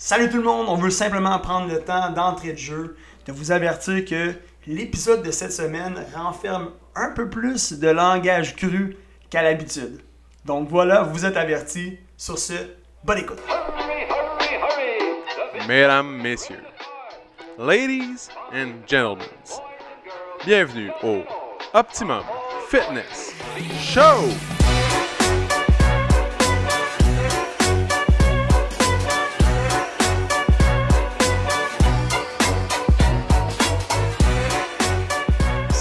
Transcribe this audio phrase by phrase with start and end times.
[0.00, 3.50] Salut tout le monde, on veut simplement prendre le temps d'entrée de jeu de vous
[3.50, 4.32] avertir que
[4.68, 8.96] l'épisode de cette semaine renferme un peu plus de langage cru
[9.28, 10.00] qu'à l'habitude.
[10.44, 11.98] Donc voilà, vous êtes avertis.
[12.16, 12.54] Sur ce,
[13.02, 13.42] bonne écoute.
[15.66, 16.62] Mesdames, Messieurs,
[17.58, 19.26] Ladies and Gentlemen,
[20.44, 21.22] bienvenue au
[21.74, 22.22] Optimum
[22.70, 23.34] Fitness
[23.80, 24.57] Show!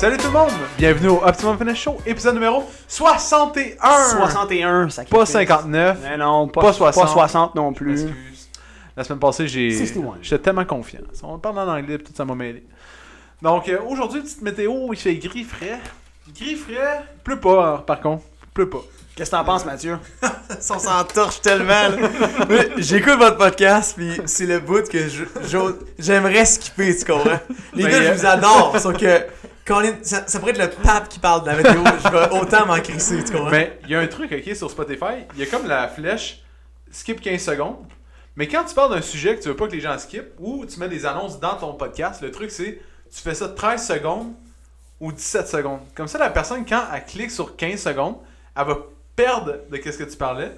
[0.07, 0.51] Salut tout le monde!
[0.77, 3.77] Bienvenue au Optimum Fitness Show, épisode numéro 61!
[4.17, 5.97] 61, ça Pas 59.
[6.01, 7.03] Mais non, pas, Pas 60.
[7.03, 8.03] pas 60 non plus.
[8.03, 8.49] Excuse.
[8.95, 10.19] La semaine passée, j'ai 61.
[10.21, 11.01] j'étais tellement confiant.
[11.23, 12.63] On parle en anglais, tout ça m'a mêlé.
[13.41, 15.81] Donc, euh, aujourd'hui, petite météo, il fait gris frais.
[16.33, 18.23] Gris frais, pleut pas, hein, par contre.
[18.53, 18.83] Pleut pas.
[19.13, 19.97] Qu'est-ce que t'en penses, Mathieu?
[20.69, 21.97] On s'entorche tellement.
[22.77, 24.99] J'écoute votre podcast, puis c'est le bout que
[25.99, 27.41] j'aimerais skipper, tu comprends?
[27.73, 29.25] Les Ben, gars, euh, je vous adore, sauf que
[30.01, 32.79] ça, ça pourrait être le pape qui parle de la météo, je vais autant m'en
[32.79, 33.49] crisser, tu comprends?
[33.49, 36.43] Mais il y a un truc, ok, sur Spotify, il y a comme la flèche
[36.91, 37.77] skip 15 secondes.
[38.35, 40.65] Mais quand tu parles d'un sujet que tu veux pas que les gens skippent, ou
[40.65, 42.79] tu mets des annonces dans ton podcast, le truc c'est,
[43.11, 44.33] tu fais ça 13 secondes
[44.99, 45.79] ou 17 secondes.
[45.95, 48.17] Comme ça, la personne, quand elle clique sur 15 secondes,
[48.55, 48.77] elle va
[49.15, 50.51] perdre de qu'est-ce que tu parlais,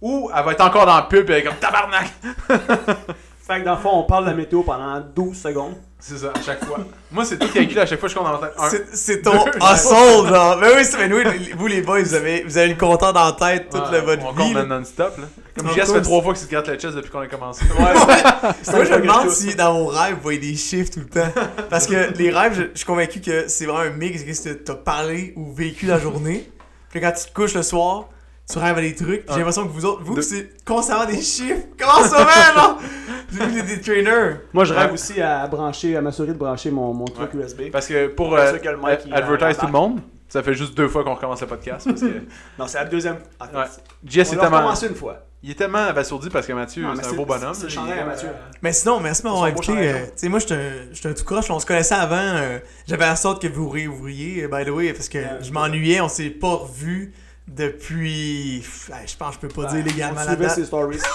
[0.00, 2.10] ou elle va être encore dans le pub et elle est comme tabarnak.
[3.46, 5.76] Fait que dans le fond, on parle de la météo pendant 12 secondes.
[5.98, 6.78] C'est ça, à chaque fois.
[7.10, 8.56] Moi, c'est tout calculé à chaque fois que je compte dans ma tête.
[8.70, 10.56] C'est- C'est ton deux, hustle, genre.
[10.60, 13.24] Mais oui, c'est mais oui, vous les boys, vous avez, vous avez le compteur dans
[13.24, 14.36] la tête toute Ouais, le- votre on vie.
[14.36, 14.64] compte là.
[14.64, 15.16] non-stop.
[15.18, 15.24] Là.
[15.56, 17.64] Comme Jess fait trois fois qu'il se gratte la chest depuis qu'on a commencé.
[17.78, 21.32] Moi, je me demande si dans vos rêves, vous voyez des chiffres tout le temps.
[21.70, 24.42] Parce que les rêves, je, je suis convaincu que c'est vraiment un mix de ce
[24.50, 26.48] que t'as parlé ou vécu la journée.
[26.90, 28.10] Puis quand tu te couches le soir,
[28.50, 29.22] tu rêves à des trucs.
[29.26, 29.36] J'ai Ah.
[29.38, 31.62] l'impression que vous autres, vous, De- c'est constamment des chiffres.
[31.78, 32.78] Comment ça va, là?
[33.28, 34.36] Vous êtes des trainers.
[34.52, 37.70] Moi, je rêve aussi à brancher, à m'assurer de brancher mon, mon truc USB.
[37.72, 40.42] Parce que pour C'est euh, sûr que le mic, il advertise tout le monde, ça
[40.44, 41.86] fait juste deux fois qu'on recommence le podcast.
[41.88, 42.06] Parce que
[42.58, 43.16] Non, c'est la deuxième.
[43.40, 43.64] Ah, Ouais.
[44.04, 45.18] Jess On est tellement, une fois.
[45.42, 47.52] il est tellement abasourdi parce que Mathieu, c'est un beau bonhomme.
[47.52, 48.28] C'est chandail à Mathieu.
[48.62, 49.72] Mais sinon, merci de m'avoir invité.
[49.76, 51.50] euh, Tu sais, moi, un, j'étais un tout croche.
[51.50, 52.16] On se connaissait avant.
[52.16, 56.00] euh, J'avais la sorte que vous réouvriez, euh, by the way, parce que je m'ennuyais.
[56.00, 57.12] On s'est pas revus
[57.48, 58.62] depuis.
[58.62, 60.52] Je pense que je peux pas dire légalement On la date.
[60.52, 60.98] ses stories.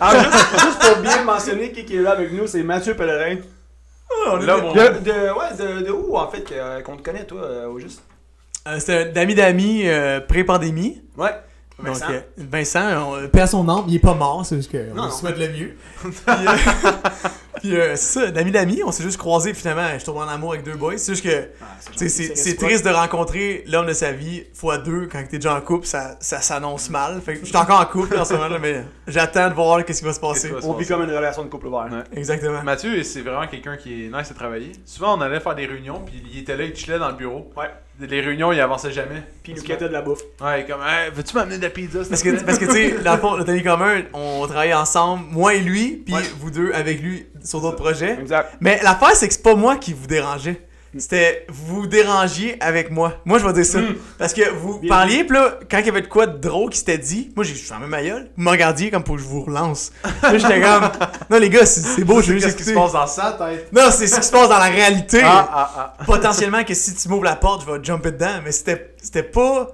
[0.00, 3.36] Ah, juste, juste pour bien mentionner qui qui est là avec nous, c'est Mathieu Pellerin.
[4.28, 6.96] on est- Là, mon- De, de, ouais, de, de où en fait que- euh, qu'on
[6.96, 8.02] te connaît toi euh, au juste?
[8.66, 11.02] Euh, C'était d'amis d'amis euh, pré-pandémie.
[11.16, 11.30] Ouais.
[11.78, 12.10] Donc, Vincent.
[12.10, 15.04] euh, Vincent, on, paix à son âme, il est pas mort, c'est juste qu'on Non,
[15.04, 15.10] lui non.
[15.10, 15.76] souhaite le mieux.
[16.02, 16.56] puis euh,
[17.60, 19.86] puis, euh, c'est ça, d'amis d'amis, on s'est juste croisés finalement.
[19.98, 20.96] Je tombe en amour avec deux boys.
[20.98, 21.64] C'est juste que Ah,
[21.96, 25.60] c'est c'est triste de rencontrer l'homme de sa vie fois deux quand t'es déjà en
[25.60, 27.20] couple, ça, ça s'annonce mal.
[27.24, 30.00] Fait que je suis encore en couple en ce moment, mais j'attends de voir qu'est-ce
[30.00, 30.48] qui va se passer.
[30.48, 31.88] Va se On vit comme une relation de couple ouvert.
[31.90, 32.18] Ouais.
[32.18, 32.62] Exactement.
[32.62, 34.72] Mathieu, c'est vraiment quelqu'un qui est nice à travailler.
[34.84, 37.50] Souvent, on allait faire des réunions, puis il était là, il chillait dans le bureau.
[37.56, 37.70] Ouais.
[38.00, 39.22] Les réunions, il avançait jamais.
[39.44, 40.18] Puis il nous quittait de la bouffe.
[40.40, 42.00] Ouais, comme, Hey, veux-tu m'amener de la pizza?
[42.08, 45.54] Parce que, parce que tu sais, dans le fond, ami commun, on travaillait ensemble, moi
[45.54, 46.22] et lui, puis Ouais.
[46.40, 48.18] vous deux avec lui sur d'autres projets.
[48.20, 48.54] Exact.
[48.60, 50.66] Mais l'affaire, c'est que c'est pas moi qui vous dérangeais.
[50.96, 53.14] C'était vous vous dérangiez avec moi.
[53.24, 53.80] Moi, je vais dire ça.
[53.80, 53.96] Mm.
[54.16, 56.70] Parce que vous Bien parliez, pis là, quand il y avait de quoi de drôle
[56.70, 58.30] qui s'était dit, moi, j'ai fermé ma gueule.
[58.36, 59.90] Vous me regardiez comme pour que je vous relance.
[60.22, 60.88] Là, j'étais comme,
[61.30, 63.32] non, les gars, c'est c'est beau, je veux juste Qu'est-ce qui se passe dans sa
[63.32, 63.72] tête?
[63.72, 65.20] Non, c'est ce qui se passe dans la réalité.
[65.24, 66.04] Ah, ah, ah.
[66.04, 68.40] Potentiellement que si tu m'ouvres la porte, je vais jumper dedans.
[68.44, 69.66] Mais c'était c'était pas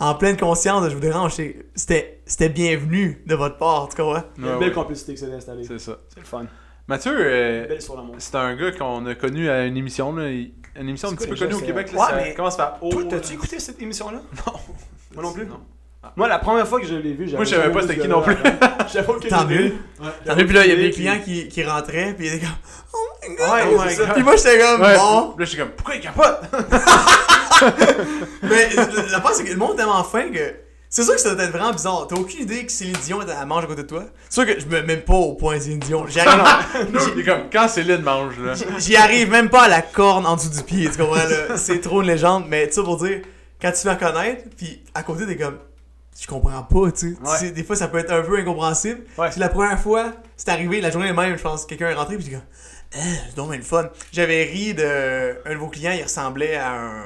[0.00, 1.32] en pleine conscience de je vous dérange.
[1.74, 4.22] C'était c'était bienvenu de votre part, tu comprends?
[4.36, 4.74] Il y a une Ouais, belle ouais.
[4.74, 5.64] complicité qui s'est installée.
[5.66, 5.96] C'est ça.
[6.12, 6.44] C'est le fun.
[6.88, 7.66] Mathieu, euh,
[8.18, 10.28] c'est un gars qu'on a connu à une émission, là.
[10.30, 11.92] Une émission un petit peu connue au Québec.
[11.92, 12.88] Là, Ouais, ça mais- commence par O.
[12.90, 13.08] Toi, là.
[13.10, 14.20] t'as-tu écouté cette émission-là?
[14.46, 14.52] Non.
[15.14, 15.44] Moi non plus?
[15.46, 15.60] Non.
[16.16, 18.08] Moi, la première fois que je l'ai vu, j'avais Moi, je savais pas c'était qui
[18.08, 18.36] non plus.
[18.92, 19.74] J'avais aucune Tant idée.
[20.00, 22.26] Ouais, Tant mieux, puis là, il y avait des clients puis- qui, qui rentraient, puis
[22.28, 22.54] il était comme,
[22.94, 23.48] oh my god.
[23.50, 23.96] Ouais, oh my.
[23.96, 24.12] God.
[24.14, 24.96] Puis moi, j'étais comme, Ouais.
[24.96, 25.34] bon.
[25.36, 26.40] Là, j'étais comme, pourquoi il capote?
[28.42, 28.68] Mais
[29.10, 30.54] la part, c'est que le monde est tellement fin que.
[30.90, 32.06] C'est sûr que ça doit être vraiment bizarre.
[32.08, 34.04] T'as aucune idée que Céline Dion est à la mange à côté de toi?
[34.30, 36.06] C'est sûr que je me mets même pas au point Céline Dion.
[36.06, 36.42] J'y arrive,
[37.14, 38.54] Il est comme, quand Céline mange, là.
[38.78, 40.88] j'y arrive même pas à la corne en dessous du pied.
[40.90, 41.56] Tu comprends, là?
[41.58, 42.44] C'est trop une légende.
[42.48, 43.20] Mais tu sais, pour dire,
[43.60, 45.58] quand tu vas connaître, puis à côté, t'es comme.
[46.20, 47.14] Je comprends pas, tu sais.
[47.16, 47.36] Tu Ouais.
[47.38, 47.50] sais.
[47.50, 49.02] Des fois, ça peut être un peu incompréhensible.
[49.18, 49.30] Ouais.
[49.30, 52.24] C'est la première fois, c'est arrivé, la journée même, je pense, quelqu'un est rentré, puis
[52.24, 52.40] j'ai comme.
[52.94, 52.98] Ah,
[53.28, 53.90] c'est donc le fun.
[54.12, 55.36] J'avais ri de.
[55.46, 57.04] Un de vos clients, il ressemblait à un,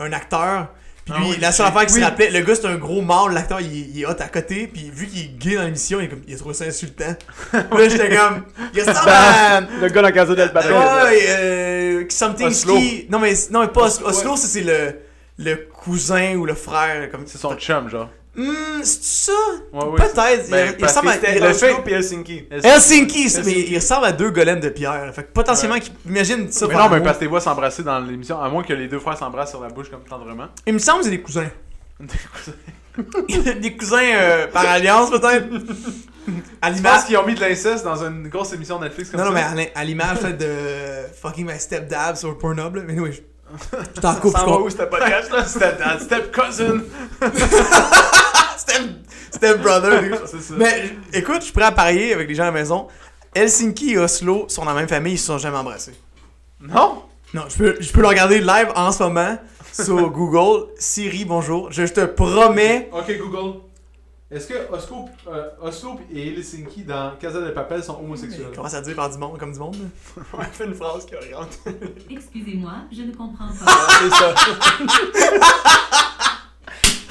[0.00, 0.68] un acteur.
[1.04, 2.00] Puis Ah oui, la seule affaire oui.
[2.00, 4.28] se rappelait, le gars c'est un gros mâle, l'acteur il, est- il est hot à
[4.28, 7.16] côté, puis vu qu'il est gay dans l'émission, il, il a trouvé ça insultant.
[7.52, 9.60] là j'étais comme, il ressemble à.
[9.80, 10.68] Le gars dans Casa del Padre.
[10.70, 12.76] ouais, euh, something Oslo.
[12.76, 13.06] ski.
[13.10, 14.06] Non mais, non, mais pas Oslo.
[14.08, 14.94] Oslo, ça, c'est le,
[15.38, 17.10] le cousin ou le frère.
[17.10, 17.24] Comme...
[17.26, 18.08] C'est son chum, genre.
[18.34, 19.32] Hmm, c'est ça?
[19.74, 20.48] Ouais, oui, Peut-être.
[20.50, 21.14] Ben, il, ressemble que à.
[21.14, 22.48] C'était il- le Oslo fait- puis Helsinki.
[22.50, 23.72] Helsinki, c'est- mais Helsinki.
[23.72, 25.12] il ressemble à deux golems de pierre.
[25.14, 26.66] Fait que potentiellement, qu'il- imagine ça.
[26.66, 28.88] Mais faire non, mais parce que les voix s'embrasser dans l'émission, à moins que les
[28.88, 30.46] deux frères s'embrassent sur la bouche comme tendrement.
[30.66, 31.50] Il me semble que c'est des cousins.
[33.60, 35.46] des cousins euh, par alliance, peut-être.
[36.60, 37.04] à l'image.
[37.06, 39.48] qu'ils ont mis de l'inceste dans une grosse émission Netflix comme Non, non, mais ça.
[39.50, 40.48] à l'im- à l'image de
[41.20, 42.76] fucking my stepdad sur Pornhub.
[42.76, 42.82] Là.
[42.86, 43.20] Mais oui,
[43.94, 44.32] je t'en coupe.
[44.32, 45.44] Ça je va où podcast là?
[45.46, 46.80] Step dad, step cousin.
[49.30, 49.60] Step,
[50.26, 50.54] ça.
[50.56, 52.88] Mais écoute, je suis prêt à parier avec les gens à la maison.
[53.34, 55.94] Helsinki et Oslo sont dans la même famille, ils se sont jamais embrassés.
[56.60, 57.02] Non?
[57.34, 59.38] Non, je peux, je peux le regarder live en ce moment
[59.72, 60.68] sur Google.
[60.78, 61.72] Siri, bonjour.
[61.72, 62.90] Je, je te promets.
[62.92, 63.60] Ok, Google.
[64.30, 68.46] Est-ce que Oslo, euh, Oslo et Helsinki dans Casa de Papel sont homosexuels?
[68.50, 69.76] Il commence à dire par du monde, comme du monde?
[70.32, 71.58] On fait une phrase qui oriente.
[72.10, 73.88] Excusez-moi, je ne comprends pas.
[74.00, 74.34] C'est ça.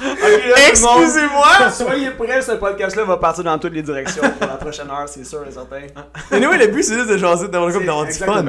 [0.00, 0.11] le monde,
[0.68, 1.70] Excusez-moi!
[1.72, 5.24] Soyez prêts, ce podcast-là va partir dans toutes les directions pour la prochaine heure, c'est
[5.24, 5.82] sûr et certain.
[6.30, 8.44] Anyway, le but c'est juste de jaser, d'avoir le d'avoir du fun.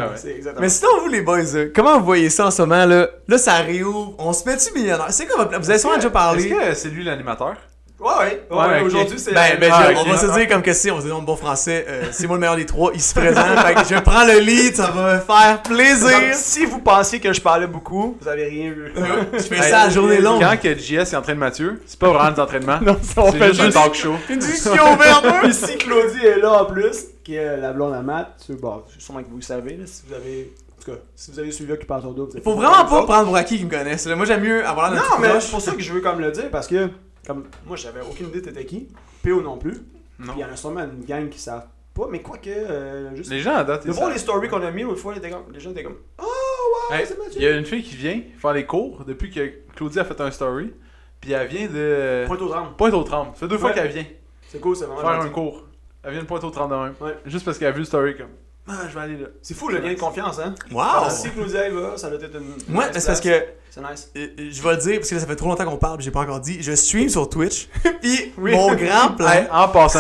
[0.59, 3.07] Mais sinon, vous les boys, euh, comment vous voyez ça en ce moment là?
[3.27, 4.13] Là, ça réouvre.
[4.19, 5.07] On se met-tu millionnaire?
[5.09, 5.45] C'est quoi?
[5.45, 6.49] Vous avez sûrement déjà Est-ce parlé.
[6.49, 7.55] que c'est lui l'animateur?
[7.99, 8.09] Ouais,
[8.51, 8.57] ouais.
[8.57, 8.81] ouais.
[8.81, 9.33] Aujourd'hui, c'est.
[9.33, 11.21] Ben, ben, Ah, on va se dire comme que c'est, on va se dire en
[11.21, 13.45] bon français, euh, c'est moi le meilleur des trois, il se présente.
[13.59, 16.11] fait que je prends le lead, ça va me faire Donc, plaisir.
[16.33, 18.91] si vous pensiez que je parlais beaucoup, vous avez rien vu.
[19.33, 20.41] Je fais ça à journée longue.
[20.41, 22.79] Quand que JS est entraînement de Mathieu, c'est pas vraiment des entraînements.
[22.81, 24.15] Non, on c'est fait juste un talk show.
[24.29, 25.25] Une discussion ouverte.
[25.43, 28.83] Puis si Claudie est là en plus, qui est la blonde à Matt, c'est bon,
[28.99, 30.53] sûrement que vous le savez, là, si vous avez.
[30.77, 33.35] En tout cas, si vous avez suivi Occupation Double, c'est Faut vraiment pas prendre pour
[33.37, 34.05] acquis qu'ils me connaissent.
[34.07, 36.31] Moi, j'aime mieux avoir d'un Non, mais c'est pour ça que je veux comme le
[36.31, 36.89] dire, parce que,
[37.25, 38.87] comme moi, j'avais aucune idée t'étais qui,
[39.23, 39.77] PO non plus.
[40.19, 40.33] Non.
[40.33, 43.15] Puis il y en a sûrement une gang qui savent pas, mais quoi que, euh,
[43.15, 43.31] juste.
[43.31, 45.21] Les gens à date, de voir les stories qu'on a mis l'autre fois, les,
[45.59, 47.35] gens- étaient comme Oh, wow, Hey, c'est Mathieu.
[47.35, 50.19] Il y a une fille qui vient faire les cours depuis que Claudie a fait
[50.21, 50.73] un story.
[51.21, 52.75] Puis elle vient de Pointe aux trembles.
[52.75, 53.31] Pointe aux Trembles.
[53.33, 54.05] Ça fait deux fois qu'elle vient
[54.49, 55.67] C'est cool, c'est vraiment faire un cours.
[56.03, 56.93] Elle vient de Pointe aux Trembles.
[56.99, 57.17] Ouais.
[57.25, 58.27] Juste parce qu'elle a vu le story comme
[58.67, 59.27] Ah, je vais aller là.
[59.41, 60.55] C'est fou le lien de confiance, hein?
[60.71, 61.09] Wow!
[61.09, 62.75] Si Claudia y va, ça doit être une.
[62.75, 64.09] Une c'est parce que C'est nice.
[64.15, 66.11] Je vais le dire parce que là, ça fait trop longtemps qu'on parle, puis j'ai
[66.11, 66.61] pas encore dit.
[66.61, 67.67] Je stream sur Twitch.
[68.01, 68.51] Puis Oui.
[68.53, 69.27] mon grand plan.
[69.29, 69.99] Hey, en passant.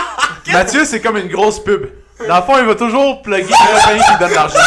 [0.52, 1.86] Mathieu, c'est comme une grosse pub.
[2.28, 4.58] Dans le fond, il va toujours plugger le qui donne l'argent.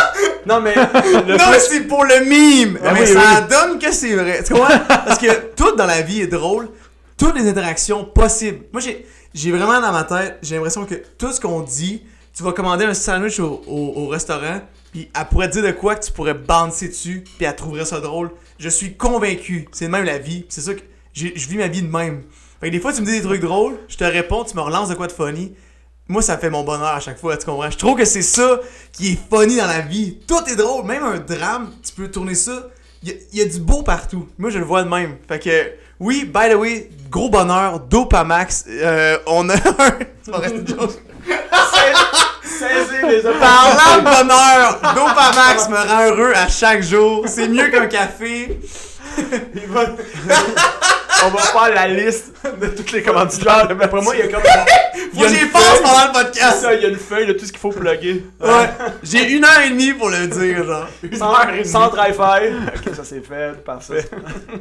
[0.45, 2.79] Non, mais le non, c'est pour le mime!
[2.83, 4.43] Ah mais oui, ça donne que c'est vrai.
[4.43, 4.79] Tu comprends?
[4.87, 6.69] Parce que tout dans la vie est drôle.
[7.17, 8.65] Toutes les interactions possibles.
[8.71, 12.03] Moi, j'ai, j'ai vraiment dans ma tête, j'ai l'impression que tout ce qu'on dit,
[12.37, 14.61] tu vas commander un sandwich au, au- au restaurant,
[14.91, 17.85] puis elle pourrait te dire de quoi que tu pourrais bouncer dessus, puis elle trouverait
[17.85, 18.31] ça drôle.
[18.59, 19.67] Je suis convaincu.
[19.71, 20.45] C'est même la vie.
[20.49, 20.81] C'est ça que
[21.13, 22.23] je vis ma vie de même.
[22.59, 24.61] Fait que des fois, tu me dis des trucs drôles, je te réponds, tu me
[24.61, 25.53] relances de quoi de funny.
[26.07, 27.69] Moi, ça fait mon bonheur à chaque fois, tu comprends?
[27.69, 28.59] Je trouve que c'est ça
[28.93, 30.19] qui est funny dans la vie.
[30.27, 32.69] Tout est drôle, même un drame, tu peux tourner ça.
[33.03, 34.27] Il y, a- du beau partout.
[34.37, 35.17] Moi, je le vois de même.
[35.27, 38.65] Fait que, oui, by the way, gros bonheur, Dopamax.
[38.69, 39.99] Euh, on a un.
[40.23, 40.49] C'est pas vrai,
[41.29, 43.39] une saisir les autres.
[43.39, 47.23] Parlant de bonheur, Dopamax me rend heureux à chaque jour.
[47.27, 48.59] C'est mieux qu'un café.
[49.55, 49.85] Il va-
[51.25, 52.31] On va faire la liste
[52.61, 53.67] De toutes les Genre, commanditaires.
[53.67, 54.43] D'après moi, il y a comme.
[54.43, 55.81] Faut que une j'y pense feuille.
[55.81, 56.61] pendant le C'est podcast.
[56.61, 58.23] ça, il y a une feuille de tout ce qu'il faut plugger.
[58.39, 58.69] Ouais.
[59.01, 60.87] J'ai une heure et demie pour le dire, genre.
[61.17, 61.33] Sans,
[61.63, 62.53] sans try-fi.
[62.67, 64.07] Ok, ça c'est fait, parfait.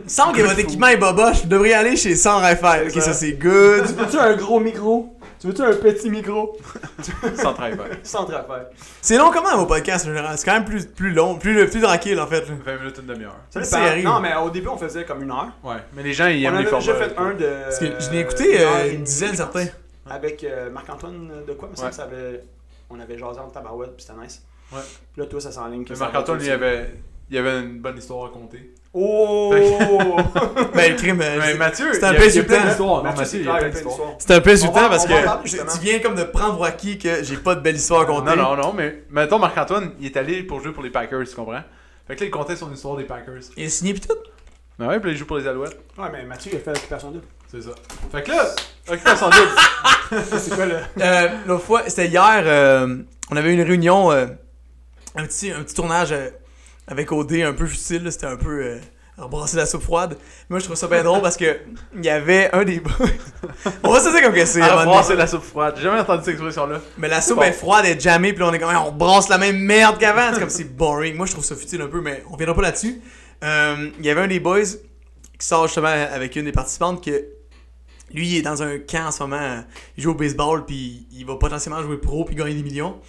[0.07, 2.55] Sans que votre équipement est boboche, vous devriez aller chez Sans Fi.
[2.87, 3.13] Ok, ça.
[3.13, 3.85] c'est good.
[3.87, 5.15] Tu veux-tu un gros micro?
[5.47, 6.57] Tu veux-tu un petit micro?
[7.37, 7.77] Sans travail.
[8.03, 8.77] Sans try-fi.
[9.01, 10.37] C'est long comment vos podcasts en général?
[10.37, 12.41] C'est quand même plus, plus long, plus, plus tranquille en fait.
[12.49, 12.55] là.
[12.65, 13.37] 20 minutes, une demi-heure.
[13.51, 13.89] Ça Ça dépend.
[13.91, 14.05] arrive.
[14.05, 15.53] Non, mais au début, on faisait comme une heure.
[15.63, 15.77] Ouais.
[15.95, 17.09] Mais les gens, ils on aiment en les a déjà formats.
[17.09, 17.63] fait un de.
[17.63, 19.67] Parce que je l'ai écouté une euh, dizaine certains.
[20.11, 22.43] Avec euh, Marc-Antoine de quoi, ça, avait.
[22.91, 24.43] On avait jasé en tabarouette, puis c'était nice.
[24.73, 24.81] Ouais.
[25.13, 26.93] Puis là, toi, ça s'enligne Marc-Antoine, il avait,
[27.31, 28.75] il avait une bonne histoire à compter.
[28.99, 29.53] Oh!
[30.75, 32.55] Ben le crime, euh, Mais c'est- Mathieu, c'est un peu insultant.
[34.19, 37.37] c'est un peu insultant parce que tu, viens comme de prendre pour acquis que j'ai
[37.37, 38.37] pas de belle histoire à compter.
[38.37, 41.35] Non, non, non, mais mettons Marc-Antoine, il est allé pour jouer pour les Packers, tu
[41.35, 41.63] comprends?
[42.07, 43.41] Fait que là, il comptait son histoire des Packers.
[43.57, 44.15] Il est signé pis tout?
[44.79, 45.79] Ben ouais, puis là, il joue pour les Alouettes.
[45.99, 47.25] Ouais, mais Mathieu, il a fait l'occupation double.
[47.51, 47.71] C'est ça.
[48.13, 48.47] Fait que là,
[48.89, 50.25] occupation double.
[50.39, 50.77] C'est quoi le.
[51.01, 52.97] Euh, L'autre fois, c'était hier, euh,
[53.31, 54.27] on avait une réunion, euh,
[55.15, 56.29] un, petit, un petit tournage euh,
[56.87, 58.79] avec OD un peu futile, là, c'était un peu euh,
[59.19, 60.17] rebrasser la soupe froide.
[60.49, 61.59] Moi, je trouve ça bien drôle parce que
[61.97, 62.93] il y avait un des boys.
[63.83, 64.61] on va se dire comme que c'est.
[64.61, 65.21] à un moment brasser donné.
[65.21, 65.75] la soupe froide.
[65.77, 66.81] J'ai jamais entendu cette expression-là.
[66.99, 67.43] Mais la soupe Bon.
[67.43, 69.99] est froide, elle est jammée, puis là, on est comme, on brasse la même merde
[69.99, 70.33] qu'avant.
[70.33, 71.17] C'est comme, c'est boring.
[71.17, 73.01] Moi, je trouve ça futile un peu, mais on viendra pas là-dessus.
[73.45, 74.61] Euh, Il y avait un des boys
[75.39, 77.25] qui sort justement avec une des participantes que
[78.15, 79.37] lui, il est dans un camp en ce moment.
[79.41, 79.61] euh,
[79.97, 83.01] Il joue au baseball, puis il va potentiellement jouer pro, puis gagner des millions.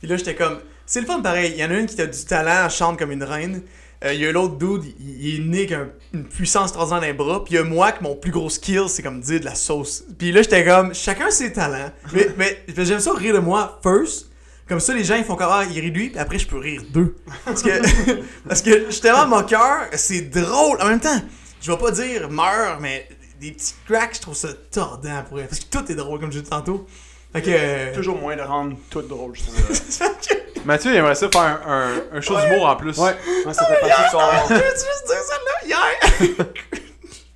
[0.00, 0.58] Puis là, j'étais comme,
[0.90, 1.52] c'est le fun pareil.
[1.54, 3.62] Il y en a une qui a du talent, elle chante comme une reine.
[4.04, 7.06] Euh, Il y a l'autre dude, il, est né avec un- une puissance extraordinaire dans
[7.06, 7.44] les bras.
[7.44, 9.54] Puis il y a moi que mon plus gros skill, c'est comme dire de la
[9.54, 10.02] sauce.
[10.18, 11.92] Puis là, j'étais comme, chacun ses talents.
[12.12, 14.26] Mais, mais j'aime ça rire de moi first.
[14.68, 16.46] Comme ça, les gens ils font comme ah, il rit de lui, puis après je
[16.48, 17.16] peux rire d'eux.
[17.44, 17.70] Parce que,
[18.48, 20.80] parce que je suis tellement moqueur, c'est drôle.
[20.80, 21.20] En même temps,
[21.60, 23.06] je vais pas dire meurs, mais
[23.40, 25.46] des petits cracks, je trouve ça tordant pour elle.
[25.48, 26.86] Parce que tout est drôle, comme je disais tantôt.
[27.32, 27.50] Fait que.
[27.50, 29.56] euh, Toujours moyen de rendre tout drôle, je trouve.
[30.64, 32.96] Mathieu, il aimerait ça faire un, un, un show d'humour en plus.
[32.98, 34.20] Ouais, ouais, ça fait partie de son.
[34.48, 36.36] Je veux juste dire ça là hier!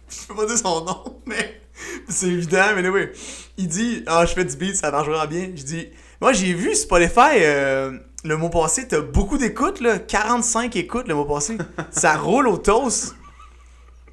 [0.09, 1.61] je peux pas dire son nom, mais
[2.09, 3.09] c'est évident, mais oui.
[3.57, 5.51] Il dit Ah, je fais du beat, ça marche vraiment bien.
[5.55, 5.89] Je dis
[6.21, 7.93] Moi, j'ai vu Spotify euh,
[8.25, 9.99] le mois passé, t'as beaucoup d'écoutes, là.
[9.99, 11.57] 45 écoutes le mois passé.
[11.91, 13.15] ça roule au toast.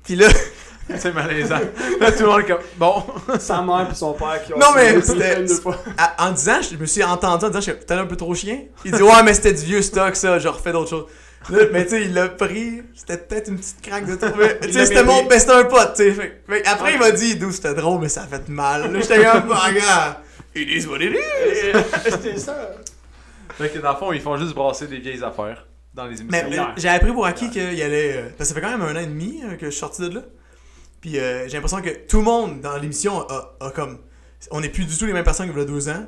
[0.03, 0.27] Puis là,
[0.97, 1.59] C'est malaisant.
[1.99, 2.57] Là, tout le monde est comme.
[2.77, 3.03] Bon.
[3.39, 5.45] Sa mère et son père qui ont Non, mais c'était-
[5.97, 8.33] à- en disant, je me suis entendu en disant, je suis t'es un peu trop
[8.35, 8.59] chien.
[8.83, 11.05] Il dit, ouais, mais c'était du vieux stock, ça, je refais d'autres choses.
[11.49, 14.59] Là, mais tu sais, il l'a pris, c'était peut-être une petite craque de trouver.
[14.61, 15.25] Tu sais, c'était mon.
[15.27, 16.41] Mais c'était un pote, tu sais.
[16.65, 18.91] Après, il m'a dit, d'où c'était drôle, mais ça a fait mal.
[18.93, 20.21] Là, j'étais comme, oh, gars,
[20.55, 22.11] it is what it is.
[22.21, 22.55] C'est ça.
[23.57, 26.47] Fait que dans le fond, ils font juste brasser des vieilles affaires dans les émissions.
[26.49, 28.17] Mais euh, j'ai appris pour acquis qu'il allait.
[28.17, 29.79] euh, parce que ça fait quand même un an et demi euh, que je suis
[29.79, 30.21] sorti de là.
[31.01, 33.99] Puis euh, j'ai l'impression que tout le monde dans l'émission a, comme.
[34.49, 36.07] On n'est plus du tout les mêmes personnes qu'il y a deux ans.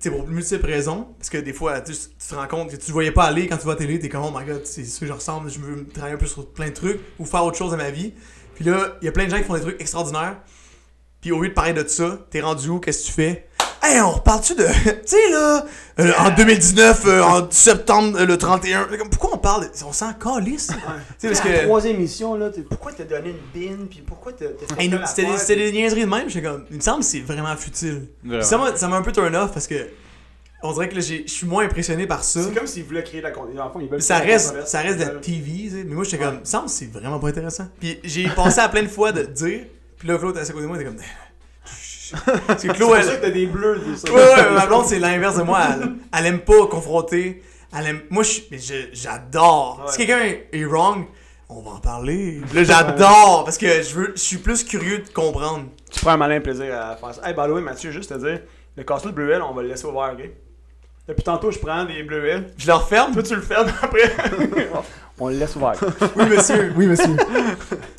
[0.00, 1.14] Tu pour multiples raisons.
[1.18, 3.46] Parce que des fois, tu, tu te rends compte que tu te voyais pas aller
[3.46, 3.98] quand tu vas à télé.
[3.98, 5.50] T'es comme, oh my god, c'est ça que je ressemble.
[5.50, 7.90] Je veux travailler un peu sur plein de trucs ou faire autre chose dans ma
[7.90, 8.12] vie.
[8.54, 10.38] Puis là, il y a plein de gens qui font des trucs extraordinaires.
[11.20, 12.80] Puis au lieu de parler de ça, t'es rendu où?
[12.80, 13.48] Qu'est-ce que tu fais?
[13.84, 14.64] Hey, on reparle-tu de.
[14.84, 15.64] tu sais, là,
[15.98, 18.84] euh, en 2019, euh, en septembre, euh, le 31.
[18.84, 19.70] Comme, Pourquoi on parle de...
[19.84, 20.68] On s'en calisse.
[20.68, 20.74] Tu
[21.18, 21.64] sais, parce La que.
[21.64, 24.44] troisième émission, là, t'es- pourquoi t'as donné une bine, puis pourquoi t'as
[24.78, 26.64] Hey, C'était des, des niaiseries de même, j'étais comme.
[26.70, 28.06] Il me semble que c'est vraiment futile.
[28.24, 28.42] Vraiment.
[28.44, 29.88] Ça m'a ça m'a un peu turn off parce que.
[30.64, 32.40] On dirait que je suis moins impressionné par ça.
[32.40, 33.72] C'est comme s'ils voulaient créer la controverse.
[33.80, 34.70] Ils veulent Ça créer la reste, controverse.
[34.70, 35.10] ça reste de la.
[35.18, 35.84] TV, tu sais.
[35.84, 36.34] Mais moi, j'étais comme.
[36.36, 37.66] Il me semble que c'est vraiment pas intéressant.
[37.80, 39.62] Puis j'ai pensé à plein de fois de dire.
[39.98, 40.90] Puis là, Claude, à côté de moi, il était
[42.46, 44.12] Parce que C'est Claude, pour elle- ça que t'as des bleus, des ça.
[44.12, 45.60] Ouais, ouais, ma blonde, c'est l'inverse de moi.
[45.72, 47.42] Elle, elle aime pas confronter.
[47.78, 48.00] Elle aime...
[48.10, 49.84] Moi, je- mais je- j'adore.
[49.88, 50.20] Si quelqu'un
[50.52, 51.06] est, wrong,
[51.48, 52.40] on va en parler.
[52.54, 53.44] Là, j'adore.
[53.44, 55.64] Parce que je veux, je suis plus curieux de comprendre.
[55.90, 57.26] Tu prends un malin plaisir à faire ça.
[57.28, 58.40] Hey, by the way, Mathieu, juste te dire,
[58.76, 60.30] le casse de bleuel, on va le laisser ouvert, ok?
[61.08, 62.52] Depuis tantôt, je prends des bleuels.
[62.56, 63.12] Je le referme.
[63.12, 64.14] Toi, tu le fermes après.
[65.18, 65.74] on le laisse ouvert.
[66.16, 66.72] Oui, monsieur.
[66.76, 67.16] Oui, monsieur.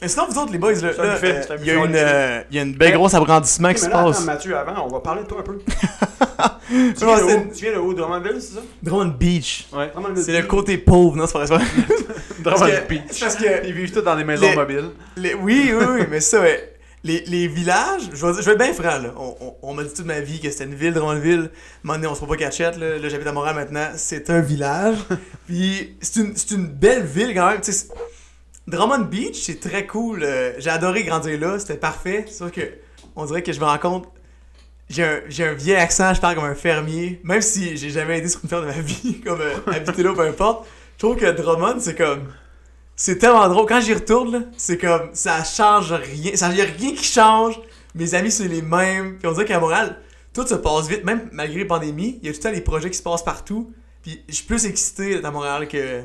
[0.02, 1.18] Mais sinon, vous autres, les boys, là, euh,
[1.62, 4.18] il y euh, il y a une belle grosse agrandissement qui se là, passe.
[4.18, 5.58] attends, Mathieu, avant, on va parler de toi un peu.
[6.70, 7.94] tu, viens de tu viens de où?
[7.94, 8.62] Drummondville, c'est ça?
[8.82, 9.68] Drummond Beach.
[9.74, 9.92] Ouais.
[10.16, 11.28] C'est le côté pauvre, non?
[11.28, 11.64] C'est pas vrai.
[12.40, 13.20] Drummond Beach.
[13.20, 14.90] parce que- Ils vivent tous dans des maisons Les- mobiles.
[15.18, 16.73] Les- oui, oui, oui, mais ça, ouais.
[17.06, 19.14] Les, les villages, je vais, je vais être bien franc, là.
[19.18, 21.40] On, on- on m'a dit toute ma vie que c'était une ville, Drummondville.
[21.40, 21.48] À un
[21.84, 22.98] moment donné, on se voit pas cachette, là.
[22.98, 23.88] Là, j'habite à Montréal maintenant.
[23.98, 24.96] C'est un village.
[25.48, 27.60] Puis, c'est une, une belle ville quand même.
[28.68, 30.24] Drummond Beach, c'est très cool.
[30.24, 31.60] euh, J'ai adoré grandir là.
[31.60, 32.24] C'était parfait.
[32.28, 32.62] C'est sûr que,
[33.18, 34.08] on dirait que je me rends compte.
[34.90, 37.20] J'ai un, un vieil accent, je parle comme un fermier.
[37.26, 40.14] Même si j'ai jamais été sur une ferme de ma vie, comme euh, habiter là,
[40.14, 40.66] peu importe.
[40.98, 42.30] Je trouve que Drummond, c'est comme.
[42.96, 43.66] C'est tellement drôle.
[43.68, 45.10] Quand j'y retourne, là, c'est comme.
[45.14, 46.36] Ça change rien.
[46.36, 47.60] Ça y a rien qui change.
[47.96, 49.18] Mes amis, c'est les mêmes.
[49.18, 49.98] Puis on dirait qu'à Montréal,
[50.34, 51.04] tout se passe vite.
[51.04, 53.24] Même malgré la pandémie, il y a tout le temps des projets qui se passent
[53.24, 53.72] partout.
[54.04, 56.02] Puis je suis plus excité à Montréal que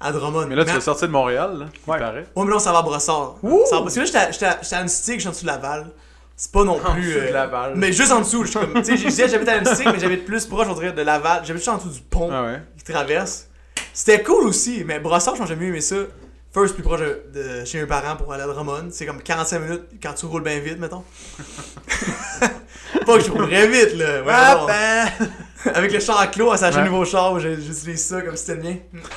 [0.00, 0.46] à Drummond.
[0.48, 1.66] Mais là, tu vas sortir de Montréal, là.
[1.86, 1.98] Ouais.
[1.98, 2.26] paraît.
[2.34, 3.36] Ouais, mais là, ça va à Brossard.
[3.68, 5.46] Ça va- Parce que là, j'étais à- j'étais à- à je suis en dessous de
[5.46, 5.92] Laval.
[6.34, 7.02] C'est pas non En plus.
[7.06, 7.74] dessous de euh, Laval.
[7.76, 8.82] Mais juste en dessous, je suis comme.
[8.82, 11.42] Tu sais, j'habite à Annecy, mais j'habite plus proche, on dirait, de Laval.
[11.44, 12.62] J'habite juste en dessous du pont Ah ouais.
[12.76, 13.48] qui traverse.
[13.92, 15.96] C'était cool aussi, mais Brossard, j'ai mieux aimé ça.
[16.54, 18.88] First, plus proche de, de chez mes parents pour aller à Drummond.
[18.90, 21.02] C'est comme 45 minutes quand tu roules bien vite, mettons.
[23.06, 24.22] pas que je roulerais vite, là.
[24.22, 25.28] Ouais, Ah, ben.
[25.74, 26.90] Avec le char à clos, à s'acheter un Ouais.
[26.90, 28.76] nouveau char, j'utilise ça comme si c'était le mien.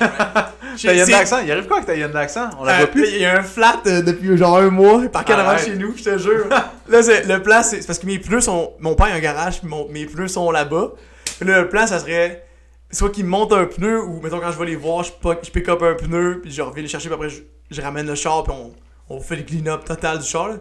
[0.82, 1.38] T'as Yann d'accent.
[1.44, 3.06] Il arrive quoi avec ta Yann d'accent On la euh, voit plus.
[3.08, 5.64] Il y a un flat euh, depuis genre un mois, avant de Arrête.
[5.64, 6.46] chez nous, je te jure.
[6.88, 8.72] là, c'est- le plan, c'est parce que mes pneus sont.
[8.78, 10.92] Mon père a un garage, puis mon- mes pneus sont là-bas.
[11.42, 12.45] Là, le plan, ça serait.
[12.90, 15.10] Soit qu'il monte un pneu, ou mettons quand je vais les voir, je,
[15.42, 18.06] je pick up un pneu, puis je reviens les chercher, puis après je, je ramène
[18.06, 18.72] le char, puis on,
[19.14, 20.48] on fait le clean-up total du char.
[20.48, 20.54] Là.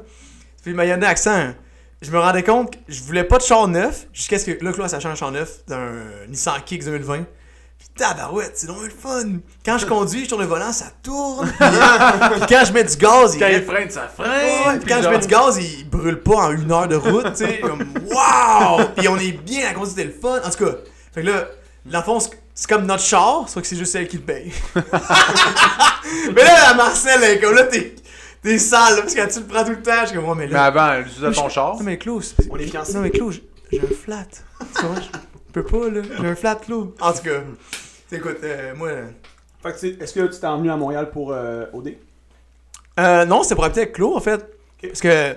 [0.62, 1.54] Puis il m'a donné accent.
[2.02, 4.72] Je me rendais compte que je voulais pas de char neuf, jusqu'à ce que là,
[4.74, 5.92] Claude s'achète un char neuf d'un
[6.28, 7.26] Nissan Kicks 2020.
[7.78, 9.24] Puis tabarouette, c'est donc le fun.
[9.66, 11.48] Quand je conduis, je tourne le volant, ça tourne.
[11.48, 14.80] Puis, quand je mets du gaz, il Quand il freine, ça Ouais, freine.
[14.80, 17.46] puis quand je mets du gaz, il brûle pas en une heure de route, tu
[17.46, 17.60] sais.
[17.60, 18.88] Comme, waouh!
[18.96, 20.40] Puis on est bien, la conduite c'était le fun.
[20.44, 20.72] En tout cas,
[21.14, 21.48] fait que là,
[21.86, 24.52] dans le fond, c'est- comme notre char, sauf que c'est juste elle qui le paye.
[24.76, 27.96] mais là, la Marcel, elle est comme là, t'es,
[28.42, 30.36] t'es sale, là, parce que tu le prends tout le temps, je suis comme, ouais,
[30.36, 30.66] mais Mais là.
[30.66, 31.76] avant, elle utilisait ton char.
[31.76, 32.94] Non, mais Claude, c'est- On est fiancés.
[32.94, 33.34] Non, mais Claude,
[33.72, 34.26] j'ai- un flat.
[34.80, 36.02] Tu vois, je peux pas, là.
[36.22, 36.92] J'ai un flat, Claude.
[37.02, 37.42] En tout cas,
[38.12, 38.90] écoute, euh, moi,
[39.64, 41.98] Fait que, est-ce que tu t'es emmené à Montréal pour euh, OD?
[43.00, 44.46] Euh, non, c'était pour habiter avec Claude, en fait.
[44.82, 45.36] Parce que.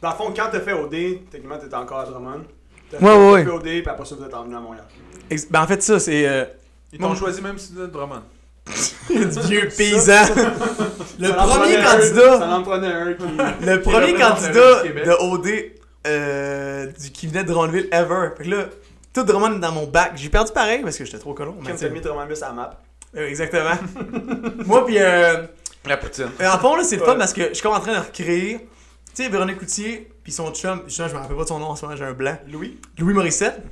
[0.00, 0.90] Dans le fond, quand t'as fait OD,
[1.30, 2.44] techniquement, t'étais encore à Drummond.
[2.90, 3.44] T'as Ouais, fait, ouais, t'as ouais.
[3.44, 4.84] fait OD, puis après ça, vous êtes emmené à Montréal.
[5.30, 6.26] Ex- Ben, en fait, ça, c'est.
[6.26, 6.44] euh,
[6.92, 7.14] Ils t'ont Bon.
[7.14, 8.22] choisi même si tu Drummond.
[9.08, 10.12] du vieux paysan.
[11.18, 12.38] le Ça en premier candidat.
[12.38, 13.24] Ça en prenait un qui.
[13.66, 15.48] Le premier candidat de OD
[16.06, 18.28] euh, du, qui venait de Drummondville ever.
[18.36, 18.64] Fait que là,
[19.14, 20.12] tout Drummond est dans mon bac.
[20.16, 21.56] J'ai perdu pareil parce que j'étais trop colon.
[21.60, 22.80] mais Quand t'as mis Drummond à la map.
[23.16, 23.70] euh, exactement.
[24.66, 24.96] Moi, puis.
[24.98, 25.44] Euh,
[25.86, 26.28] La poutine.
[26.40, 27.18] euh, en fond, là, c'est le fun Ouais.
[27.18, 28.68] parce que je suis comme en train de recréer.
[29.14, 30.82] Tu sais, Véronique Coutier, puis son chum.
[30.86, 32.36] Je je me rappelle pas de son nom en ce moment, j'ai un blanc.
[32.46, 32.78] Louis?
[32.98, 33.62] Louis Morissette.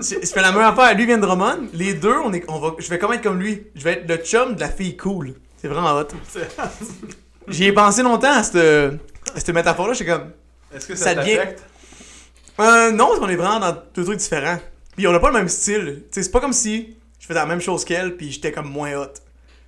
[0.00, 0.94] C'est fait la même affaire.
[0.96, 1.68] Lui vient de Drummond.
[1.72, 3.66] Les deux, on est, on va, je vais comme être comme lui.
[3.74, 5.34] Je vais être le chum de la fille cool.
[5.56, 6.08] C'est vraiment hot.
[7.48, 9.92] J'y ai pensé longtemps à cette, à cette métaphore-là.
[9.94, 10.30] J'étais comme.
[10.74, 11.62] Est-ce que Ça ça, devient- t'affecte?
[12.60, 14.58] Euh, non, parce qu'on est vraiment dans deux trucs différents.
[14.96, 16.04] Puis on a pas le même style.
[16.10, 19.12] C'est pas comme si je faisais la même chose qu'elle, puis j'étais comme moins hot.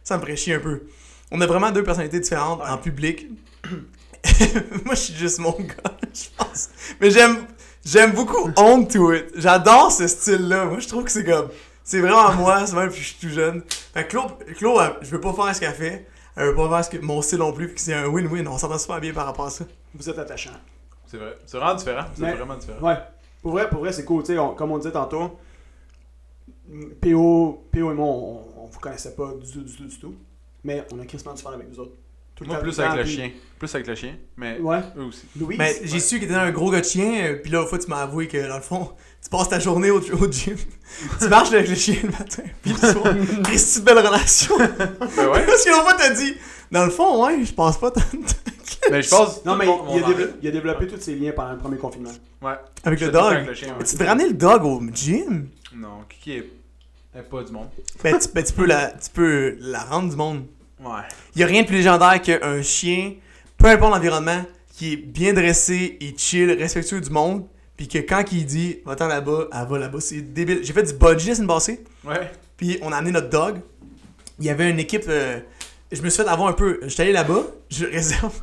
[0.04, 0.82] Ça me ferait chier un peu.
[1.30, 3.26] On a vraiment deux personnalités différentes en public.
[4.84, 6.68] Moi, je suis juste mon gars, je pense.
[7.00, 7.38] Mais j'aime,
[7.86, 9.26] j'aime beaucoup On to It.
[9.36, 10.66] J'adore ce style-là.
[10.66, 11.48] Moi, je trouve que c'est comme,
[11.84, 13.62] c'est vraiment moi, c'est même que je suis tout jeune.
[13.94, 16.06] Fait que Claude, Claude, elle- je veux pas faire ce qu'elle fait.
[16.36, 17.66] Elle veut pas faire ce que mon style non plus.
[17.68, 18.46] Puis que c'est un win-win.
[18.48, 19.64] On s'entend super bien par rapport à ça.
[19.94, 20.50] Vous êtes attachant.
[21.06, 21.34] C'est vrai.
[21.46, 22.04] C'est vraiment différent.
[22.14, 22.86] C'est Mais- vraiment différent.
[22.86, 22.98] Ouais.
[23.40, 24.22] Pour vrai, pour vrai, c'est cool.
[24.22, 25.38] Tu sais, on- comme on disait tantôt,
[27.00, 30.14] PO, PO et moi, on, on vous connaissait pas du tout, du tout, du tout.
[30.64, 31.92] Mais on a crissement du fun avec vous autres.
[32.36, 33.30] Tout Moi, plus avec le puis- chien.
[33.58, 34.14] Plus avec le chien.
[34.36, 34.80] Mais Ouais.
[34.98, 35.22] eux aussi.
[35.40, 35.56] Louis.
[35.58, 37.78] Mais j'ai su qu'il était un gros gars de chien, euh, puis là, une fois,
[37.78, 38.90] tu m'as avoué que dans le fond,
[39.22, 40.56] tu passes ta journée au, au gym.
[41.18, 43.14] tu marches avec le chien le matin, puis le soir.
[43.44, 44.56] Christy, belle relation.
[44.58, 45.46] Ben ouais.
[45.46, 46.34] Parce que l'autre fois, t'as dit,
[46.70, 48.32] dans le fond, ouais, je pense pas tant de temps
[48.90, 49.44] mais je pense.
[49.44, 50.06] Non, mais il a,
[50.42, 52.12] il développé tous ses liens pendant le premier confinement.
[52.42, 52.52] Ouais.
[52.84, 53.32] avec le dog.
[53.34, 53.84] avec le chien, ouais.
[53.84, 55.48] Tu devrais ramener le dog au gym?
[55.74, 56.50] Non, Kiki est,
[57.18, 57.68] est pas du monde.
[58.04, 60.44] Ben, tu, ben, tu peux la, tu peux la rendre du monde.
[60.80, 61.02] Ouais.
[61.34, 63.14] Il y a rien de plus légendaire qu'un chien,
[63.56, 68.24] peu importe l'environnement, qui est bien dressé et chill, respectueux du monde, puis que quand
[68.32, 70.00] il dit, va-t'en là-bas, elle va là-bas.
[70.00, 70.60] C'est débile.
[70.62, 71.84] J'ai fait du bungee la semaine passée.
[72.04, 72.30] Ouais.
[72.56, 73.60] Puis on a amené notre dog.
[74.38, 75.04] Il y avait une équipe.
[75.08, 75.40] euh,
[75.92, 76.80] je me suis fait avoir un peu.
[76.86, 77.42] J'étais allé là-bas.
[77.70, 78.38] Je réserve.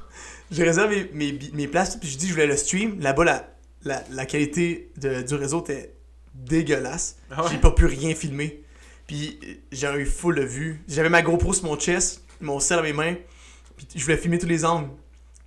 [0.52, 1.96] J'ai réservé mes, mes places.
[1.98, 3.00] Puis je dis que je voulais le stream.
[3.00, 3.48] Là-bas, la,
[3.86, 5.93] la, la qualité de- du réseau était
[6.34, 7.17] dégueulasse.
[7.32, 7.50] Ah ouais?
[7.52, 8.63] J'ai pas pu rien filmer.
[9.08, 10.82] Puis euh, j'ai eu full de vues.
[10.88, 13.15] J'avais ma GoPro sur mon chest, mon sel à mes mains.
[13.78, 14.89] Puis je voulais filmer tous les angles.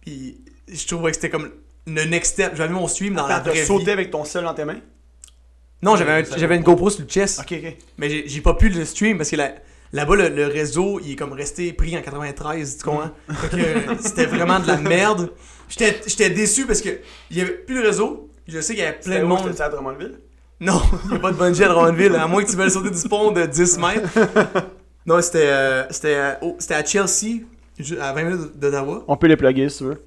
[0.03, 0.39] Puis
[0.73, 1.51] je trouvais que c'était comme
[1.87, 2.53] le next step.
[2.57, 3.91] J'avais mon stream dans la Attends, vraie sauté vie.
[3.93, 4.81] avec ton sel dans tes mains?
[5.83, 7.41] Non, j'avais un- une GoPro sur le chest.
[7.41, 7.77] Ok, ok.
[7.99, 9.55] Mais j'ai- j'ai pas pu le stream parce que là-
[9.93, 13.11] là-bas, le, le réseau, il est comme resté pris en 93, tu comprends?
[13.55, 15.31] Euh, c'était vraiment de la merde.
[15.69, 16.89] J'étais j'étais déçu parce que
[17.31, 18.31] il y avait plus de réseau.
[18.49, 19.29] Je sais qu'il y avait plein de où?
[19.29, 19.49] monde.
[19.51, 20.19] C'était à Drummondville?
[20.61, 22.91] Non, il n'y a pas de bungee à Drummondville, à moins que tu veuilles sauter
[22.91, 24.09] du pont de 10 mètres.
[25.07, 27.43] Non, c'était euh, c'était euh, oh, c'était à Chelsea,
[28.01, 29.05] à 20 minutes d'Ottawa.
[29.07, 30.03] On peut les plugger si tu veux.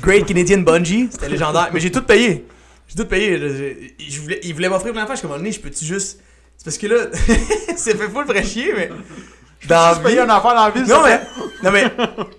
[0.00, 1.68] Great Canadian Bungee, c'était légendaire.
[1.72, 2.44] Mais j'ai tout payé.
[2.88, 3.38] J'ai tout payé.
[3.38, 5.16] Je, je- je voulais, il voulait m'offrir plein d'affaires.
[5.16, 6.20] Je suis comme, je peux-tu juste.
[6.56, 6.96] C'est parce que là,
[7.76, 8.90] c'est fait full vrai chier, mais.
[9.68, 11.20] Dans la vie- un affaire dans la ville, Non, ça
[11.62, 11.62] mais.
[11.62, 11.84] Non, mais.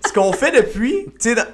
[0.06, 1.04] Ce qu'on fait depuis.
[1.06, 1.46] Tu sais, dans-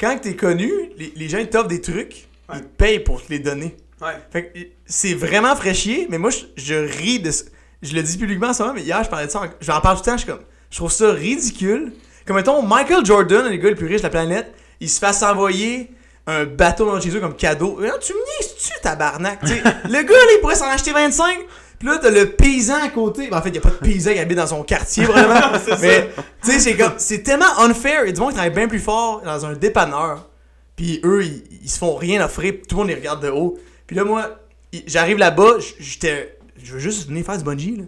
[0.00, 2.56] quand t'es connu, les, les gens ils t'offrent des trucs, Ouais.
[2.58, 3.74] ils te payent pour te les donner.
[4.00, 4.12] Ouais.
[4.30, 7.30] Fait que c'est vraiment fraîchier, mais moi, je, je ris de.
[7.30, 7.44] ce-
[7.82, 9.40] Je le dis publiquement en ce moment, mais hier, je parlais de ça.
[9.42, 10.42] en- J'en parle tout le temps, je suis comme.
[10.70, 11.92] Je trouve ça ridicule.
[12.26, 15.22] Comme mettons, Michael Jordan, le gars le plus riche de la planète, il se fasse
[15.22, 15.90] envoyer
[16.26, 17.76] un bateau dans chez eux comme cadeau.
[17.80, 19.40] Mais non, tu me niaises-tu, tabarnak?
[19.40, 21.38] Tu sais, le gars, là, il pourrait s'en acheter 25.
[21.78, 23.28] Puis là, t'as le paysan à côté.
[23.28, 25.40] Ben, en fait, y a pas de paysan qui habite dans son quartier, vraiment.
[25.80, 26.10] mais,
[26.42, 26.94] tu sais, c'est comme.
[26.96, 28.00] C'est tellement unfair.
[28.04, 30.26] Il y a du monde qui travaille bien plus fort dans un dépanneur.
[30.74, 32.54] Puis eux, ils, ils se font rien offrir.
[32.68, 33.56] Tout le monde les regarde de haut.
[33.86, 34.30] Puis là, moi,
[34.72, 36.35] il- j'arrive là-bas, j'étais.
[36.66, 37.84] Je veux juste venir faire du bungee, là.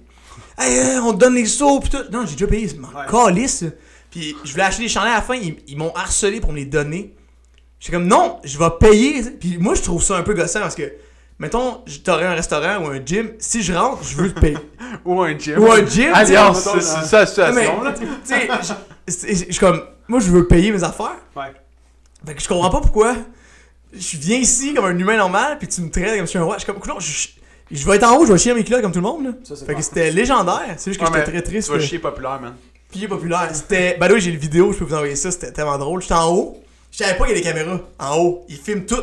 [0.56, 1.98] Hey, euh, on te donne les sauts, pis tout.
[2.12, 3.06] Non, j'ai déjà payé, c'est Ouais.
[3.10, 3.64] calice.
[4.10, 6.58] Puis je voulais acheter des chandelles à la fin, ils, ils m'ont harcelé pour me
[6.58, 7.14] les donner.
[7.80, 9.22] J'étais comme, non, je vais payer.
[9.32, 10.92] Puis moi, je trouve ça un peu gossant parce que,
[11.40, 14.58] mettons, t'aurais un restaurant ou un gym, si je rentre, je veux te payer.
[15.04, 15.58] Ou un gym.
[15.58, 17.92] ou un gym, Alliance, c'est ça situation, là.
[17.92, 18.48] tu sais,
[19.46, 21.16] je suis comme, moi, je veux payer mes affaires.
[21.36, 21.52] Ouais.
[22.26, 23.14] Fait que je comprends pas pourquoi
[23.92, 26.38] je viens ici comme un humain normal, puis tu me traites comme si je suis
[26.38, 26.56] un roi.
[26.58, 27.28] Je suis comme, non, je,
[27.70, 29.24] je vais être en haut, je vais chier à mes culottes comme tout le monde.
[29.24, 29.30] Là.
[29.44, 30.74] Ça, c'est Fait que c'était légendaire.
[30.76, 31.68] C'est juste que Ouais, j'étais très triste.
[31.70, 32.54] Tu vas chier populaire, man.
[32.90, 33.48] Puis populaire.
[33.52, 33.96] C'était.
[34.00, 36.00] Bah oui, j'ai le vidéo, je peux vous envoyer ça, c'était tellement drôle.
[36.02, 36.62] J'étais en haut.
[36.90, 37.80] Je savais pas qu'il y a des caméras.
[37.98, 38.44] En haut.
[38.48, 38.96] Ils filment tout.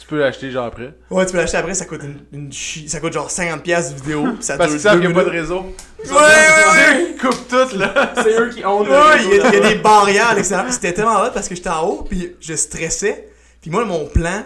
[0.00, 0.94] Tu peux l'acheter genre après.
[1.10, 3.94] Ouais, tu peux l'acheter après, ça coûte une, une chi- Ça coûte genre 50$ piastres
[3.94, 4.24] de vidéo.
[4.40, 5.60] Ça Parce qu'ils savent qu'il n'y a pas de réseau.
[6.04, 7.06] Ouais, ouais, ouais.
[7.10, 8.12] Ils coupent tout, là.
[8.22, 8.90] C'est eux qui ont le.
[8.90, 10.72] Ouais, il y, a- il y a des barrières à l'extérieur.
[10.72, 13.28] C'était tellement hot parce que j'étais en haut, puis je stressais.
[13.60, 14.42] Puis moi, mon plan,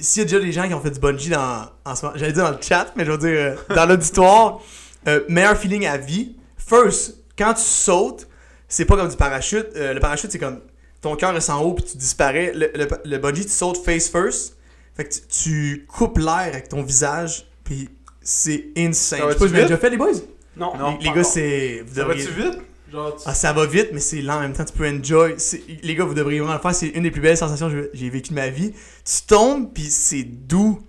[0.00, 2.16] s'il y a déjà des gens qui ont fait du bungee dans, en ce moment,
[2.18, 4.60] j'allais dire dans le chat, mais je veux dire euh, dans l'auditoire,
[5.08, 8.26] euh, meilleur feeling à vie, first, quand tu sautes,
[8.68, 9.68] c'est pas comme du parachute.
[9.76, 10.60] Euh, le parachute, c'est comme
[11.00, 12.52] ton cœur reste en haut puis tu disparais.
[12.54, 14.56] Le, le, le bungee, tu sautes face first.
[14.96, 17.88] Fait que tu, tu coupes l'air avec ton visage, puis
[18.22, 19.20] c'est insane.
[19.26, 20.12] Je sais pas vous déjà fait, les boys?
[20.56, 21.84] Non, Non, les gars, c'est.
[21.94, 22.58] Ça devriez- va-tu vite?
[22.96, 24.64] Genre, tu- Ah, ça va vite, mais c'est lent en même temps.
[24.64, 25.36] Tu peux enjoy.
[25.82, 26.74] Les gars, vous devriez vraiment le faire.
[26.74, 28.72] C'est une des plus belles sensations que j'ai vécues de ma vie.
[29.04, 30.80] Tu tombes, puis c'est doux.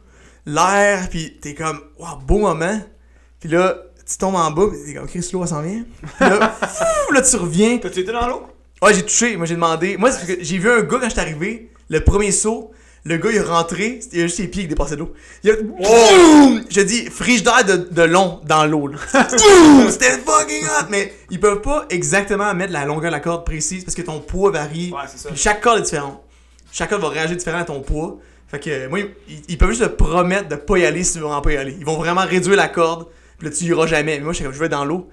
[0.45, 2.79] L'air, puis t'es comme, waouh, beau moment.
[3.39, 3.77] Puis là,
[4.09, 5.83] tu tombes en bas, puis t'es comme, Chris, l'eau, elle s'en vient.
[6.01, 6.49] Puis là,
[7.05, 7.77] fou, là, tu reviens.
[7.77, 8.43] T'as-tu été dans l'eau?
[8.81, 9.35] Ouais, j'ai touché.
[9.35, 9.97] Moi, j'ai demandé.
[9.97, 12.71] Moi, c'est parce que j'ai vu un gars quand j'étais arrivé, le premier saut.
[13.03, 15.13] Le gars, il est rentré, il a juste ses pieds qui dépassaient de l'eau.
[15.43, 15.55] Il a.
[15.55, 16.63] Boum!
[16.69, 18.97] Je dis, frigidaire de, de long dans l'eau, là.
[19.89, 20.87] C'était fucking hot!
[20.89, 24.19] Mais ils peuvent pas exactement mettre la longueur de la corde précise parce que ton
[24.19, 24.91] poids varie.
[24.91, 25.29] Ouais, c'est ça.
[25.29, 26.21] Puis chaque corde est différente.
[26.71, 28.17] Chaque corde va réagir différent à ton poids.
[28.49, 31.19] Fait que, moi, ils, ils peuvent juste te promettre de pas y aller si tu
[31.19, 31.75] veux vraiment pas y aller.
[31.79, 33.07] Ils vont vraiment réduire la corde,
[33.37, 34.17] puis là, tu y iras jamais.
[34.17, 35.07] Mais moi, j'étais comme, je vais dans l'eau.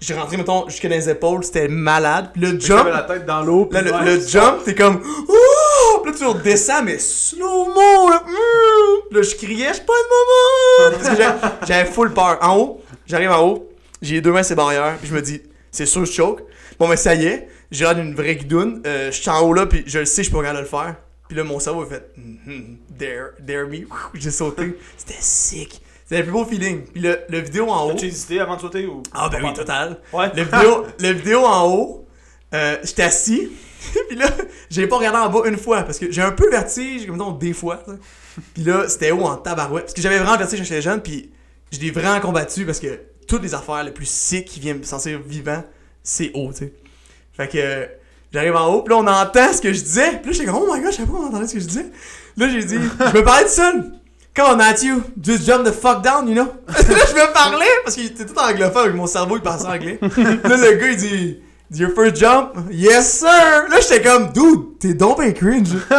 [0.00, 2.30] J'ai rentré, mettons, jusqu'à les épaules, c'était malade.
[2.32, 2.86] Puis le jump.
[2.88, 3.68] la tête dans l'eau.
[3.72, 4.96] Là, le, le c'est jump, t'es comme.
[4.96, 5.55] Ouh!
[6.02, 8.22] Puis là, tu redescends, mais slow-mo, là.
[8.26, 9.14] Mm!
[9.14, 10.96] Là, je criais, j'ai pas de!
[10.96, 12.38] Parce que j'avais- full peur.
[12.42, 13.68] En haut, j'arrive en haut,
[14.02, 16.42] j'ai les deux mains ces barrières, puis je me dis, c'est sûr, je choke.
[16.78, 18.82] Bon, mais ça y est, j'ai l'air d'une vraie guidoune.
[18.86, 20.96] Euh, je suis en haut là, puis je le sais, je peux regarder le faire.
[21.28, 23.78] Puis là, mon cerveau a fait, Mhm, dare, dare me.
[24.14, 24.78] J'ai sauté.
[24.96, 25.80] C'était sick.
[26.04, 26.84] C'était le plus beau feeling.
[26.84, 27.90] Puis le, le vidéo en haut.
[27.90, 29.02] As-tu hésité avant de sauter ou.
[29.12, 29.98] Ah, ben oui, total.
[30.12, 30.30] Ouais.
[30.36, 32.06] Le vidéo, le vidéo en haut,
[32.54, 33.50] euh, j'étais assis,
[34.08, 34.28] puis là,
[34.70, 37.16] j'ai pas regardé en bas une fois, parce que j'ai un peu le vertige, comme
[37.16, 37.82] disons, des fois.
[37.86, 37.94] là.
[38.54, 41.00] Puis là, c'était haut en tabarouette, parce que j'avais vraiment le vertige quand j'étais jeune,
[41.00, 41.30] puis
[41.72, 45.12] je l'ai vraiment combattu, parce que toutes les affaires les plus sick qui viennent censées
[45.12, 45.62] être vivant,
[46.02, 46.72] c'est haut, tu sais.
[47.32, 47.86] Fait que euh,
[48.32, 50.62] j'arrive en haut, puis là, on entend ce que je disais, puis là, j'étais comme,
[50.62, 51.86] oh my god, je savais pas qu'on entendait ce que je disais.
[52.36, 52.74] Là, j'ai dit,
[53.12, 53.92] je me parlais tout seul.
[54.34, 56.44] Come on, Matthew, just jump the fuck down, you know?
[56.68, 59.98] là, je me parlais, parce qu'il était tout anglophone, avec mon cerveau, il pensait anglais.
[60.02, 60.08] là,
[60.56, 61.40] le gars, il dit,
[61.74, 62.50] Your first jump?
[62.70, 63.66] Yes, sir!
[63.68, 65.72] Là, j'étais comme, dude, t'es donc ben cringe.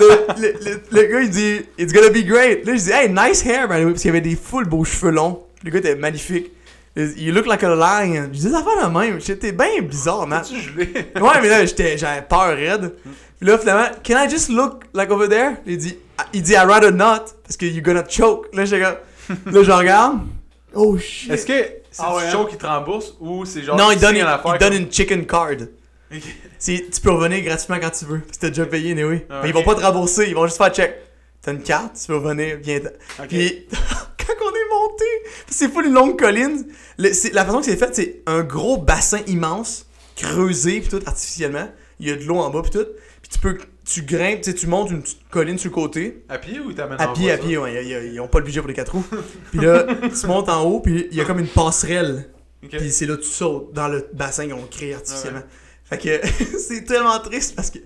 [0.00, 2.64] le, le, le- le gars, il dit, It's gonna be great.
[2.64, 4.84] Là, je dis, Hey, nice hair, by the way, parce qu'il avait des full beaux
[4.84, 5.42] cheveux longs.
[5.64, 6.52] Le gars était magnifique.
[6.96, 8.28] You look like a lion.
[8.32, 9.20] Je dis, ça fait la même.
[9.20, 10.42] J'étais bien bizarre, man.
[10.78, 12.94] Ouais, mais là, j'étais, j'avais peur raide.
[13.38, 15.56] Puis là, finalement, can I just look like over there?
[15.66, 15.98] Il dit,
[16.32, 18.46] il dit, I'd rather not, parce que you're gonna choke.
[18.54, 20.20] Là, j'étais comme, là, je regarde.
[20.72, 21.32] Oh shit.
[21.32, 21.52] Est-ce que
[21.96, 22.30] c'est Ah ouais, du hein?
[22.32, 23.76] show qui te rembourse ou c'est genre.
[23.76, 25.50] non, il donne, une, il donne une chicken card.
[26.14, 26.22] Ok.
[26.58, 28.20] C'est- tu peux revenir gratuitement quand tu veux.
[28.20, 29.22] Parce que t'as déjà payé, oui.
[29.28, 30.94] Ah, Mais ils vont pas te rembourser, ils vont juste faire check.
[31.42, 32.78] T'as une carte, tu peux revenir, viens.
[33.28, 35.04] Puis, quand on est monté,
[35.48, 36.64] c'est pas une longue colline.
[36.98, 41.68] le- la façon que c'est fait, c'est un gros bassin immense, creusé, puis tout artificiellement.
[41.98, 42.86] Il y a de l'eau en bas, puis tout.
[43.22, 46.24] Puis tu peux, tu grimpes, tu montes une petite colline sur le côté.
[46.28, 47.76] À pied ou ils t'amènent À pied, à pied, ouais.
[47.76, 49.06] a- Ils ont pas le budget pour les quatre roues.
[49.52, 49.84] Puis là,
[50.20, 52.28] tu montes en haut, puis il y a comme une passerelle.
[52.68, 55.42] Puis c'est là que tu sautes dans le bassin qu'ils ont créé artificiellement.
[55.84, 56.20] Fait que
[56.58, 57.78] c'est tellement triste parce que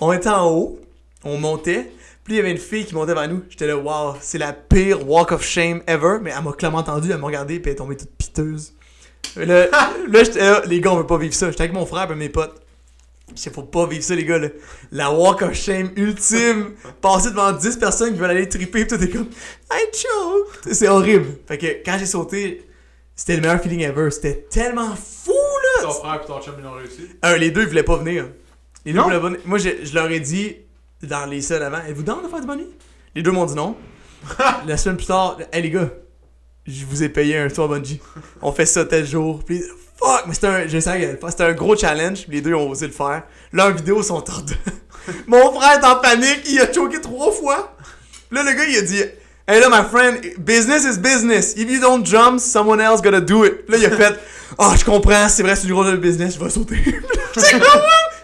[0.00, 0.78] on était en haut,
[1.24, 1.90] on montait,
[2.24, 3.42] puis il y avait une fille qui montait vers nous.
[3.48, 6.18] J'étais là, wow, c'est la pire walk of shame ever.
[6.20, 8.74] Mais elle m'a clairement entendu, elle m'a regardé, puis elle est tombée toute piteuse.
[9.36, 9.66] Là,
[10.08, 11.50] là j'étais là, les gars, on veut pas vivre ça.
[11.50, 12.60] J'étais avec mon frère et mes potes.
[13.36, 14.38] Je faut pas vivre ça, les gars.
[14.38, 14.48] Là.
[14.90, 16.72] La walk of shame ultime.
[17.00, 19.28] Passer devant 10 personnes qui veulent aller triper, pis tout est comme
[19.72, 20.72] I choke.
[20.72, 21.26] C'est horrible.
[21.46, 22.66] Fait que quand j'ai sauté,
[23.14, 24.10] c'était le meilleur feeling ever.
[24.10, 25.82] C'était tellement fou, là.
[25.84, 27.08] Ton frère et ton chum, ils l'ont réussi.
[27.22, 28.28] Un, les deux, ils voulaient pas venir.
[28.84, 29.04] Les deux Non?
[29.04, 29.40] voulaient pas venir.
[29.44, 30.56] Moi, je, je leur ai dit
[31.02, 32.66] dans les seuls avant Êtes-vous dans de faire du nuit
[33.14, 33.76] Les deux m'ont dit non.
[34.66, 35.90] La semaine plus tard, hey les gars,
[36.66, 38.00] je vous ai payé un tour à bungee.
[38.42, 39.44] On fait ça tel jour.
[39.44, 39.62] Puis,
[39.98, 41.30] fuck, mais c'était un, je faire.
[41.30, 42.26] C'était un gros challenge.
[42.28, 43.24] Les deux ont osé le faire.
[43.52, 44.54] Leurs vidéos sont hors de.
[45.26, 46.42] Mon frère est en panique.
[46.46, 47.76] Il a choqué trois fois.
[48.30, 49.02] Là, le gars, il a dit
[49.50, 51.54] Hey là, my friend, business is business.
[51.56, 53.64] If you don't jump, someone else gotta do it.
[53.66, 54.18] Puis là, il a fait
[54.58, 56.76] Ah, je comprends, c'est vrai, c'est du gros de business, je vais sauter.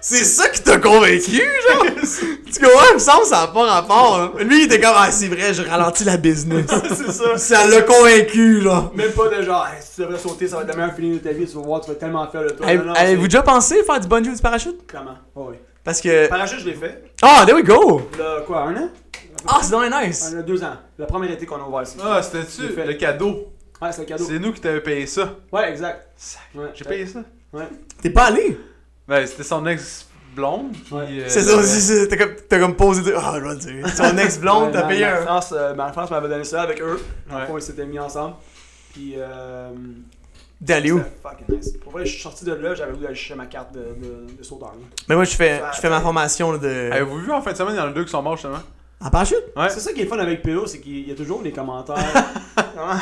[0.00, 1.86] C'est ça qui t'a convaincu, genre?
[1.96, 2.88] tu comprends?
[2.90, 4.20] Il me semble que ça n'a pas rapport.
[4.20, 4.32] hein.
[4.44, 6.66] Lui, il était comme Ah, c'est vrai, je ralentis la business.
[6.94, 7.38] c'est ça.
[7.38, 8.92] ça l'a convaincu, genre.
[8.94, 11.14] Même pas de genre, Hey, si tu devrais sauter, ça va être le meilleur feeling
[11.14, 12.66] de ta vie, tu vas voir, tu vas tellement faire le tour.
[12.66, 14.86] Avez-vous c'est- déjà pensé faire du bungee ou du parachute?
[14.86, 15.16] Clairement.
[15.34, 15.56] Oh, oui.
[15.82, 16.26] Parce que.
[16.28, 17.02] Parachute, je l'ai fait.
[17.22, 18.02] Ah, there we go!
[18.18, 18.88] Là, quoi, un an?
[19.48, 20.32] Ah, c'est donc nice!
[20.34, 20.76] Un an, deux ans.
[20.98, 21.96] La première été qu'on a ouvert ici.
[22.02, 22.86] Ah, J'ai c'était-tu fait.
[22.86, 23.52] le cadeau?
[23.82, 24.24] Ouais, c'est un cadeau.
[24.24, 25.34] C'est nous qui t'avons payé ça.
[25.52, 26.08] Ouais, exact.
[26.54, 27.20] Ouais, J'ai payé ça.
[27.52, 27.68] Ouais.
[28.02, 28.58] T'es pas allé?
[29.06, 30.72] Ben, c'était son ex-blonde.
[30.72, 31.06] puis, Ouais.
[31.10, 33.14] euh, C'est ça aussi, t'as comme, t'as comme posé de.
[33.16, 33.94] Ah, je vais le dire.
[33.96, 35.22] Ton ex-blonde, Ouais, t'as payé un.
[35.22, 37.00] France, euh, ma France m'avait donné ça avec eux.
[37.28, 37.46] Dans le Ouais.
[37.46, 38.34] fond, ils s'étaient mis ensemble.
[38.92, 39.70] Puis, euh.
[40.60, 41.02] D'aller où?
[41.22, 41.72] fucking nice.
[41.82, 44.36] Pour vrai, je suis sorti de là, j'avais voulu aller chercher ma carte de, de,
[44.38, 44.68] de sauteur.
[44.70, 44.86] là.
[45.08, 46.90] Mais moi, je fais, Ça- je fais ma formation là, de.
[46.92, 48.60] Avez-vous vu en fin de semaine, il y en a deux qui sont morts justement?
[49.04, 49.44] En parachute?
[49.56, 49.68] Ouais.
[49.68, 51.96] C'est ça qui est fun avec PO, c'est qu'il y a toujours des commentaires.
[52.76, 52.98] Ah,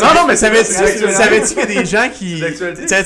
[0.00, 2.38] non, non, mais savais-tu qu'il y a des gens qui.
[2.40, 2.56] Savais-tu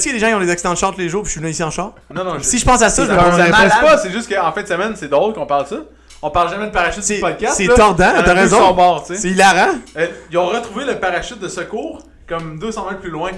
[0.03, 1.29] qu'il y a des gens qui ont des accidents de char tous les jours puis
[1.29, 1.95] je suis venu ici en char?
[2.15, 4.33] Non, non, je- Si je pense à ça, je ça me pense pas, c'est juste
[4.33, 5.77] qu'en fin de semaine, c'est drôle qu'on parle de ça.
[6.23, 7.55] On parle jamais de parachute sur le podcast.
[7.57, 8.77] c'est tordant, t'as raison.
[9.05, 9.75] C'est hilarant.
[9.97, 13.31] Euh, Ils ont retrouvé le parachute de secours comme 200 mètres plus loin.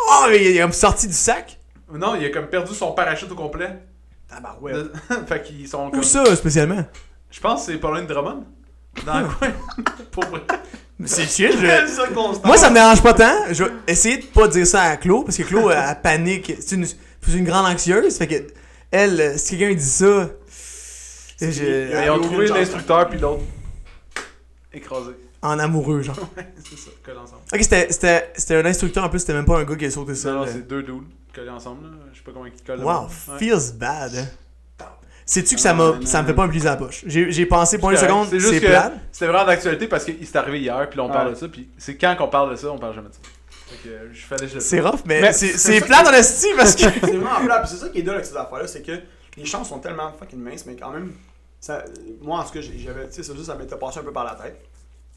[0.00, 1.58] Oh, mais il est comme sorti du sac?
[1.92, 3.78] Non, il a comme perdu son parachute au complet.
[4.28, 4.74] Tabarouette.
[4.76, 4.92] De-
[5.26, 6.00] fait qu'ils sont comme...
[6.00, 6.84] Où ça, spécialement?
[7.34, 8.44] Je pense que c'est pas loin de Drummond.
[9.04, 9.52] Dans le coin.
[10.12, 10.42] Pour vrai.
[11.04, 12.46] C'est chill, je...
[12.46, 13.34] Moi, ça me dérange pas tant.
[13.50, 16.52] Je vais essayer de pas dire ça à Claude, parce que Claude, elle, elle panique.
[16.60, 18.16] C'est une, c'est une grande anxieuse.
[18.16, 18.34] Fait que,
[18.92, 20.28] elle, euh, si quelqu'un dit ça.
[21.40, 23.42] je- Ils ont trouvé l'instructeur puis l'autre.
[24.72, 25.10] Écrasé.
[25.42, 26.16] en amoureux, genre.
[26.70, 27.42] c'est ça, collés ensemble.
[27.52, 29.90] Ok, c'était- c'était c'était un instructeur en plus, c'était même pas un gars qui a
[29.90, 30.32] sauté Non, ça.
[30.32, 30.50] non, là.
[30.52, 31.02] c'est deux dudes
[31.34, 31.84] collés ensemble.
[31.86, 31.90] Là.
[32.12, 32.82] Je sais pas comment ils collent.
[32.84, 33.38] Wow, Ouais.
[33.38, 34.12] feels bad.
[35.26, 37.02] Sais-tu que ça, m'a, ça me fait pas un pli à la poche?
[37.06, 38.92] J'ai, j'ai pensé pour une seconde, C'est juste c'est que plate.
[39.10, 41.34] C'était vraiment d'actualité parce qu'il s'est arrivé hier, puis là on parle Ouais.
[41.34, 43.20] de ça, puis c'est quand qu'on parle de ça, on parle jamais de ça.
[43.86, 44.08] Euh,
[44.60, 46.82] C'est rough, mais, Mais c'est, plate dans le style parce que.
[47.00, 47.60] C'est vraiment plat.
[47.60, 48.92] Puis c'est ça qui est drôle avec ces affaires-là, c'est que
[49.36, 51.12] les chances sont tellement fucking minces, mais quand même,
[51.60, 51.82] ça,
[52.20, 54.34] moi en tout cas, j'avais, tu sais, ça, ça m'était passé un peu par la
[54.34, 54.60] tête.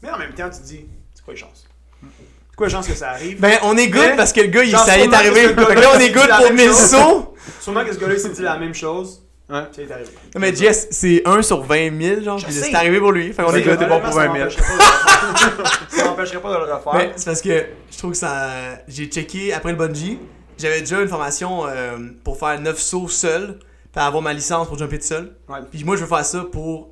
[0.02, 1.66] Mais en même temps, tu te dis, c'est quoi les chances?
[2.02, 3.38] C'est quoi les chances que ça arrive?
[3.38, 5.54] Ben, on est good Mais, parce que le gars, il, ça y est arrivé.
[5.54, 6.90] là, on est c'est good pour même 1000 chose.
[6.90, 7.34] sauts.
[7.60, 9.22] Sûrement que ce gars-là s'est dit la même chose.
[9.50, 9.62] Ouais.
[9.72, 10.10] Ça est arrivé.
[10.34, 12.40] Non, mais Jess, c'est 1 sur 20 000, genre.
[12.48, 13.32] C'est arrivé pour lui.
[13.32, 14.50] Fait qu'on est t'es bon pour 20 000.
[15.88, 16.94] Ça m'empêcherait pas de le refaire.
[16.94, 18.50] Mais c'est parce que je trouve que ça.
[18.86, 20.18] J'ai checké après le bungee.
[20.58, 23.58] J'avais déjà une formation euh, pour faire 9 sauts seul.
[23.92, 25.32] Puis avoir ma licence pour jumper tout seul.
[25.48, 25.58] Ouais.
[25.70, 26.90] Puis moi, je veux faire ça pour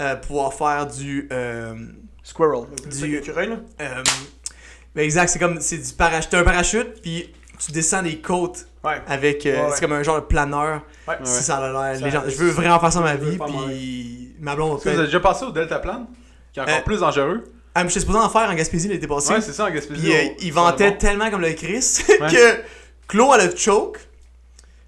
[0.00, 1.28] euh, pouvoir faire du.
[1.30, 1.74] euh,
[2.22, 2.64] Squirrel.
[2.90, 3.56] Du- Du écureuil, là?
[3.82, 4.02] euh,
[4.94, 5.60] ben exact, c'est comme.
[5.60, 6.30] C'est du parachute.
[6.30, 9.00] T'as un parachute, puis tu descends des côtes Ouais.
[9.06, 9.44] avec.
[9.44, 9.70] euh, Ouais, ouais.
[9.74, 10.82] C'est comme un genre de planeur.
[11.16, 11.26] Ouais.
[11.26, 12.00] Si ça a l'air.
[12.04, 14.96] Les gens- Je veux vraiment faire ça ma vie, puis ma blonde Est-ce que vous
[14.98, 16.06] avez déjà passé au Delta Plan
[16.52, 17.44] Qui est encore Euh, plus dangereux?
[17.74, 19.32] Ah, mais je suis supposé en faire en Gaspésie l'été passé.
[19.34, 20.00] Ouais, c'est ça en Gaspésie.
[20.02, 22.60] Puis euh, il vantait tellement comme le Chris que
[23.06, 23.98] Claude a le choke.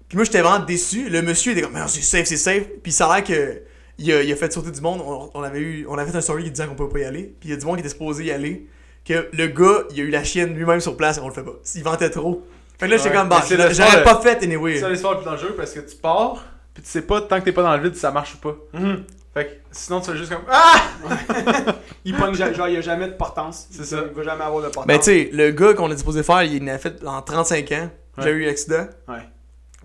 [0.09, 1.09] Puis moi j'étais vraiment déçu.
[1.09, 2.63] Le monsieur était comme, mais non, c'est safe, c'est safe.
[2.83, 3.61] Puis ça a l'air que
[3.97, 5.01] il a, il a fait sauter du monde.
[5.05, 7.03] On, on avait eu, on avait fait un story qui disait qu'on pouvait pas y
[7.05, 7.33] aller.
[7.39, 8.67] Puis il y a du monde qui était supposé y aller.
[9.05, 11.43] Que le gars, il a eu la chienne lui-même sur place et on le fait
[11.43, 11.53] pas.
[11.75, 12.45] Il vantait trop.
[12.81, 14.73] Fait que là j'étais comme, bah, mais c'est le j'aurais sport, pas fait anyway.
[14.75, 17.39] C'est ça l'histoire le plus dangereux parce que tu pars, puis tu sais pas tant
[17.39, 18.55] que t'es pas dans le vide si ça marche ou pas.
[18.73, 19.03] Mhm.
[19.33, 20.81] Fait que sinon tu fais juste comme Ah
[22.03, 23.67] Il pogne, genre, il y a jamais de portance.
[23.71, 23.97] C'est Il- ça.
[24.09, 24.87] Il va jamais avoir de portance.
[24.87, 27.71] Ben tu sais, le gars qu'on a supposé faire, il en a fait en 35
[27.71, 27.89] ans.
[28.17, 28.31] J'ai Ouais.
[28.31, 28.87] eu l'accident.
[29.07, 29.19] Ouais.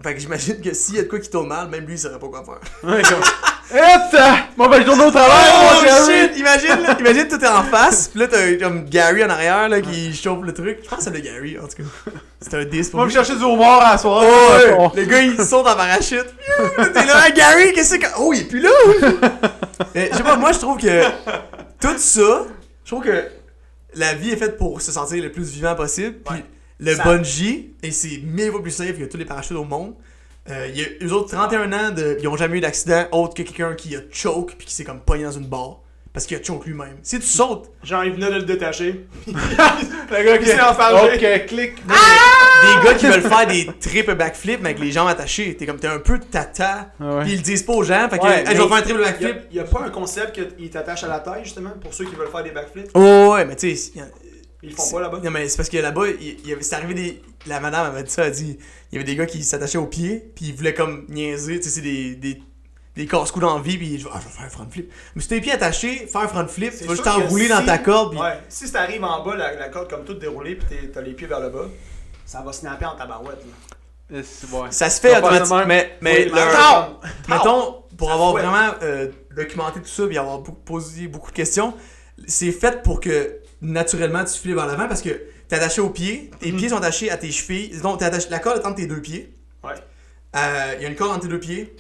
[0.03, 1.99] Fait que j'imagine que s'il y a de quoi qui tourne mal, même lui il
[1.99, 2.91] saurait pas quoi faire.
[2.91, 3.21] Ouais, comme
[4.57, 6.29] Bon ben je tourne au travail, Oh chéri!
[6.29, 6.39] shit!
[6.39, 9.81] Imagine, là, imagine tout est en face, pis là t'as comme Gary en arrière là,
[9.81, 10.79] qui chauffe le truc.
[10.85, 12.11] Je pense que c'est le Gary en tout cas.
[12.41, 14.27] C'est un 10 pour On va chercher du homard à la soirée.
[14.79, 15.03] Oh, ouais.
[15.03, 16.27] Le gars il saute en parachute.
[16.77, 18.07] T'es là, Hey, Gary, qu'est-ce que.
[18.19, 18.71] Oh, il est plus là!
[19.95, 21.03] Mais je sais pas, moi je trouve que
[21.81, 22.45] tout ça,
[22.85, 23.25] je trouve que
[23.97, 26.17] la vie est faite pour se sentir le plus vivant possible.
[26.25, 26.45] Puis Ouais.
[26.79, 29.95] le Ça- bungee, et c'est mille fois plus safe que tous les parachutes au monde.
[30.51, 33.43] Euh, y a eux autres 31 ans, de, ils ont jamais eu d'accident autre que
[33.43, 35.79] quelqu'un qui a choke puis qui s'est comme pogné dans une barre.
[36.13, 36.97] Parce qu'il a choke lui-même.
[37.03, 39.07] Si tu sautes, Genre, il venait de le détacher.
[39.27, 41.15] Le gars qui Il s'est enfargé.
[41.15, 41.75] Ok, clic.
[41.87, 45.79] des gars qui veulent faire des triple backflips mais avec les jambes attachées, t'es comme
[45.79, 46.93] t'es un peu tata.
[47.01, 47.23] Ah ouais.
[47.25, 48.83] Puis ils le disent pas aux gens, fait que Ouais, hey, je vais faire un
[48.83, 49.37] triple Il y, a, backflip.
[49.51, 52.15] il y a pas un concept qu'il t'attache à la taille, justement, pour ceux qui
[52.15, 52.91] veulent faire des backflips?
[52.95, 54.07] Oh ouais, mais tu sais, il y a-
[54.67, 55.21] Ils font pas là-bas?
[55.23, 57.23] Non, mais c'est parce que là-bas, il, il y avait- c'est arrivé des.
[57.47, 58.59] La madame avait dit ça, elle a dit.
[58.91, 61.65] Il y avait des gars qui s'attachaient aux pieds, puis ils voulaient comme niaiser, tu
[61.65, 62.15] sais, c'est des.
[62.17, 62.43] des
[62.97, 64.91] des casse-coups dans la vie, puis je ah, je vais faire un front flip.
[65.15, 67.51] Mais si t'as les pieds attachés, faire un front flip, tu vas juste t'enrouler si-
[67.51, 68.21] dans ta corde, puis.
[68.21, 71.13] Ouais, si t'arrives en bas, la, la corde comme toute déroulée, pis t'es- t'as les
[71.13, 71.67] pieds vers le bas,
[72.25, 73.45] ça va snapper en tabarouette.
[74.11, 74.17] Là.
[74.53, 74.69] Ouais.
[74.71, 75.67] Ça se fait automatiquement.
[75.67, 78.45] Mais, mais Oui, leur- mettons, pour Ça avoir fouette.
[78.47, 81.75] vraiment euh, documenté tout ça, puis avoir beaucoup- posé beaucoup de questions,
[82.27, 83.41] c'est fait pour que
[83.73, 85.11] naturellement tu files vers l'avant parce que
[85.49, 86.59] t'es attaché aux pieds, tes Mhm.
[86.59, 89.01] pieds sont attachés à tes chevilles, donc t'es attaché, la corde est entre tes deux
[89.01, 89.37] pieds.
[89.65, 89.75] Ouais.
[90.37, 91.75] Euh, Il y a une corde entre tes deux pieds,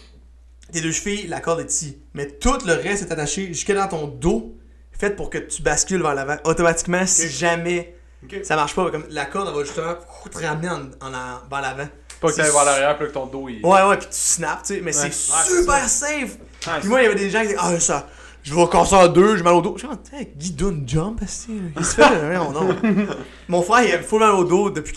[0.73, 1.99] tes deux chevilles, la corde est ici.
[2.15, 4.57] Mais tout le reste est attaché jusque dans ton dos,
[4.93, 7.95] fait pour que tu bascules vers l'avant automatiquement si jamais
[8.43, 8.91] ça marche pas.
[8.91, 9.95] Comme la corde, elle va justement
[10.31, 11.89] te ramener en, en, en- vers l'avant.
[12.21, 13.65] Pas que t'ailles vers l'arrière, puis que ton dos il.
[13.65, 15.11] Ouais, ouais, puis tu snaps, tu sais, mais Ouais.
[15.11, 16.39] c'est Ouais, super safe.
[16.67, 18.09] Ouais, Puis moi, il y avait des gens qui disaient, ah, ça,
[18.47, 19.75] je vais casser en deux, j'ai mal au dos.
[19.77, 22.77] Je suis comme, hey, Guidoune jump, il se fait, là, non, non.
[23.49, 24.93] Mon frère, il avait full mal au dos depuis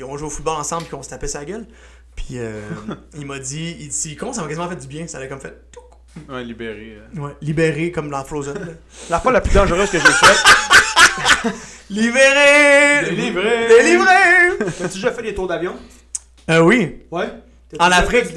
[0.00, 1.66] qu'on jouait au football ensemble et qu'on se tapait sa gueule.
[2.16, 2.60] Puis euh,
[3.16, 5.28] il m'a dit, il dit, c'est con, ça m'a quasiment fait du bien, ça l'a
[5.28, 5.54] comme fait,
[6.28, 6.98] Ouais, libéré.
[7.16, 7.20] euh.
[7.20, 8.54] ouais, libéré comme dans Frozen.
[8.54, 8.72] là.
[9.08, 11.54] La fois la plus dangereuse que j'ai faite.
[11.90, 13.04] libéré!
[13.10, 13.68] Délivré!
[13.68, 14.66] Délivré!
[14.78, 15.76] T'as-tu déjà fait des tours d'avion?
[16.50, 17.02] Euh, oui.
[17.12, 17.28] Ouais.
[17.78, 18.34] En Afrique.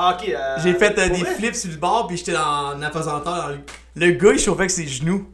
[0.00, 0.28] Ah, ok.
[0.28, 1.34] euh, J'ai fait euh, des vrai?
[1.34, 3.58] flips sur le bord, puis j'étais en apesanteur.
[3.96, 5.26] Le gars, il chauffait avec ses genoux.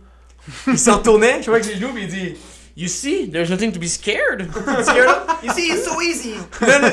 [0.67, 2.35] Il s'en retournait, il chauffait avec ses genoux, puis il dit
[2.77, 4.49] You see, there's nothing to be scared.
[5.45, 6.35] You see, it's so easy.
[6.63, 6.87] Là, le,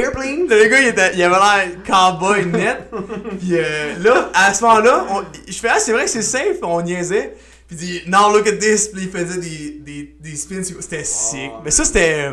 [0.00, 0.46] airplane.
[0.48, 2.90] le gars, il, était, il avait l'air cowboy net.
[3.38, 5.06] Puis euh, là, à ce moment-là,
[5.46, 7.36] je fais Ah, c'est vrai que c'est safe, on niaisait.
[7.68, 8.88] Puis il dit Now look at this.
[8.88, 10.62] Puis il faisait des, des, des spins.
[10.62, 11.50] C'était sick.
[11.62, 12.30] Mais ça, c'était.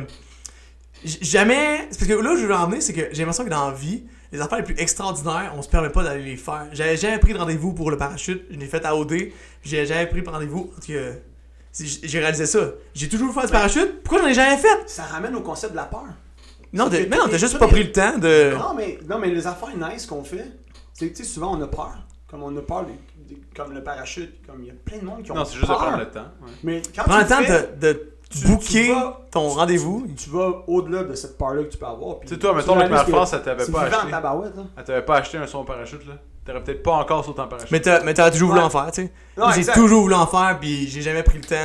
[1.21, 1.88] Jamais.
[1.89, 3.75] Parce que là où je veux en venir, c'est que j'ai l'impression que dans la
[3.75, 4.03] vie,
[4.36, 6.67] les affaires les plus extraordinaires, on se permet pas d'aller les faire.
[6.74, 8.43] J'avais jamais pris de rendez-vous pour le parachute.
[8.52, 9.13] Je l'ai fait à OD.
[9.63, 10.71] J'ai jamais pris de rendez-vous.
[11.74, 12.60] J'ai réalisé ça.
[12.93, 14.02] J'ai toujours voulu faire du parachute.
[14.04, 14.88] Pourquoi j'en ai jamais fait?
[14.88, 16.06] Ça ramène au concept de la peur.
[16.74, 18.54] Non, mais non, t'as juste pas pris le temps de.
[18.58, 20.45] Non mais, non, mais les affaires nice qu'on fait,
[20.93, 21.93] c'est que tu sais, souvent on a peur.
[22.30, 22.86] Comme on a peur,
[23.56, 25.63] comme le parachute, comme il y a plein de monde qui ont Non, c'est juste
[25.63, 25.78] de peur.
[25.78, 26.26] prendre le temps.
[26.41, 26.52] ouais.
[26.63, 30.06] Mais quand Prends tu le temps fais, de, tu booker vas- ton rendez-vous.
[30.10, 32.19] Tu, tu vas au-delà de cette peur-là que tu peux avoir.
[32.21, 33.98] Tu sais, toi, mettons, avec ma France, elle t'avait pas acheté.
[34.78, 36.13] Elle t'avait pas acheté un son parachute, là.
[36.45, 37.71] T'aurais peut-être pas encore sauté en parachute.
[37.71, 39.12] Mais t'as toujours voulu en faire, tu sais.
[39.38, 41.56] Non, J'ai toujours voulu en faire, puis j'ai jamais pris le temps.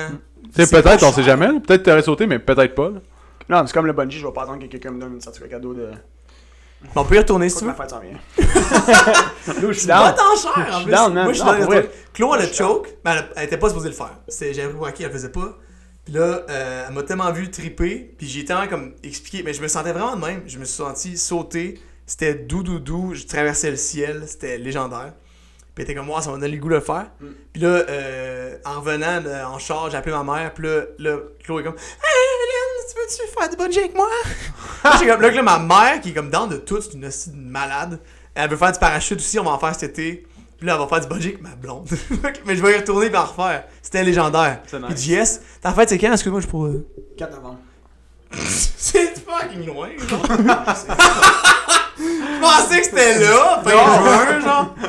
[0.43, 1.61] Tu sais, c'est peut-être, pas on sait jamais.
[1.61, 2.89] Peut-être t'aurais sauté, mais peut-être pas.
[2.89, 2.99] là.
[3.49, 5.51] Non, c'est comme le bungee, je vais pas attendre que quelqu'un me donne une certificat
[5.57, 5.91] cadeau de.
[6.95, 7.71] Bon, on peut y retourner si tu veux.
[7.71, 8.17] ma fête s'en vient.
[9.47, 10.15] Je suis Pas down.
[10.15, 10.93] tant cher, en Je suis plus.
[10.93, 11.25] down, man.
[11.25, 11.83] Moi, je suis Non, dans.
[12.15, 14.17] Chloé, elle a choke, mais elle, elle était pas supposée le faire.
[14.29, 15.57] J'avais pris acquis, elle le faisait pas.
[16.05, 19.63] Puis là, euh, elle m'a tellement vu triper, puis j'ai tellement comme expliqué, mais je
[19.63, 20.43] me sentais vraiment de même.
[20.47, 21.81] Je me suis senti sauter.
[22.07, 23.15] C'était doux, doux, doux.
[23.15, 24.25] Je traversais le ciel.
[24.27, 25.13] C'était légendaire.
[25.75, 27.07] Puis elle était comme, moi, ça m'a donné le goût de le faire.
[27.21, 27.27] Mm.
[27.53, 30.53] Puis là, euh, en revenant de- en charge, j'ai appelé ma mère.
[30.53, 34.09] Puis là, là, Chloé est comme, Hey, Hélène, tu veux-tu faire du bungee avec moi?
[34.85, 36.95] Là, j'ai comme, là, que là, ma mère, qui est comme dans de tout, c'est
[36.95, 38.01] une hostie malade.
[38.35, 40.27] Elle veut faire du parachute aussi, on va en faire cet été.
[40.61, 41.89] Puis là, elle va faire du bungee avec ma blonde.
[42.47, 43.65] Mais je vais y retourner et en refaire.
[43.83, 44.61] C'était légendaire.
[44.67, 45.41] C'est Puis nice.
[45.41, 46.13] JS, ta fête c'est quand?
[46.13, 46.73] Excuse-moi, je pourrais.
[47.17, 47.59] 4 novembre.
[48.77, 50.23] c'est fucking loin, genre.
[51.99, 54.75] je pensais que c'était là, fin juin, genre.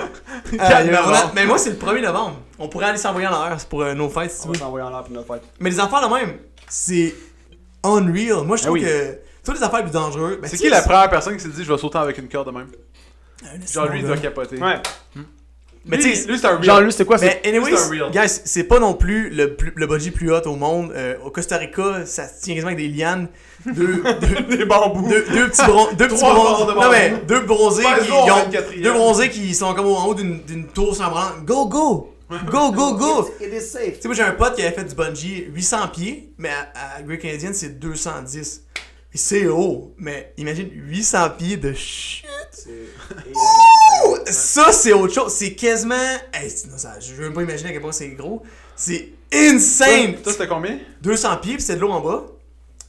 [0.53, 2.35] Euh, Quatre il y a- mais moi, c'est le 1er novembre.
[2.59, 4.57] On pourrait aller s'envoyer en l'air, c'est pour euh, nos fêtes si tu On veux.
[4.57, 5.43] s'envoyer en l'air pour notre fête.
[5.61, 6.33] Mais les affaires de même,
[6.67, 7.15] c'est
[7.85, 8.43] unreal.
[8.43, 8.81] Moi, je Ah trouve oui.
[8.83, 10.39] que toutes les affaires les plus dangereuses.
[10.41, 12.47] ben, C'est qui la première personne qui s'est dit je vais sauter avec une corde
[12.47, 12.67] de même?
[13.71, 14.57] Genre lui, il doit capoter.
[14.57, 14.81] Ouais.
[15.83, 16.63] Mais Lui, tu sais, lui, c'est un real.
[16.63, 19.73] Genre, lui, c'était quoi c'est- Mais anyways, c'est guys, c'est pas non plus le, plus,
[19.75, 20.91] le bungee plus hot au monde.
[20.95, 23.27] Euh, au Costa Rica, ça se tient quasiment avec des lianes.
[23.65, 24.03] Deux,
[24.49, 25.07] deux, Des bambous.
[25.09, 27.25] deux, deux petits bron- deux petits Trois bron- bords de non, mais bambou.
[27.25, 31.09] deux bronzés qui ont- deux bronzés qui sont comme en haut d'une d'une tour sans
[31.09, 31.43] branle.
[31.45, 32.13] Go go,
[32.51, 33.29] go go go.
[33.41, 33.95] It is safe.
[33.95, 36.97] Tu sais moi j'ai un pote qui avait fait du bungee 800 pieds, mais à,
[36.97, 38.63] à Great Canadian c'est 210.
[39.13, 42.23] Et c'est haut, mais imagine 800 pieds de shit.
[44.27, 45.33] Ça, c'est autre chose.
[45.33, 45.95] C'est quasiment.
[46.33, 48.43] Hey, non, ça, je veux même pas imaginer à quel point c'est gros.
[48.75, 50.15] C'est insane!
[50.21, 50.79] Toi, c'était combien?
[51.01, 52.25] 200 pieds, puis c'est de l'eau en bas.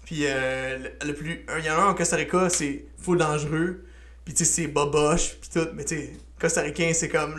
[0.04, 1.44] Puis euh, le, le plus.
[1.58, 3.84] Il y en a un en Costa Rica, c'est full dangereux.
[4.24, 5.68] Puis tu sais, c'est boboche, puis tout.
[5.74, 6.12] Mais tu sais,
[6.42, 7.36] Costa-Ricain, c'est comme.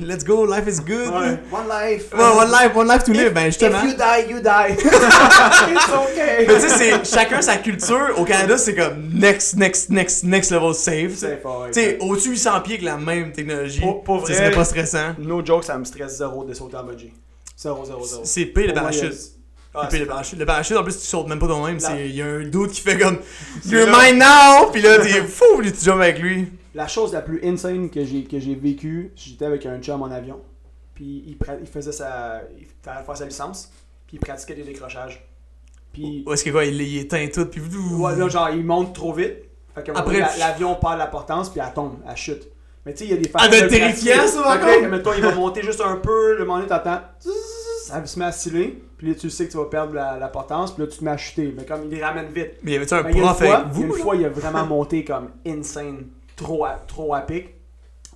[0.00, 1.08] Let's go, life is good.
[1.08, 1.38] Ouais.
[1.50, 2.12] One life.
[2.12, 3.32] Ouais, one life, one life to live.
[3.32, 3.78] Ben justement.
[3.78, 4.76] If you die, you die.
[4.76, 6.44] It's okay.
[6.46, 8.10] Mais tu sais, c'est chacun sa culture.
[8.18, 11.14] Au Canada, c'est comme next, next, next, next level safe.
[11.16, 11.40] C'est.
[11.72, 13.80] Tu sais, au-dessus 800 pieds avec la même technologie.
[13.80, 15.14] Pour- pour vrai, serait pas stressant.
[15.18, 17.12] No joke, ça me stresse zéro de sauter en bungee.
[17.56, 18.20] Zéro, zéro, zéro.
[18.24, 19.14] C'est pire le parachute.
[19.74, 20.38] Ah, puis le parachute.
[20.38, 21.78] Le parachute, en plus, tu sautes même pas toi-même.
[21.80, 23.18] La- c'est- Il y a un doute qui fait comme
[23.66, 24.70] You're mine now!
[24.72, 26.48] Puis là, t'es fou, tu jumps avec lui.
[26.76, 30.10] La chose la plus insane que j'ai que j'ai vécue, j'étais avec un chum en
[30.10, 30.42] avion.
[30.94, 32.42] Puis il, faisait sa.
[32.58, 33.72] Il de faire sa licence.
[34.06, 35.26] Puis il pratiquait des décrochages.
[35.92, 36.22] Puis.
[36.26, 37.62] Ou est-ce que quoi, il, il éteint tout, puis
[37.98, 39.36] Ouais, là, genre, il monte trop vite.
[39.74, 42.46] Fait que Après- l'avion perd la portance, puis elle tombe, elle chute.
[42.84, 44.82] Mais tu sais, il y a des Ah, de façons terrifiant, pratiquer.
[44.82, 47.00] ça, mettons, il va monter juste un peu, le moment donné, t'attends.
[47.86, 48.82] Ça se met à sciller.
[48.98, 51.04] Puis là, tu sais que tu vas perdre la, la portance, puis là, tu te
[51.04, 51.54] mets à chuter.
[51.56, 52.52] Mais comme il les ramène vite.
[52.62, 53.82] Mais y avait-tu un il y a une prof avec vous?
[53.82, 56.06] une fois, il a vraiment monté comme insane,
[56.36, 57.54] trop à, trop à pic.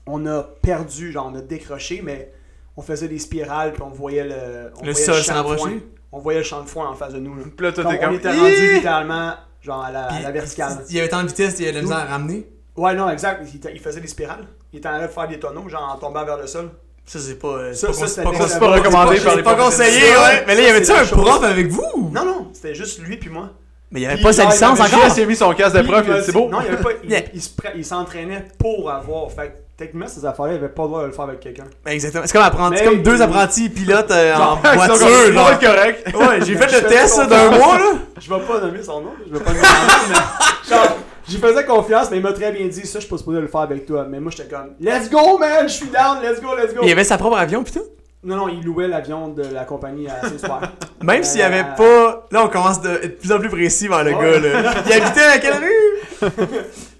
[0.06, 2.32] On a perdu, genre on a décroché, mais
[2.76, 5.62] on faisait des spirales puis on voyait le, on Le voyait sol champ de s'embrocher?
[5.62, 5.80] foin.
[6.12, 7.34] On voyait le champ de foin en face de nous.
[7.36, 7.44] Là.
[7.56, 10.30] Puis là, toi, Comme t'es on était rendu littéralement genre à la, à Puis, la
[10.32, 10.84] verticale.
[10.88, 12.46] Il y avait tant de vitesse, il y avait de la misère à ramener?
[12.76, 13.46] Ouais, non, exact.
[13.72, 14.46] Il, faisait des spirales.
[14.72, 16.70] Il était en train de faire des tonneaux, genre en tombant vers le sol.
[17.04, 17.48] Ça, c'est pas.
[17.48, 20.22] euh, Ça, ça, pas, next c'est pas recommandé C'est par pas- les pas conseillé, Ça,
[20.22, 20.44] ouais.
[20.46, 22.10] Mais là, y ça, avait-tu c'est un prof avec vous?
[22.12, 23.50] Non, non, c'était juste lui puis moi.
[23.92, 25.04] Mais il avait Puis, pas sa genre, il licence avait encore.
[25.08, 26.48] Jess, il a mis son casque de Puis, prof, il a dit c'est beau.
[26.48, 27.20] Non, il, avait pas, il, Yeah.
[27.34, 29.30] il se pré- il s'entraînait pour avoir.
[29.32, 31.64] Fait que techniquement, ces affaires-là, il avait pas le droit de le faire avec quelqu'un.
[31.84, 32.24] Ben, Exactement.
[32.26, 32.76] C'est comme.
[32.76, 35.50] C'est Mais- comme deux apprentis pilotes euh, en Genre, Ils sont comme, voiture, genre.
[35.50, 36.06] être correct.
[36.16, 37.66] Ouais, j'ai fait Je le fais test ça, d'un confiance.
[37.66, 37.92] mois, là.
[38.20, 40.96] Je vais pas nommer son nom, je vais pas nommer son nom, mais genre,
[41.28, 43.48] j'y faisais confiance, mais il m'a très bien dit ça, je suis pas supposé le
[43.48, 44.06] faire avec toi.
[44.08, 46.80] Mais moi, j'étais comme, let's go, man, je suis down, let's go, let's go.
[46.84, 47.82] Il avait sa propre avion, pis tout?
[48.22, 50.60] Non, non, il louait l'avion de la compagnie à ses soirs.
[51.02, 52.26] Même s'il y avait Euh, pas.
[52.30, 54.74] Là, on commence de être de plus en plus précis vers le gars, là.
[54.86, 56.28] Il habitait à quelle rue?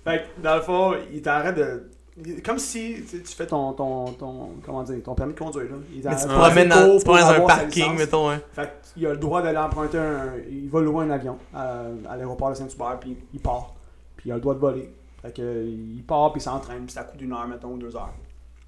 [0.05, 1.91] Fait que, dans le fond, il train de.
[2.45, 5.65] Comme si tu fais ton, ton, ton, comment dire, ton permis de conduire.
[5.71, 5.77] Là.
[5.95, 8.41] Il Mais tu te promènes dans, tu dans un parking, mettons, hein.
[8.53, 10.33] Fait qu'il a le droit d'aller emprunter un.
[10.51, 13.75] Il va louer un avion à, à l'aéroport de Saint-Hubert, puis il part.
[14.17, 14.91] Puis il a le droit de voler.
[15.23, 17.95] Fait que, il part, puis il s'entraîne, puis ça coûte une heure, mettons, ou deux
[17.95, 18.13] heures.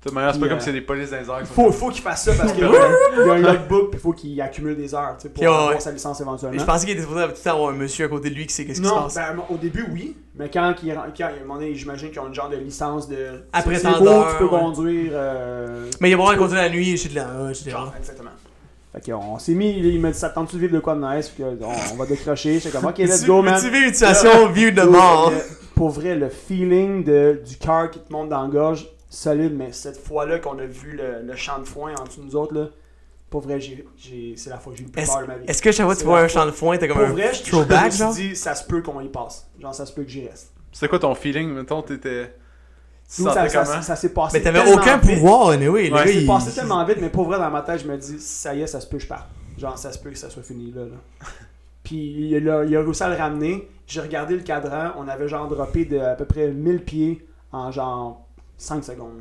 [0.05, 1.43] De toute manière, c'est pas comme euh, si c'est des polices dans les airs qui
[1.45, 3.99] Il sont faut, faut qu'il fasse ça parce qu'il y a un logbook, puis il
[4.01, 6.59] faut qu'il accumule des heures tu sais, pour avoir sa licence Mais éventuellement.
[6.59, 8.81] je pensais qu'il était supposé avoir un monsieur à côté de lui qui sait qu'est-ce
[8.81, 9.15] qui se passe.
[9.15, 10.17] ben, au début, oui.
[10.35, 12.57] Mais quand, il, quand il, à un moment donné, j'imagine qu'ils ont une genre de
[12.57, 13.45] licence de.
[13.53, 14.61] Après tant beau, d'heures, tu peux ouais.
[14.61, 15.13] conduire.
[15.15, 17.27] euh, Mais il va avoir tu un peux- conduire la nuit, la.
[17.49, 18.31] ah, chez de la- Genre, exactement.
[18.93, 21.01] Fait qu'on s'est mis, il m'a dit ça te tente-tu de vivre de quoi de
[21.01, 22.59] nice, puis que, on, on va décrocher.
[22.59, 23.61] J'étais comme, ok, let's Tu- go, man.
[23.61, 25.33] Tu vis une situation vue de Pour- mort.
[25.77, 29.73] Pour vrai, le feeling de, du cœur qui te monte dans la gorge, solide, mais
[29.73, 32.55] cette fois-là qu'on a vu le, le champ de foin en dessous de nous autres,
[32.55, 32.69] là,
[33.31, 35.37] pour vrai, j'ai, j'ai- c'est la fois que j'ai eu le plus peur de ma
[35.39, 35.45] vie.
[35.47, 37.07] est-ce que chaque fois que tu vois un fois- champ de foin, t'as comme Pour
[37.07, 39.49] un vrai, je, je throwback, me suis dit, ça se peut qu'on y passe.
[39.61, 40.53] Genre, ça se peut que j'y reste.
[40.73, 42.35] C'était quoi ton feeling, mettons, t'étais.
[43.07, 43.83] Ça, ça- comment?
[43.83, 44.39] ça s'est passé.
[44.39, 45.15] Mais t'avais aucun vite.
[45.15, 45.91] pouvoir, anyway.
[45.93, 48.55] Ouais, il- passé tellement vite, mais pour vrai, dans ma tête, je me dis, ça
[48.55, 49.29] y est, ça se peut que je parte.
[49.59, 50.83] Genre, ça se peut que ça soit fini là.
[50.83, 50.97] là.
[51.85, 53.69] Puis il a, il a réussi à le ramener.
[53.87, 57.71] J'ai regardé le cadran, on avait genre droppé de à peu près 1000 pieds en
[57.71, 58.22] genre
[58.63, 59.21] 5 secondes.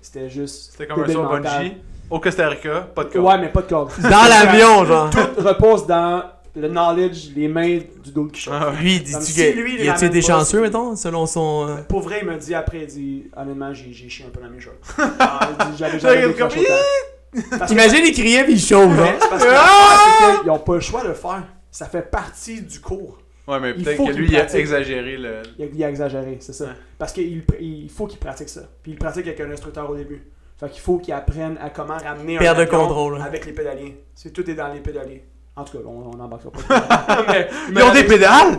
[0.00, 0.72] C'était juste.
[0.72, 1.76] C'était comme un saut bungee.
[2.10, 3.26] Au Costa Rica, pas de corde.
[3.26, 3.90] Ouais, mais pas de corde.
[4.00, 5.10] Dans l'avion, genre.
[5.10, 6.22] Tout repose dans
[6.56, 8.54] le knowledge, les mains du dos qui chauffe.
[8.58, 8.72] Ah.
[8.80, 9.84] Lui, Comme dis-tu si lui, il.
[9.84, 11.66] Y a-tu pas, chanceux, mettons, selon son.
[11.68, 14.40] euh, Pour vrai, il m'a dit après, il dit honnêtement, j'ai j'ai chié un peu
[14.40, 14.74] dans mes shorts.
[15.18, 20.38] Ah, il dit, J'avais jamais que- Imagine, il criait puis il chauffe, c'est parce c'est
[20.40, 21.42] qu'ils n'ont pas le choix de le faire.
[21.70, 23.18] Ça fait partie du cours.
[23.48, 25.42] Ouais, mais Il peut-être faut que qu'il lui, il a exagéré le.
[25.58, 26.64] Il a, il a exagéré, c'est ça.
[26.66, 26.70] Ouais.
[26.98, 28.62] Parce qu'il il faut qu'il pratique ça.
[28.82, 30.22] Puis il pratique avec un instructeur au début.
[30.58, 33.24] Fait qu'il faut qu'il apprenne à comment ramener un avion contrôle, hein.
[33.24, 34.04] avec les pédaliers.
[34.14, 35.24] C'est tout est dans les pédaliers.
[35.56, 37.24] En tout cas, on, on embarquera pas.
[37.28, 38.58] mais, Ils ont des pédales!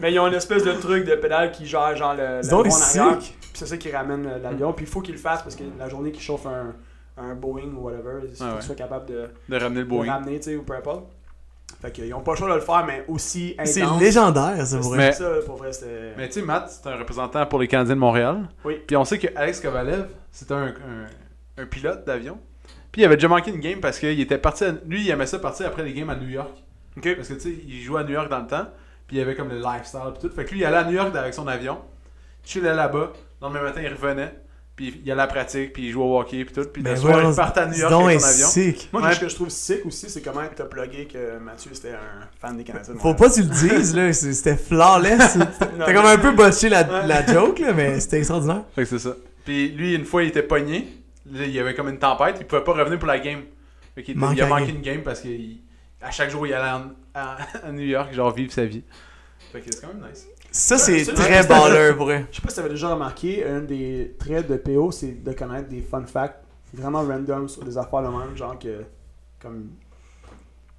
[0.00, 2.66] Mais ils ont une espèce de truc de pédale qui gère genre le, le donc
[2.66, 3.18] en arrière.
[3.54, 4.72] c'est ça qui ramène l'avion.
[4.72, 6.74] Puis il faut qu'il le fasse parce que la journée qu'il chauffe un,
[7.16, 8.52] un Boeing ou whatever, il faut Ah ouais.
[8.56, 10.12] qu'il soit capable de, De ramener le de Boeing.
[10.12, 11.06] ramener, tu sais, ou peu importe.
[11.80, 13.68] Fait qu'ils ont pas le choix de le faire, mais aussi intense.
[13.72, 15.12] C'est légendaire, ça, C'est pour Mais- vrai.
[15.12, 15.70] ça, pour vrai.
[16.16, 18.48] Mais tu sais, Matt, c'est un représentant pour les Canadiens de Montréal.
[18.64, 18.80] Oui.
[18.86, 22.38] Puis on sait que Alex Kovalev, c'était un, un, un pilote d'avion.
[22.90, 24.64] Puis il avait déjà manqué une game parce qu'il était parti.
[24.64, 26.50] à- lui, il aimait ça partir après les games à New York.
[26.96, 27.14] Ok.
[27.14, 28.66] Parce que tu sais, il jouait à New York dans le temps.
[29.06, 30.00] Puis il avait comme le lifestyle.
[30.18, 30.34] Puis tout.
[30.34, 31.78] Fait que lui, il allait à New York avec son avion.
[32.42, 33.12] Chillait là-bas.
[33.40, 34.34] Le lendemain matin, il revenait.
[34.78, 35.72] Puis il allait à la pratique.
[35.72, 36.44] Puis il jouait au hockey.
[36.44, 36.68] Puis tout.
[36.72, 38.46] Puis Mais le soir, voyons, il partait à New York avec est son avion.
[38.48, 38.88] sick.
[38.92, 39.12] Moi, Ouais.
[39.14, 42.56] ce que je trouve sick aussi, c'est comment t'as plugué que Mathieu, c'était un fan
[42.56, 42.94] des Canadiens.
[42.98, 44.12] Faut pas que tu le dises, là.
[44.12, 45.36] C'était flawless.
[45.78, 47.06] T'as comme un peu botché la, Ouais.
[47.06, 48.62] la joke, là, mais c'était extraordinaire.
[48.74, 49.16] Fait que c'est ça.
[49.44, 50.86] Puis lui, une fois, il était pogné.
[51.30, 52.36] Là, il y avait comme une tempête.
[52.40, 53.40] Il pouvait pas revenir pour la game.
[53.96, 54.76] Fait qu'il il a manqué game.
[54.76, 58.52] une game parce qu'à chaque jour, il allait en- à, à New York, genre vivre
[58.52, 58.84] sa vie.
[59.52, 60.26] Fait que c'est quand même nice.
[60.50, 62.26] Ça, c'est très baller, pour vrai.
[62.30, 65.68] Je sais pas si t'avais déjà remarqué, un des traits de PO, c'est de connaître
[65.68, 66.42] des fun facts
[66.72, 68.82] vraiment random sur des affaires le même, genre que.
[69.40, 69.68] Comme.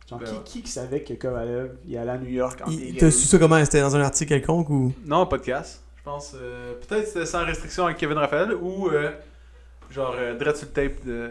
[0.09, 3.11] Genre, Ben qui, qui savait que Kovalev, il allait à New York en Il- T'as
[3.11, 3.63] su ça comment?
[3.63, 4.91] C'était dans un article quelconque ou?
[5.05, 5.83] Non, podcast.
[5.97, 6.33] Je pense.
[6.35, 9.11] euh, Peut-être c'était sans restriction avec Kevin Raphaël ou euh,
[9.91, 11.29] genre euh, dread sur le tape de.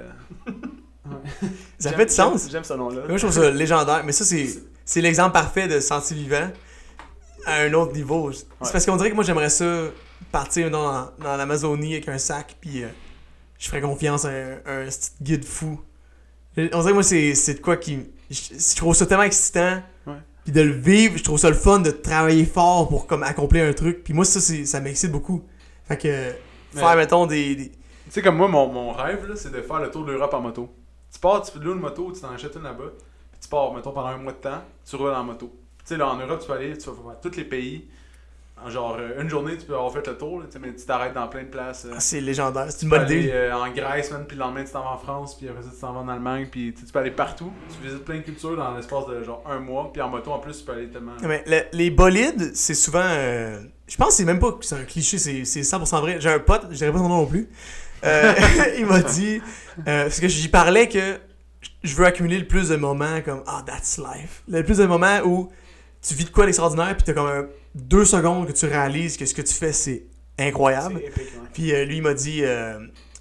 [1.78, 2.48] Ça fait du sens.
[2.50, 3.02] J'aime ce nom-là.
[3.08, 4.46] Moi, je trouve ça légendaire, mais ça, c'est,
[4.84, 6.48] c'est l'exemple parfait de senti vivant
[7.48, 8.30] à un autre niveau.
[8.32, 8.68] C'est Ouais.
[8.72, 9.84] parce qu'on dirait que moi, j'aimerais ça
[10.32, 12.88] partir dans, dans l'Amazonie avec un sac, puis euh,
[13.58, 15.80] je ferais confiance à un, un petit guide fou.
[16.56, 18.00] On dirait que moi, c'est, de quoi qui.
[18.30, 19.82] Je, je trouve ça tellement excitant.
[20.44, 23.66] Puis de le vivre, je trouve ça le fun de travailler fort pour comme accomplir
[23.68, 24.02] un truc.
[24.02, 25.44] Puis moi, ça, ça m'excite beaucoup.
[25.86, 26.32] Fait que
[26.74, 27.54] faire, mettons, des.
[27.54, 27.76] des- Tu
[28.10, 30.74] sais, comme moi, mon, mon rêve, c'est de faire le tour de l'Europe en moto.
[31.12, 32.92] Tu pars, tu loues une moto, tu t'en achètes une là-bas,
[33.30, 35.54] puis tu pars, mettons, pendant un mois de temps, tu roules en moto.
[35.88, 37.86] Sais, là, en Europe, tu peux aller, tu vas faire tous les pays.
[38.62, 41.14] En genre, euh, une journée, tu peux avoir fait le tour, là, mais tu t'arrêtes
[41.14, 41.84] dans plein de places.
[41.86, 41.92] euh.
[41.94, 43.30] Ah, c'est légendaire, c'est une Tu peux bonne aller idée.
[43.32, 45.80] euh, en Grèce, puis le lendemain, tu t'en vas en France, puis après ça, tu
[45.80, 47.52] t'en vas en Allemagne, puis tu peux aller partout.
[47.80, 50.40] Tu visites plein de cultures dans l'espace de genre un mois, puis en moto, en
[50.40, 51.12] plus, tu peux aller tellement.
[51.22, 53.00] Mais le- les bolides, c'est souvent.
[53.04, 56.16] euh, je pense que c'est même pas que c'est un cliché, c'est c'est 100% vrai.
[56.20, 57.48] J'ai un pote, je dirais pas son nom non plus.
[58.04, 58.34] euh,
[58.78, 59.40] il m'a dit.
[59.84, 61.18] parce que j'y parlais que
[61.84, 64.42] je veux accumuler le plus de moments comme Ah, that's life.
[64.48, 65.48] Le plus de moments où
[66.08, 69.26] tu vis de quoi d'extraordinaire, puis t'as comme un- deux secondes que tu réalises que
[69.26, 70.04] ce que tu fais, c'est
[70.38, 71.00] incroyable.
[71.00, 71.48] C'est épique, ouais.
[71.52, 72.78] Puis euh, lui, il m'a dit euh,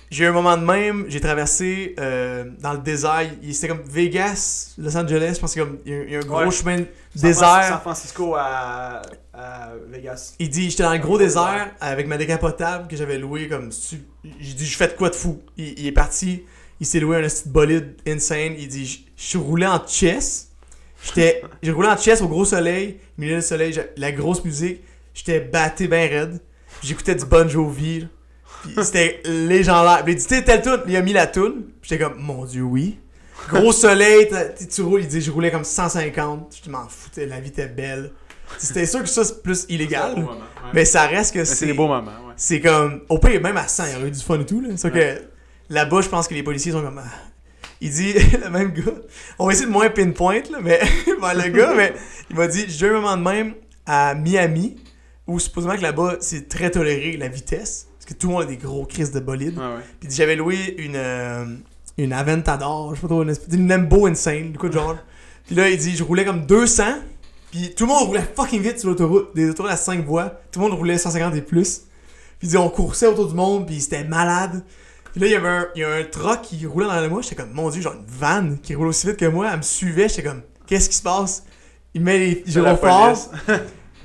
[0.10, 3.30] J'ai eu un moment de même, j'ai traversé euh, dans le désert.
[3.52, 6.52] C'était comme Vegas, Los Angeles, je pense qu'il y y a, un gros Ouais.
[6.52, 6.86] chemin de
[7.16, 7.66] désert.
[7.70, 9.02] San Francisco à,
[9.34, 10.34] à Vegas.
[10.40, 13.70] Il dit J'étais dans le gros désert avec ma décapotable que j'avais louée comme.
[14.40, 16.44] J'ai dit Je fais de quoi de fou il, il est parti,
[16.80, 18.54] il s'est loué un petit bolide insane.
[18.58, 20.47] Il dit Je je suis roulé en chess.
[21.04, 24.82] J'étais J'ai roulé en chess au gros soleil, au milieu du soleil, la grosse musique.
[25.14, 26.40] J'étais batté bien raide.
[26.84, 28.02] J'écoutais du Bon Jovi.
[28.02, 28.08] là.
[28.64, 30.04] Puis c'était légendaire.
[30.08, 30.82] Il dit, tu sais, telle toune.
[30.88, 31.64] Il a mis la toune.
[31.82, 33.00] Puis j'étais comme, mon dieu, oui.
[33.50, 35.02] Gros soleil, t'as- tu tu roules.
[35.02, 36.58] Il dit, je roulais comme 150.
[36.66, 38.12] Je m'en foutais, la vie était belle.
[38.58, 40.16] C'était sûr que ça, c'est plus illégal.
[40.16, 40.38] moment, ouais.
[40.74, 41.66] Mais ça reste que Mais c'est c'est.
[41.68, 42.34] des beaux moments, ouais.
[42.36, 43.02] C'est comme.
[43.10, 44.62] Au pire, même à 100, il y aurait eu du fun et tout.
[44.62, 44.76] Là.
[44.78, 45.22] Sauf que
[45.70, 47.00] là-bas, je pense que les policiers sont comme.
[47.04, 47.10] ah.
[47.82, 48.14] Il dit,
[48.44, 48.92] le même gars.
[49.40, 50.80] On va essayer de moins pinpoint, là, mais.
[51.22, 51.94] ben, le gars, mais.
[52.30, 53.54] Il m'a dit, j'ai eu un moment de même
[53.86, 54.78] à Miami,
[55.28, 57.88] où supposément que là-bas, c'est très toléré la vitesse.
[57.98, 59.58] Parce que tout le monde a des gros crises de bolide.
[59.58, 59.82] Ouais.
[60.00, 61.46] Puis j'avais loué une, euh,
[61.98, 64.98] une Aventador, je sais pas trop, une, une Lambo Insane, du coup genre.
[65.46, 66.84] Puis là, il dit, je roulais comme 200,
[67.52, 70.60] puis tout le monde roulait fucking vite sur l'autoroute, des autoroutes à 5 voies, tout
[70.60, 71.84] le monde roulait 150 et plus.
[72.40, 74.64] Puis il dit, on coursait autour du monde, puis c'était malade.
[75.18, 77.10] Puis là, il y avait un, il y a un truck qui roulait dans le
[77.10, 79.58] moi, j'étais comme, mon dieu, genre une vanne qui roule aussi vite que moi, elle
[79.58, 81.44] me suivait, j'étais comme, qu'est-ce qui se passe?
[81.96, 83.18] Il met les la gyrophares,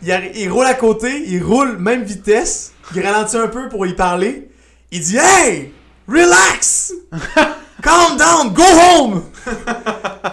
[0.02, 3.92] il, il roule à côté, il roule même vitesse, il ralentit un peu pour y
[3.94, 4.48] parler.
[4.90, 5.74] Il dit Hey!
[6.08, 6.94] Relax!
[7.82, 8.54] Calm down!
[8.54, 9.24] Go home!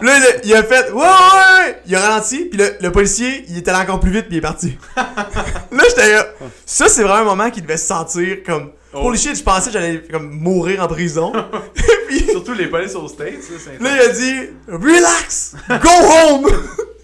[0.02, 1.82] là, il a, fait Ouais, ouais, ouais!
[1.88, 4.38] Il a ralenti, puis le, le policier, il était allé encore plus vite, puis il
[4.38, 4.78] est parti.
[4.96, 6.26] là, j'étais là.
[6.66, 8.72] Ça, c'est vraiment un moment qu'il devait se sentir comme.
[8.92, 9.08] Oh.
[9.08, 11.32] Holy shit, je pensais que j'allais comme mourir en prison.
[12.08, 15.56] puis Surtout les polices aux States, ça, c'est là, il a dit Relax!
[15.70, 16.46] Go home!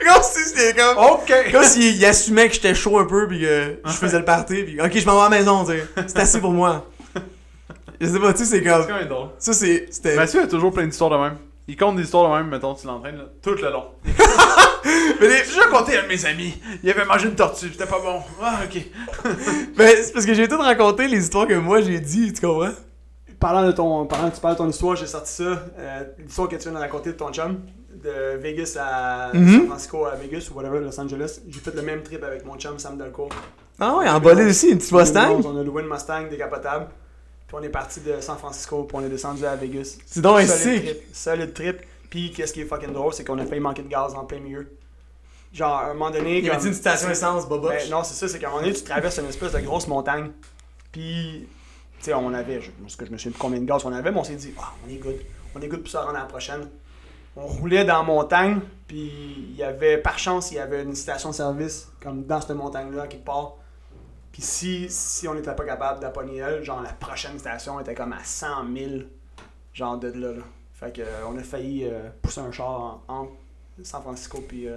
[0.05, 0.97] comme si c'était comme.
[0.97, 1.31] Ok!
[1.51, 4.63] Comme s'il il assumait que j'étais chaud un peu puis que je faisais le party
[4.63, 5.87] puis ok je m'en vais à la maison tu sais.
[6.07, 6.85] C'est assez pour moi.
[8.01, 9.29] Je sais pas tu sais c'est C'est comme quand même drôle.
[9.39, 11.37] ça c'est Mathieu a toujours plein d'histoires de même.
[11.67, 13.85] Il compte des histoires de même, mettons, tu l'entraînes, là, tout le long.
[15.19, 16.53] mais, les- J'ai déjà compté à un de mes amis.
[16.83, 18.19] Il avait mangé une tortue, c'était pas bon.
[18.41, 18.81] Ah, ok.
[19.77, 22.69] mais c'est parce que j'ai tout raconté les histoires que moi j'ai dit tu comprends?
[23.39, 25.43] Parlant de ton, parlant que tu parles de ton histoire, j'ai sorti ça.
[25.43, 27.59] euh, L'histoire que tu viens de raconter de ton chum,
[27.93, 29.57] de Vegas à Mhm.
[29.57, 31.41] San Francisco à Vegas ou whatever, Los Angeles.
[31.49, 33.29] J'ai fait le même trip avec mon chum Sam Delcourt.
[33.79, 35.41] Ah ouais en bolide aussi une petite Mustang?
[35.43, 36.87] On a loué une Mustang décapotable.
[37.47, 39.97] Puis on est parti de San Francisco, puis on est descendu à Vegas.
[40.05, 40.83] C'est donc un Solide sick.
[40.83, 41.15] trip.
[41.15, 41.81] Solide trip.
[42.09, 44.39] Puis qu'est-ce qui est fucking drôle, c'est qu'on a failli manquer de gaz en plein
[44.39, 44.67] milieu.
[45.53, 46.39] Genre, à un moment donné.
[46.39, 47.83] Il y avait une station essence boboche.
[47.83, 49.87] Ben, non, c'est ça, c'est qu'à un moment donné, tu traverses une espèce de grosse
[49.87, 50.31] montagne.
[50.91, 51.47] Puis,
[51.99, 54.19] tu sais, on avait, je, je me souviens plus combien de gaz on avait, mais
[54.19, 55.15] on s'est dit, ah, on est good.
[55.55, 56.67] On est good pour se rendre à la prochaine.
[57.37, 59.11] On roulait dans la montagne, puis
[59.49, 63.25] il y avait, par chance, il y avait une station-service, comme dans cette montagne-là, quelque
[63.25, 63.55] part.
[64.35, 68.11] Puis si, si on n'était pas capable d'apogner elle, genre la prochaine station était comme
[68.11, 68.91] à 100 000,
[69.73, 70.33] genre de là.
[70.33, 70.43] là.
[70.73, 73.31] Fait que, euh, on a failli euh, pousser un char en- entre
[73.83, 74.75] San Francisco puis, euh,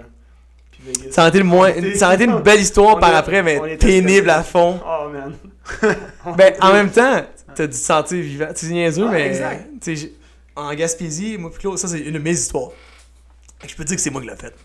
[0.71, 1.11] puis Vegas.
[1.11, 3.43] Ça aurait été le moins ça aurait été une belle histoire on par est- après
[3.43, 4.79] mais pénible à fond.
[4.81, 5.35] Oh man.
[6.37, 7.21] Ben en même temps
[7.53, 8.47] t'as dû te sentir vivant.
[8.55, 9.67] Tu sais niaiseux Ah, mais exact.
[10.55, 12.69] en Gaspésie moi puis Claude ça c'est une de mes histoires.
[13.67, 14.55] Je peux te dire que c'est moi qui l'ai fait.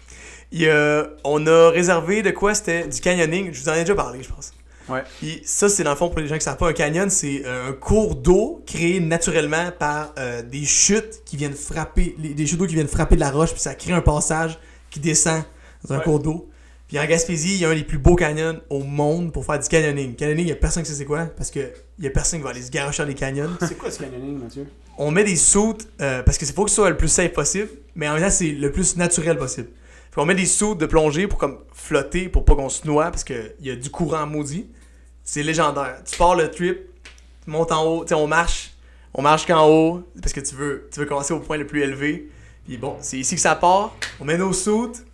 [0.53, 3.53] Il y a- on a réservé de quoi c'était du canyoning.
[3.53, 4.53] Je vous en ai déjà parlé, je pense.
[4.89, 5.03] Ouais.
[5.18, 7.43] Puis ça, c'est dans le fond, pour les gens qui savent pas, un canyon, c'est
[7.45, 12.47] euh, un cours d'eau créé naturellement par euh, des chutes qui viennent frapper, les- des
[12.47, 14.59] chutes d'eau qui viennent frapper de la roche, puis ça crée un passage
[14.91, 15.43] qui descend
[15.87, 16.05] dans un Ouais.
[16.05, 16.51] cours d'eau.
[16.87, 19.59] Puis en Gaspésie, il y a un des plus beaux canyons au monde pour faire
[19.59, 20.14] du canyoning.
[20.16, 21.61] Canyoning, il y a personne qui sait c'est quoi, parce que
[21.99, 23.49] il y a personne qui va aller se garocher dans les canyons.
[23.61, 24.66] C'est quoi ce canyoning, Mathieu?
[24.99, 27.32] On met des soutes euh, parce que c'est faut que ce soit le plus safe
[27.32, 29.68] possible, mais en même temps, c'est le plus naturel possible.
[30.15, 33.11] Puis on met des soutes de plongée pour comme flotter, pour pas qu'on se noie,
[33.11, 34.71] parce qu'il y a du courant maudit.
[35.25, 35.97] C'est légendaire.
[36.09, 36.79] Tu pars le trip,
[37.45, 38.75] tu montes en haut, tu sais, on marche,
[39.12, 41.83] on marche qu'en haut, parce que tu veux, tu veux commencer au point le plus
[41.83, 42.29] élevé.
[42.65, 45.05] Puis bon, c'est ici que ça part, on met nos soutes,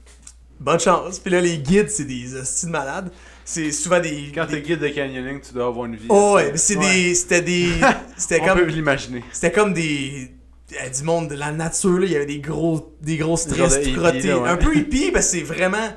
[0.60, 1.18] bonne chance.
[1.18, 3.10] Puis là, les guides, c'est des hosties de malades.
[3.44, 4.30] C'est souvent des.
[4.34, 6.06] Quand des- t'es guide de canyoning, tu dois avoir une vie.
[6.10, 6.92] Oh ouais, mais Ouais.
[6.92, 7.14] des.
[7.14, 7.70] C'était des.
[8.16, 8.58] C'était On comme.
[8.58, 9.24] peut l'imaginer.
[9.32, 10.30] C'était comme des.
[10.72, 12.06] Euh, du monde de la nature, là.
[12.06, 14.22] Il y avait des gros, des gros Des stress genres de tout hippies, crottés.
[14.28, 14.48] là, ouais.
[14.48, 15.88] Un peu hippie, parce que c'est vraiment.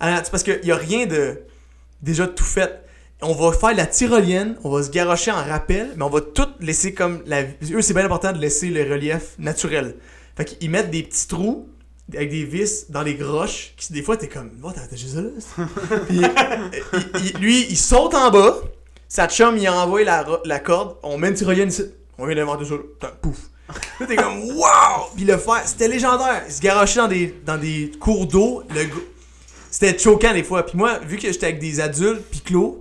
[0.00, 1.40] c'est parce qu'il y a rien de.
[2.02, 2.80] Déjà tout fait.
[3.24, 6.48] On va faire la tyrolienne, on va se garrocher en rappel, mais on va tout
[6.60, 7.22] laisser comme.
[7.26, 7.42] La...
[7.42, 9.94] Eux, c'est bien important de laisser le relief naturel.
[10.36, 11.68] Fait qu'ils mettent des petits trous
[12.14, 13.74] avec des vis dans les groches.
[13.76, 14.50] Qui, des fois, t'es comme.
[14.64, 15.22] Oh, t'as juste là.
[15.38, 15.62] c'est-
[16.08, 18.56] Puis, il- il- lui, il saute en bas.
[19.08, 20.96] Sa chum, il envoie la, la corde.
[21.04, 21.84] On met une tyrolienne ici.
[22.18, 22.74] On vient d'inventer ça.
[23.20, 23.36] Pouf.
[24.00, 25.10] Là, t'es comme, wow!
[25.14, 26.42] Puis le faire, c'était légendaire.
[26.46, 28.62] Il se garochait dans des, dans des cours d'eau.
[28.74, 28.84] Le
[29.70, 30.64] C'était choquant des fois.
[30.66, 32.74] Puis moi, vu que j'étais avec des adultes, puis Claude,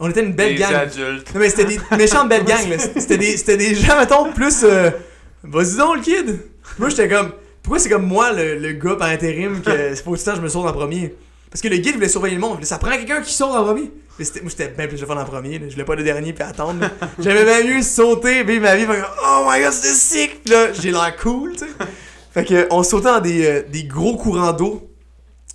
[0.00, 0.74] on était une belle Des gang.
[0.74, 1.32] adultes.
[1.34, 2.76] Non, mais c'était des méchantes belles gangs.
[2.98, 4.62] C'était des, c'était des gens, mettons, plus.
[4.64, 4.90] euh,
[5.42, 6.40] Vas-y donc, le kid!
[6.78, 7.32] Moi, j'étais comme.
[7.62, 10.48] Pourquoi c'est comme moi, le, le gars par intérim, que c'est pas que je me
[10.48, 11.14] sauve en premier?
[11.54, 12.64] Parce que le guide voulait surveiller le monde.
[12.64, 13.92] Ça prend quelqu'un qui saute en premier.
[14.18, 15.60] Mais moi, j'étais bien plus fun en premier.
[15.60, 15.66] là.
[15.68, 16.80] Je voulais pas le dernier puis attendre.
[16.80, 16.90] là.
[17.20, 18.86] J'aimais bien mieux sauter, vivre ma vie.
[18.86, 20.42] Faire comme, oh my god, c'était sick!
[20.42, 21.66] Puis là, j'ai l'air cool, tu sais.
[22.32, 24.90] Fait que, on sautait dans des, euh, des gros courants d'eau.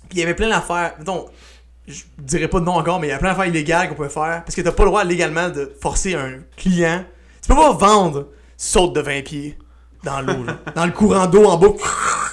[0.08, 0.94] Puis il y avait plein d'affaires.
[0.98, 1.26] Mettons,
[1.86, 4.08] je dirais pas de nom encore, mais il y a plein d'affaires illégales qu'on pouvait
[4.08, 4.42] faire.
[4.42, 7.04] Parce que t'as pas le droit légalement de forcer un client.
[7.46, 9.58] peux pas vendre saute de 20 pieds
[10.02, 10.58] dans l'eau, là.
[10.74, 11.72] dans le courant d'eau en bas.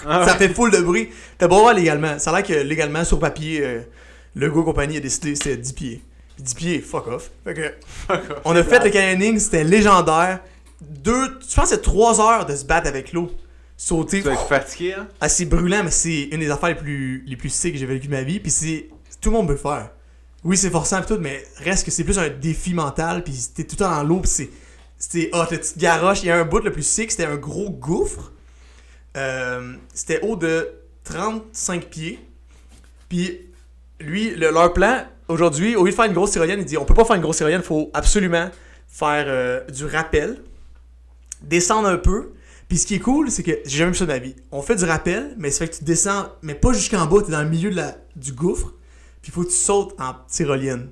[0.03, 1.09] ça fait full de bruit.
[1.37, 2.19] T'as beau voir légalement.
[2.19, 3.81] Ça a l'air que légalement, sur papier, euh,
[4.35, 6.01] le go compagnie a décidé que c'était 10 pieds.
[6.35, 7.31] Puis 10 pieds, fuck off.
[7.43, 7.73] Fait que,
[8.45, 10.39] on a fait le canyoning, c'était légendaire.
[10.81, 13.31] Deux, je pense que c'est 3 heures de se battre avec l'eau.
[13.79, 14.21] Sauter.
[14.21, 15.07] Tu vas être fatigué, hein?
[15.21, 17.85] Ah, c'est brûlant, mais c'est une des affaires les plus, les plus sick que j'ai
[17.85, 18.39] vécues de ma vie.
[18.39, 18.89] Puis c'est.
[19.21, 19.91] Tout le monde peut le faire.
[20.43, 23.23] Oui, c'est forçant et tout, mais reste que c'est plus un défi mental.
[23.23, 24.19] Puis t'es tout le temps dans l'eau.
[24.19, 24.49] Puis c'est.
[24.99, 26.23] C'était hot, le petit garoche?
[26.23, 28.31] Il y a un bout le plus sick, c'était un gros gouffre.
[29.15, 30.69] Euh, c'était haut de
[31.03, 32.19] 35 pieds.
[33.09, 33.41] Puis
[33.99, 36.85] lui, le- leur plan, aujourd'hui, au lieu de faire une grosse tyrolienne, il dit on
[36.85, 38.49] peut pas faire une grosse tyrolienne, faut absolument
[38.87, 40.41] faire euh, du rappel,
[41.41, 42.31] descendre un peu.
[42.67, 44.35] Puis ce qui est cool, c'est que j'ai jamais vu ça de ma vie.
[44.51, 47.31] On fait du rappel, mais ça fait que tu descends, mais pas jusqu'en bas, t'es
[47.31, 47.81] dans le milieu de
[48.15, 48.73] du gouffre.
[49.21, 50.89] Puis faut que tu sautes en tyrolienne.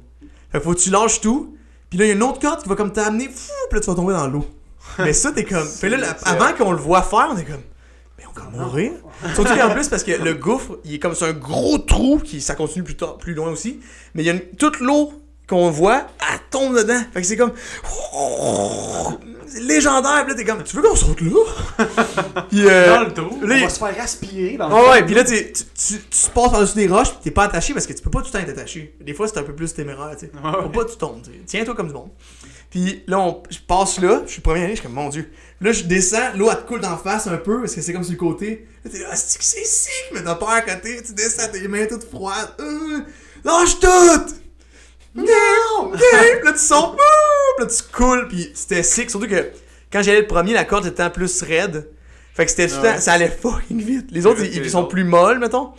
[0.51, 1.57] Fait que faut que tu lâches tout.
[1.95, 3.79] Puis là, il y a une autre corde qui va comme t'amener, fou, puis là,
[3.79, 4.45] tu vas tomber dans l'eau.
[4.99, 5.65] Mais ça, t'es comme.
[5.79, 7.61] Fait là, la- avant qu'on le voit faire, on est comme.
[8.17, 8.91] Mais on va mourir.
[9.33, 12.41] Surtout qu'en plus, parce que le gouffre, il est comme c'est un gros trou qui
[12.41, 13.79] ça continue plus tard, plus loin aussi.
[14.13, 15.13] Mais il y a une- toute l'eau
[15.47, 16.99] qu'on voit, elle tombe dedans.
[17.13, 17.53] Fait que c'est comme.
[19.75, 20.25] Légendaire.
[20.25, 20.63] Puis là, t'es comme.
[20.63, 21.29] Tu veux qu'on saute là?
[22.49, 23.45] Puis, euh, Dans le trou.
[23.45, 25.99] là, On va se faire aspirer dans le Ouais, ouais, puis là, tu, tu, tu,
[25.99, 28.27] tu passes par-dessus des roches, pis t'es pas attaché parce que tu peux pas tout
[28.27, 28.95] le temps être attaché.
[29.01, 30.31] Des fois, c'est un peu plus téméraire, tu sais.
[30.33, 31.21] Faut pas que tu tombes.
[31.45, 32.09] Tiens-toi comme du monde.
[32.69, 35.09] Puis là, on, je passe là, je suis le premier année, je suis comme, mon
[35.09, 35.29] dieu.
[35.61, 38.03] Là, je descends, l'eau, elle te coule d'en face un peu parce que c'est comme
[38.03, 38.67] sur le côté.
[38.83, 41.49] Là, t'es là, Ah, c'est que c'est sick, mais t'as peur à côté, tu descends,
[41.51, 42.53] tes mains toutes froides.
[42.59, 42.99] Euh,
[43.45, 44.35] lâche tout!
[45.15, 45.23] Non!
[45.23, 45.91] Non!
[45.93, 46.43] Là, tu euh,
[47.59, 49.09] là, tu coules, puis c'était sick.
[49.09, 49.51] Surtout que
[49.95, 51.87] quand j'allais le premier, la corde était plus raide.
[52.33, 52.95] Fait que c'était tout le Ouais.
[52.95, 54.07] temps, ça allait fucking vite.
[54.11, 55.69] Les autres, ils, sont plus molles, mettons.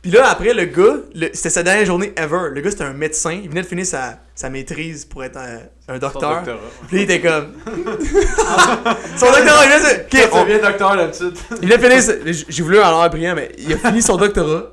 [0.00, 0.96] Puis là, après, le gars,
[1.34, 2.48] c'était sa dernière journée ever.
[2.54, 3.32] Le gars, c'était un médecin.
[3.32, 5.58] Il venait de finir sa, sa maîtrise pour être un,
[5.94, 6.42] un docteur.
[6.88, 7.52] Puis il était comme.
[9.16, 9.96] son doctorat, il vient de.
[10.10, 11.34] Quand Ok, tu on- deviens docteur d'habitude.
[11.60, 12.34] il vient de finir.
[12.48, 14.72] J'ai voulu en l'air brillant, mais il a fini son doctorat.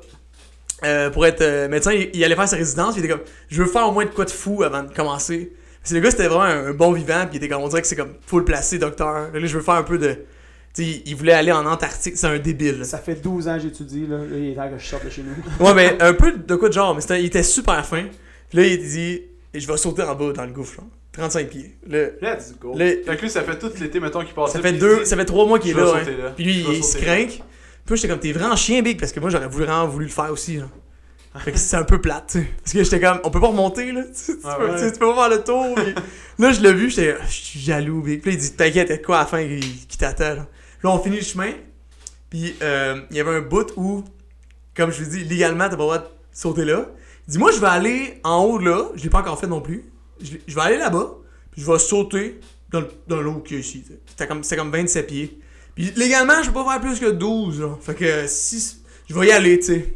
[0.84, 2.94] euh, pour être euh, médecin, il, il allait faire sa résidence.
[2.96, 3.20] Il était comme,
[3.50, 5.52] je veux faire au moins de quoi de fou avant de commencer.
[5.90, 7.26] Que le gars, c'était vraiment un, un bon vivant.
[7.26, 9.30] Puis il était comme, on dirait que c'est comme full placé, docteur.
[9.32, 10.16] Là, je veux faire un peu de.
[10.74, 12.16] Tu sais, il- voulait aller en Antarctique.
[12.16, 12.78] C'est un débile.
[12.80, 12.84] là.
[12.84, 14.18] Ça fait 12 ans que j'étudie, là.
[14.18, 15.34] Là, il est temps que je sorte de chez nous.
[15.66, 18.04] Ouais, mais un peu de quoi de genre, mais c'était- il était super fin.
[18.50, 19.22] Puis là, il dit,
[19.54, 20.86] je vais sauter en bas dans le gouffre, genre.
[21.12, 21.74] 35 pieds.
[21.88, 22.74] Là, Let's go.
[22.76, 25.00] là, Fait que lui, ça fait tout l'été, mettons, qu'il passe ça là, fait deux,
[25.00, 26.04] dit, ça fait trois mois qu'il est là, hein.
[26.22, 26.30] là.
[26.36, 27.04] Puis lui, il se là.
[27.04, 27.26] craint.
[27.26, 27.42] Puis
[27.88, 30.30] moi, j'étais comme, t'es vraiment chien big, parce que moi, j'aurais vraiment voulu le faire
[30.30, 30.68] aussi, genre.
[31.44, 32.46] Fait que c'est un peu plate, tu sais.
[32.62, 34.02] Parce que j'étais comme, on peut pas remonter, là.
[34.04, 34.92] Tu, tu Ah peux, ouais.
[34.92, 35.74] tu peux pas faire le tour.
[35.74, 35.94] puis
[36.38, 38.02] là, je l'ai vu, j'étais, je suis jaloux.
[38.02, 40.46] Puis là, il dit, t'inquiète, de quoi à la fin qui, qui t'attend, là.
[40.82, 41.52] Là, on finit le chemin.
[42.30, 44.04] Puis euh, il y avait un bout où,
[44.76, 46.86] comme je vous dis, légalement, t'as pas le droit de sauter là.
[47.26, 48.88] Il dit, moi, je vais aller en haut là.
[48.94, 49.84] Je l'ai pas encore fait non plus.
[50.20, 51.14] Je, vais aller là-bas.
[51.50, 53.84] Puis je vais sauter dans, dans l'eau qu'il y a ici.
[54.06, 55.40] C'était comme, comme 27 pieds.
[55.74, 57.60] Puis légalement, je peux pas faire plus que 12.
[57.60, 57.78] Là.
[57.80, 58.78] Fait que si.
[59.08, 59.94] Je vais y aller, tu sais.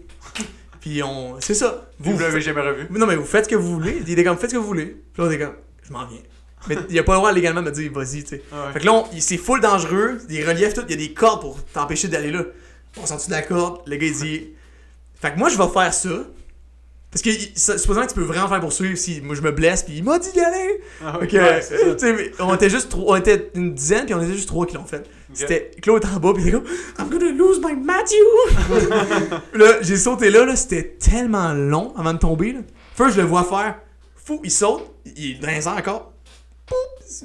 [0.83, 1.41] Puis on.
[1.41, 1.91] C'est ça.
[1.99, 2.87] Vous, vous l'avez jamais revu?
[2.91, 4.03] Non, mais vous faites ce que vous voulez.
[4.05, 4.87] Il était comme, faites ce que vous voulez.
[4.87, 6.18] Puis là, on était comme, je m'en viens.
[6.68, 8.43] Mais il a pas le droit légalement de me dire, vas-y, tu sais.
[8.53, 8.72] Ah ouais.
[8.74, 10.18] Fait que là, c'est full dangereux.
[10.28, 10.83] Des reliefs, tout.
[10.89, 12.45] Il y a des cordes pour t'empêcher d'aller là.
[13.01, 13.80] On sort de la corde?
[13.87, 14.51] Le gars, il dit,
[15.14, 16.24] fait que moi, je vais faire ça.
[17.12, 17.30] Parce que,
[17.78, 20.18] supposons que tu peux vraiment faire poursuivre si moi je me blesse, puis il m'a
[20.18, 20.80] dit d'y aller.
[21.04, 21.74] Ah, ouais, ça.
[22.40, 24.86] on était juste trois, on était une dizaine, puis on était juste trois qui l'ont
[24.86, 25.08] fait.
[25.34, 26.64] C'était Claude en bas, puis il était comme
[26.98, 29.36] I'm gonna lose my Matthew.
[29.54, 32.52] là, j'ai sauté là, là c'était tellement long avant de tomber.
[32.54, 32.60] Là.
[32.94, 33.78] First, je le vois faire.
[34.16, 36.12] Fou, il saute, il est dans les airs encore.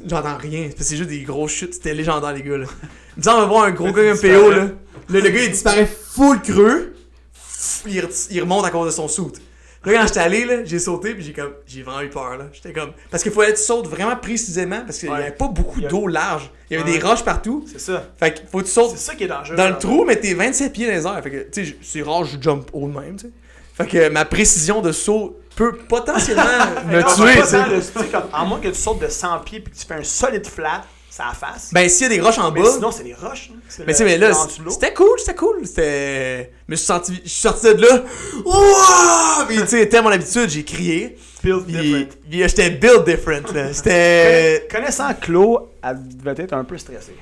[0.05, 2.65] J'entends rien, c'est parce que c'est juste des grosses chutes, c'était légendaire les gars là.
[3.15, 4.57] Il me semble avoir un gros gars comme PO là.
[4.57, 4.69] Là,
[5.09, 6.93] le gars il disparaît full creux.
[7.85, 9.39] Il, re- il remonte à cause de son soute.
[9.88, 12.45] Là, quand j'étais allé, là, j'ai sauté, puis j'ai comme, j'ai vraiment eu peur, là.
[12.51, 15.17] J'étais comme, parce qu'il fallait que tu sautes vraiment précisément, parce qu'il y Ouais.
[15.19, 16.51] avait pas beaucoup a- d'eau large.
[16.69, 16.99] Il y avait Ouais.
[16.99, 17.65] des roches partout.
[17.71, 18.03] C'est ça.
[18.19, 19.55] Fait qu'il faut que tu sautes C'est ça qui est dangereux.
[19.55, 21.23] dans le trou, mais t'es 27 pieds dans les airs.
[21.23, 23.31] Fait que, tu sais, c'est rare, je jump haut de même, tu sais.
[23.75, 26.43] Fait que ma précision de saut peut potentiellement
[26.88, 29.85] me tuer, pas comme, À moins que tu sautes de 100 pieds puis que tu
[29.85, 30.83] fais un solide flat,
[31.18, 31.70] ça face.
[31.74, 32.72] Ben, s'il y a des roches en mais bas.
[32.72, 33.49] sinon, c'est des roches.
[33.53, 33.57] hein.
[33.68, 34.34] C'est Mais le- tu sais, mais là,
[34.70, 35.65] c'était cool, c'était cool.
[35.65, 36.51] C'était.
[36.68, 37.22] Je me suis senti.
[37.24, 38.03] Je suis sorti de là.
[38.45, 39.45] Wouah!
[39.47, 41.18] Puis, tu sais, tellement l'habitude, j'ai crié.
[41.43, 42.07] Build different.
[42.30, 43.74] puis, j'étais build different, là.
[43.74, 44.68] C'était.
[44.72, 47.15] Connaissant Claude, elle devait être un peu stressée.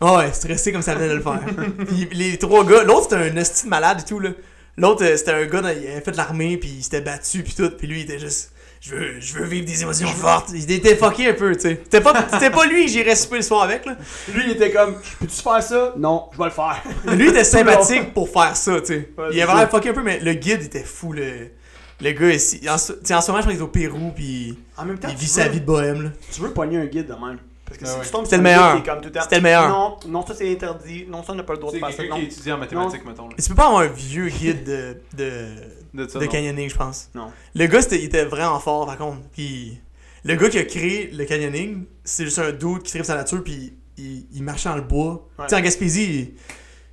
[0.00, 1.40] Ah ouais, stressé comme ça venait de le faire.
[1.86, 4.30] puis les trois gars, l'autre c'était un hostie de malade et tout là.
[4.78, 7.52] L'autre euh, c'était un gars, il avait fait de l'armée puis il s'était battu puis
[7.54, 10.50] tout, puis lui il était juste je veux, je veux vivre des émotions fortes.
[10.54, 11.80] Il était fucké un peu, tu sais.
[11.84, 13.96] C'était pas, c'était pas lui que j'irais souper le soir avec, là.
[14.32, 15.92] Lui, il était comme, peux-tu faire ça?
[15.98, 16.82] Non, je vais le faire.
[17.14, 19.10] Lui, il était sympathique pour faire ça, tu sais.
[19.18, 19.54] Ouais, il ça.
[19.54, 21.48] l'air fucké un peu, mais le guide était fou, le,
[22.00, 22.60] le gars ici.
[22.70, 24.86] En, ce- tu sais, en ce moment, je crois qu'il est au Pérou, puis En
[24.86, 26.08] même temps, il vit sa veux- vie de bohème, là.
[26.32, 27.38] Tu veux pogner un guide de même.
[27.66, 28.04] Parce que Ah si ouais.
[28.06, 28.76] tu tombes C'était sur le meilleur.
[28.76, 29.68] est C'était le meilleur.
[29.68, 31.06] Non, non, ça c'est interdit.
[31.08, 31.96] Non, ça on n'a pas le droit de faire ça.
[31.98, 32.20] quelqu'un Non.
[32.20, 33.28] qui étudie en mathématiques, mettons.
[33.28, 33.34] Là.
[33.40, 35.44] Tu peux pas avoir un vieux guide de, de,
[35.94, 37.10] De ça, de canyoning, je pense.
[37.14, 37.32] Non.
[37.54, 39.20] Le gars, c'était- il était vraiment fort, par contre.
[39.32, 39.78] Puis
[40.24, 43.42] le gars qui a créé le canyoning, c'est juste un dude qui tripe sa nature,
[43.42, 45.28] puis il, il marchait dans le bois.
[45.38, 45.46] Ouais.
[45.46, 46.34] Tu sais, en Gaspésie,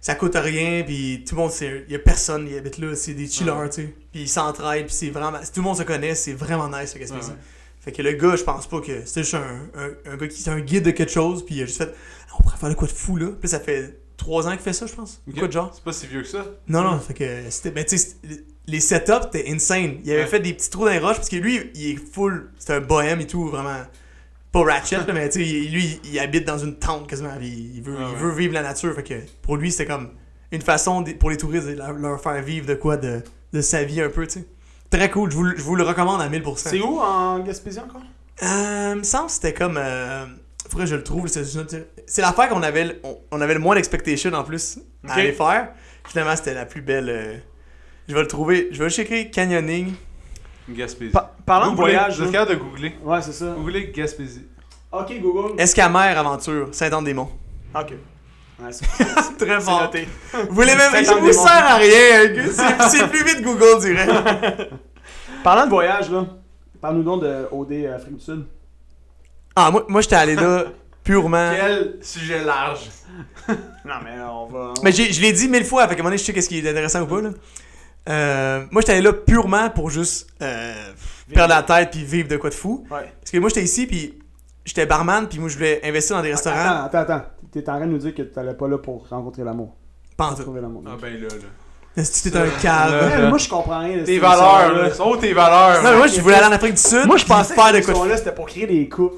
[0.01, 3.13] ça coûte rien, puis tout le monde, il y a personne qui habite là, c'est
[3.13, 3.69] des chillers, Ouais.
[3.69, 3.93] tu sais.
[4.11, 5.37] Puis ils s'entraident, puis c'est vraiment.
[5.39, 7.29] Tout le monde se connaît, c'est vraiment nice, le Gaspésie.
[7.31, 7.35] Ouais.
[7.79, 10.41] Fait que le gars, je pense pas que c'était juste un, un, un gars qui
[10.41, 11.93] c'est un guide de quelque chose, puis il a juste fait
[12.37, 13.27] on pourrait faire de quoi de fou là.
[13.39, 15.21] Puis ça fait trois ans qu'il fait ça, je pense.
[15.27, 15.37] Ok.
[15.39, 15.71] Quoi de genre?
[15.73, 16.45] C'est pas si vieux que ça.
[16.67, 17.71] Non, non, fait que c'était.
[17.71, 18.15] Ben, tu sais,
[18.67, 19.99] les setups, c'était insane.
[20.03, 20.27] Il avait Ouais.
[20.27, 22.51] fait des petits trous dans les roches parce que lui, il est full.
[22.59, 23.77] C'est un bohème et tout, vraiment.
[24.51, 27.31] Pas ratchet, là, mais tu sais, lui, il habite dans une tente quasiment.
[27.41, 28.19] il, veut, Ah il ouais.
[28.21, 28.93] veut vivre la nature.
[28.95, 30.09] Fait que pour lui, c'était comme
[30.51, 33.21] une façon de- pour les touristes de leur, faire vivre de quoi de,
[33.53, 34.45] de sa vie un peu, tu sais.
[34.89, 36.69] Très cool, je vous, le- je vous le recommande à 1000%.
[36.69, 38.01] C'est où en Gaspésie encore?
[38.41, 39.77] Euh, il me semble que c'était comme.
[39.77, 40.25] Euh,
[40.69, 41.27] faudrait que je le trouve.
[41.27, 45.09] C'est l'affaire qu'on avait, le- on, on avait le moins d'expectation en plus Ok.
[45.09, 45.69] à aller faire.
[46.07, 47.09] Finalement, c'était la plus belle.
[47.09, 47.35] euh,
[48.07, 48.69] je vais le trouver.
[48.71, 49.93] Je vais juste écrire canyoning.
[50.69, 51.11] Gaspésie.
[51.11, 51.93] Pa- Parlant de Googlez.
[51.93, 52.31] voyage.
[52.31, 52.95] Capable de googler.
[53.03, 53.53] Ouais, c'est ça.
[53.57, 54.45] Googlez Gaspésie.
[54.91, 55.59] Ok, Google.
[55.59, 57.29] Escamère Aventure, Saint-Anne-des-Monts.
[57.75, 57.93] Ok.
[58.59, 58.85] Ouais, c'est
[59.37, 59.81] Très c'est fort.
[59.83, 60.07] noté.
[60.49, 60.91] Vous voulez même.
[61.05, 62.31] Je vous sers à rien.
[62.37, 64.07] hein, C'est c'est plus vite Google, dirait.
[65.43, 66.25] Parlant de voyage, là.
[66.81, 68.45] Parle-nous donc de OD Afrique du Sud.
[69.59, 70.65] Ah, moi, moi j'étais allé là
[71.03, 71.51] purement.
[71.55, 72.89] Quel sujet large.
[73.49, 74.73] Non, mais on va.
[74.83, 76.49] Mais j'ai- je l'ai dit mille fois, fait qu'à un moment donné, je sais qu'est-ce
[76.49, 77.21] qui est intéressant ou pas.
[77.21, 77.29] Là.
[78.09, 80.73] Euh, moi, j'étais allé là purement pour juste euh,
[81.33, 82.85] perdre la tête puis vivre de quoi de fou.
[82.91, 83.11] Ouais.
[83.19, 84.19] Parce que moi, j'étais ici, puis
[84.63, 86.57] j'étais barman, puis moi, je voulais investir dans des restaurants.
[86.85, 87.25] Attends, attends, attends.
[87.51, 89.75] T'es en train de nous dire que t'allais pas là pour rencontrer l'amour.
[90.15, 90.43] Pas en tout.
[90.43, 90.83] trouver l'amour.
[90.85, 91.35] Ah ben là, là.
[91.97, 93.09] Est-ce que t'es un cave?
[93.21, 93.97] Ouais, moi, je comprends rien.
[93.97, 94.93] de Tes valeurs, là.
[94.93, 95.81] Sont tes valeurs.
[95.83, 97.07] Non, mais moi, je voulais aller en Afrique du Sud.
[97.07, 99.15] Moi, je pensais faire que de quoi émission-là, c'était pour créer des couples.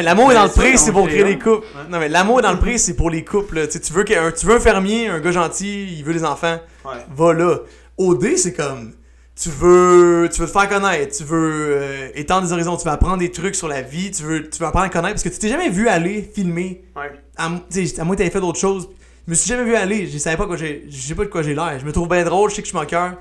[0.00, 1.66] L'amour est dans le prix, c'est pour créer des couples.
[1.90, 3.56] Non, mais l'amour est dans le prix, c'est pour les couples.
[3.56, 3.66] là.
[3.66, 6.58] Tu Tu veux, qu'un- tu veux un fermier, un gars gentil, il veut des enfants.
[6.84, 6.92] Ouais.
[7.16, 7.56] va là.
[7.98, 8.92] OD, c'est comme.
[9.40, 12.92] Tu veux, tu veux te faire connaître, tu veux euh, étendre des horizons, tu veux
[12.92, 15.28] apprendre des trucs sur la vie, tu veux, tu veux apprendre à connaître parce que
[15.28, 16.84] tu t'es jamais vu aller filmer.
[16.94, 17.10] Ouais.
[17.36, 18.88] À, tu à moins que t'avais fait d'autres choses.
[19.26, 20.84] Je me suis jamais vu aller, je savais pas quoi j'ai.
[20.88, 21.78] Je sais pas de quoi j'ai l'air.
[21.80, 23.14] Je me trouve bien drôle, je sais que je suis cœur.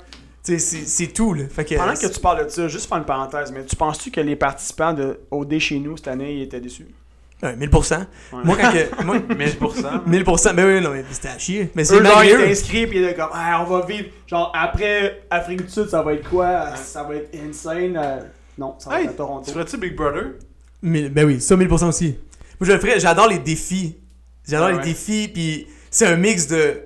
[0.43, 1.45] Tu sais, c'est c'est tout, là.
[1.49, 1.75] Fait que.
[1.75, 4.35] Pendant que tu parles de ça, juste faire une parenthèse, mais tu penses-tu que les
[4.35, 6.87] participants de OD chez nous cette année ils étaient déçus?
[7.41, 7.99] Ouais, 1000%.
[7.99, 8.05] Ouais.
[8.43, 9.03] Moi, quand que.
[9.05, 10.05] Moi, 1000%.
[10.07, 10.53] 1000%.
[10.53, 11.69] Mais oui, non, mais c'était à chier.
[11.75, 14.07] Mais c'est Eux, genre, ils étaient inscrits pis ils étaient comme, ah, on va vivre.
[14.27, 16.75] Genre, après Afrique du Sud, ça va être quoi?
[16.75, 17.97] Ça va être insane.
[17.97, 18.19] euh,
[18.57, 19.45] Non, ça va Hey, être à Toronto.
[19.45, 20.33] Tu ferais-tu Big Brother?
[20.81, 22.17] Mille- ben oui, ça 1000% aussi.
[22.59, 23.95] Moi je le ferais, j'adore les défis.
[24.47, 24.83] J'adore Ah les ouais.
[24.83, 26.81] défis, puis c'est un mix de,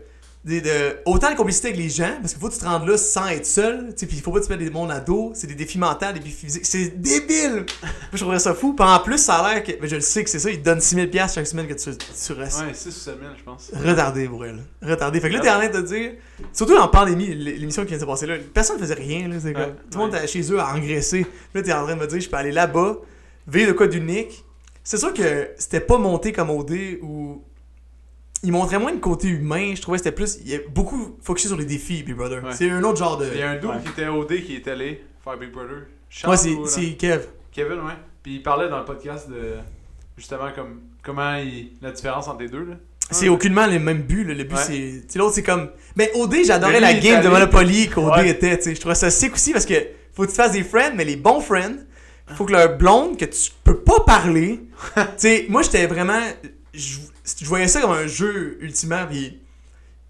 [0.46, 2.88] de, de- Autant de complicité avec les gens, parce qu'il faut que tu te rendes
[2.88, 5.00] là sans être seul, tu puis il faut pas que tu mettes des mondes à
[5.02, 7.66] dos, c'est des défis mentaux, des défis physiques, c'est débile!
[8.14, 9.72] Je trouverais ça fou, puis en plus ça a l'air que.
[9.82, 11.90] Mais je le sais que c'est ça, ils te donnent 6000$ chaque semaine que tu,
[11.98, 13.72] tu restes Ouais, 6 ou 7 000, je pense.
[13.84, 14.60] retardé pour elle.
[14.82, 15.20] Retardé.
[15.20, 16.12] Fait que là t'es en train de te dire,
[16.54, 19.52] surtout en pandémie, l'émission qui vient de se passer là, personne faisait rien, là, c'est
[19.54, 19.62] comme.
[19.64, 21.26] Ouais, Tout le monde était chez eux à engraisser.
[21.54, 22.98] Là t'es en train de me dire, je peux aller là-bas,
[23.48, 24.46] vivre de quoi d'unique.
[24.84, 27.44] C'est sûr que c'était pas monté comme OD où
[28.44, 31.18] il montrait moins le côté humain, je trouvais que c'était plus il y a beaucoup
[31.22, 32.44] focusé sur les défis Big Brother.
[32.44, 32.52] Ouais.
[32.54, 33.76] C'est un autre genre de Il y a un dude Ouais.
[33.84, 35.86] qui était OD qui est allé faire Big Brother.
[36.10, 37.26] Charles Ouais, c'est ou, c'est Kev.
[37.52, 37.94] Kevin, ouais.
[38.24, 39.54] Puis il parlait dans le podcast de
[40.18, 42.76] justement comme comment il, la différence entre les deux là.
[43.10, 44.34] C'est aucunement les mêmes buts, là.
[44.34, 44.62] le but Ouais.
[44.62, 48.30] c'est tu sais, l'autre c'est comme mais OD, j'adorais la game de Monopoly qu'OD Ouais.
[48.30, 48.76] était, tu sais.
[48.76, 49.76] Je trouvais ça sick aussi parce que
[50.14, 51.78] faut que tu fasses des friends, mais les bons friends,
[52.36, 54.60] faut que leur blonde que tu peux pas parler.
[54.96, 56.20] tu sais, moi j'étais vraiment
[56.74, 56.98] je,
[57.40, 59.40] je voyais ça comme un jeu ultimement puis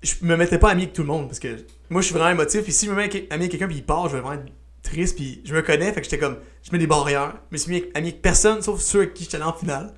[0.04, 1.48] je me mettais pas ami avec tout le monde parce que
[1.90, 3.84] moi je suis vraiment émotif puis si je me mets ami avec quelqu'un puis il
[3.84, 4.52] part, je vais vraiment être
[4.84, 7.34] triste puis je me connais fait que j'étais comme je mets des barrières.
[7.52, 9.94] Je me suis mis ami avec personne sauf ceux avec qui j'étais allé en finale.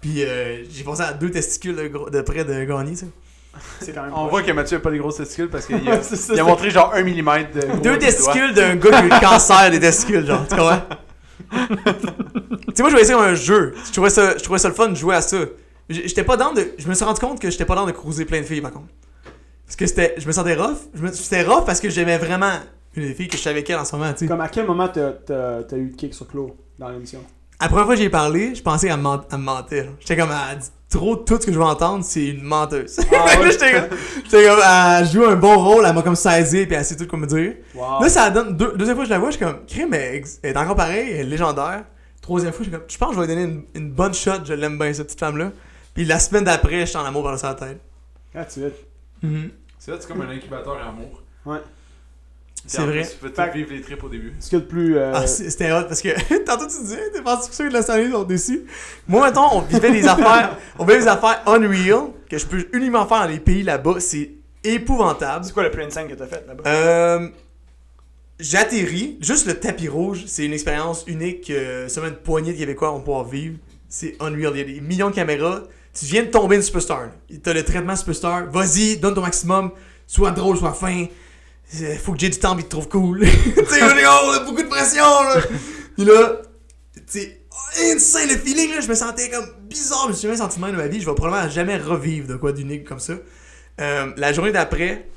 [0.00, 3.10] Puis euh, j'ai pensé à deux testicules de, gros- de près de gagner, même
[4.14, 6.44] On voit que Mathieu a pas des grosses testicules parce qu'il a, ça, il a
[6.44, 9.80] montré genre 1 mm de Deux testicules d'un gars qui a eu le cancer des
[9.80, 10.82] testicules, genre, tu comprends?
[11.52, 11.56] tu
[12.74, 13.74] sais, moi, je voyais ça comme un jeu.
[13.86, 15.38] Je trouvais ça, je trouvais ça le fun de jouer à ça.
[15.88, 16.72] J'étais pas dans de.
[16.78, 18.72] Je me suis rendu compte que j'étais pas dans de cruiser plein de filles, par
[18.72, 18.88] contre.
[19.66, 20.14] Parce que c'était.
[20.18, 20.76] Je me sentais rough.
[20.94, 22.52] Je me- C'était rough parce que j'aimais vraiment
[22.96, 24.26] une des filles que je savais qu'elle en ce moment, tu sais.
[24.26, 25.10] Comme à quel moment t'as
[25.76, 27.20] eu le kick sur Claude dans l'émission?
[27.60, 29.84] La première fois que j'y ai parlé, je pensais qu'elle me ment- elle me mentait.
[29.84, 29.94] genre.
[30.00, 30.30] J'étais comme,
[30.60, 32.98] dit trop tout ce que je veux entendre, c'est une menteuse.
[33.12, 33.50] Ah ouais?
[33.50, 36.84] j'étais comme, j'étais comme, elle joue un bon rôle, elle m'a comme saisi, puis elle
[36.84, 37.54] sait tout quoi me dire.
[37.74, 38.02] Wow.
[38.02, 38.56] Là, ça donne.
[38.56, 41.10] Deux, deuxième fois que je la vois, je suis comme, crime, elle est encore pareille,
[41.12, 41.84] elle est légendaire.
[42.20, 44.14] Troisième fois, je suis comme, je pense que je vais lui donner une, une bonne
[44.14, 45.52] shot, je l'aime bien, cette petite femme-là.
[45.94, 47.80] Puis la semaine d'après, je suis en amour par sa tête.
[48.34, 48.72] Ah, tu veux.
[49.22, 49.50] Mhm.
[49.78, 51.22] C'est vrai, c'est comme un incubateur à amour.
[51.46, 51.58] Ouais.
[52.66, 53.06] C'est vrai.
[53.06, 54.32] Tu peux Fait- vivre les trips au début.
[54.40, 54.96] Ce qu'il y a de plus.
[54.96, 56.08] euh, Ah, c'était hot parce que
[56.44, 58.62] tantôt tu disais, t'es pas sûr que ceux de la salle sont déçus.
[59.06, 63.06] Moi, mettons, on vivait des affaires, on vivait des affaires unreal que je peux uniquement
[63.06, 64.00] faire dans les pays là-bas.
[64.00, 64.30] C'est
[64.64, 65.44] épouvantable.
[65.44, 66.62] c'est quoi le plus insane que t'as fait là-bas?
[66.66, 67.28] Euh,
[68.40, 72.90] J'atterris, juste le tapis rouge, c'est une expérience unique que seulement une poignée de Québécois
[72.90, 73.58] vont pouvoir vivre.
[73.88, 74.52] C'est unreal.
[74.54, 75.62] Il y a des millions de caméras.
[75.98, 77.02] Tu viens de tomber une superstar.
[77.02, 77.36] là.
[77.42, 78.50] T'as le traitement superstar.
[78.50, 79.70] Vas-y, donne ton maximum.
[80.06, 81.06] Sois drôle, sois fin.
[81.80, 83.20] Euh, Faut que j'ai du temps, puis te trouve cool.
[83.24, 85.36] tu sais, on oh, on a beaucoup de pression, là.
[85.96, 86.42] Puis là,
[86.94, 88.80] tu sais, oh, insane le feeling, là.
[88.80, 90.04] Je me sentais comme bizarre.
[90.04, 91.00] Je me suis jamais senti de ma vie.
[91.00, 93.14] Je vais probablement jamais revivre de quoi d'unique comme ça.
[93.80, 95.08] Euh, la journée d'après,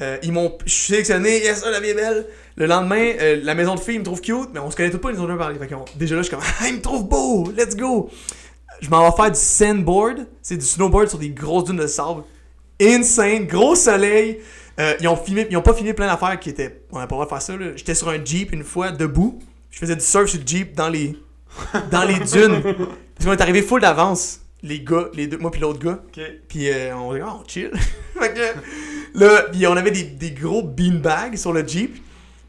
[0.00, 0.56] euh, ils m'ont.
[0.64, 2.26] Je suis sélectionné, yes, la vie est belle.
[2.56, 4.98] Le lendemain, euh, la maison de filles me trouve cute, mais on se connaît tous
[4.98, 5.58] pas, ils nous ont jamais parlé.
[5.58, 8.10] Fait déjà là, je suis comme, ah, ils me trouvent beau, let's go.
[8.80, 12.22] Je m'en vais faire du sandboard, c'est du snowboard sur des grosses dunes de sable.
[12.80, 14.38] Insane, gros soleil.
[14.78, 16.82] Euh, ils ont filmé, ils ont pas filmé plein d'affaires qui étaient.
[16.90, 17.54] On n'a pas le droit de faire ça.
[17.76, 19.38] J'étais sur un Jeep une fois, debout.
[19.70, 21.16] Je faisais du surf sur le Jeep dans les.
[21.90, 22.62] dans les dunes.
[22.62, 24.40] Parce qu'on est arrivé full d'avance.
[24.62, 26.02] Les gars, les deux, moi puis l'autre gars.
[26.48, 27.70] Puis euh, on dit, oh, on chill.
[29.14, 31.96] là, puis on avait des, des gros beanbags sur le Jeep.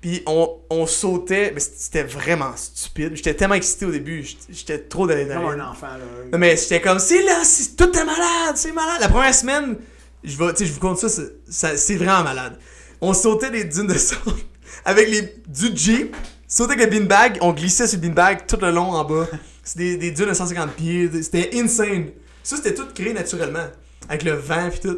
[0.02, 3.16] Puis on, on sautait, mais c'était vraiment stupide.
[3.16, 6.00] J'étais tellement excité au début, j'étais- trop dans Comme un enfant, là.
[6.34, 8.98] Non, mais j'étais comme, c'est là, c'est tout est malade, c'est malade.
[9.00, 9.76] La première semaine,
[10.24, 12.58] je vais, je vous compte ça, c'est- ça, c'est vraiment malade.
[13.00, 14.32] On sautait des dunes de sable
[14.86, 16.16] avec les, du Jeep,
[16.48, 19.28] sautait avec le beanbag, on glissait sur le beanbag tout le long en bas.
[19.64, 22.08] C'était des, des dunes de 150 pieds, c'était insane.
[22.42, 23.68] Ça, c'était tout créé naturellement,
[24.10, 24.98] avec le vent puis tout.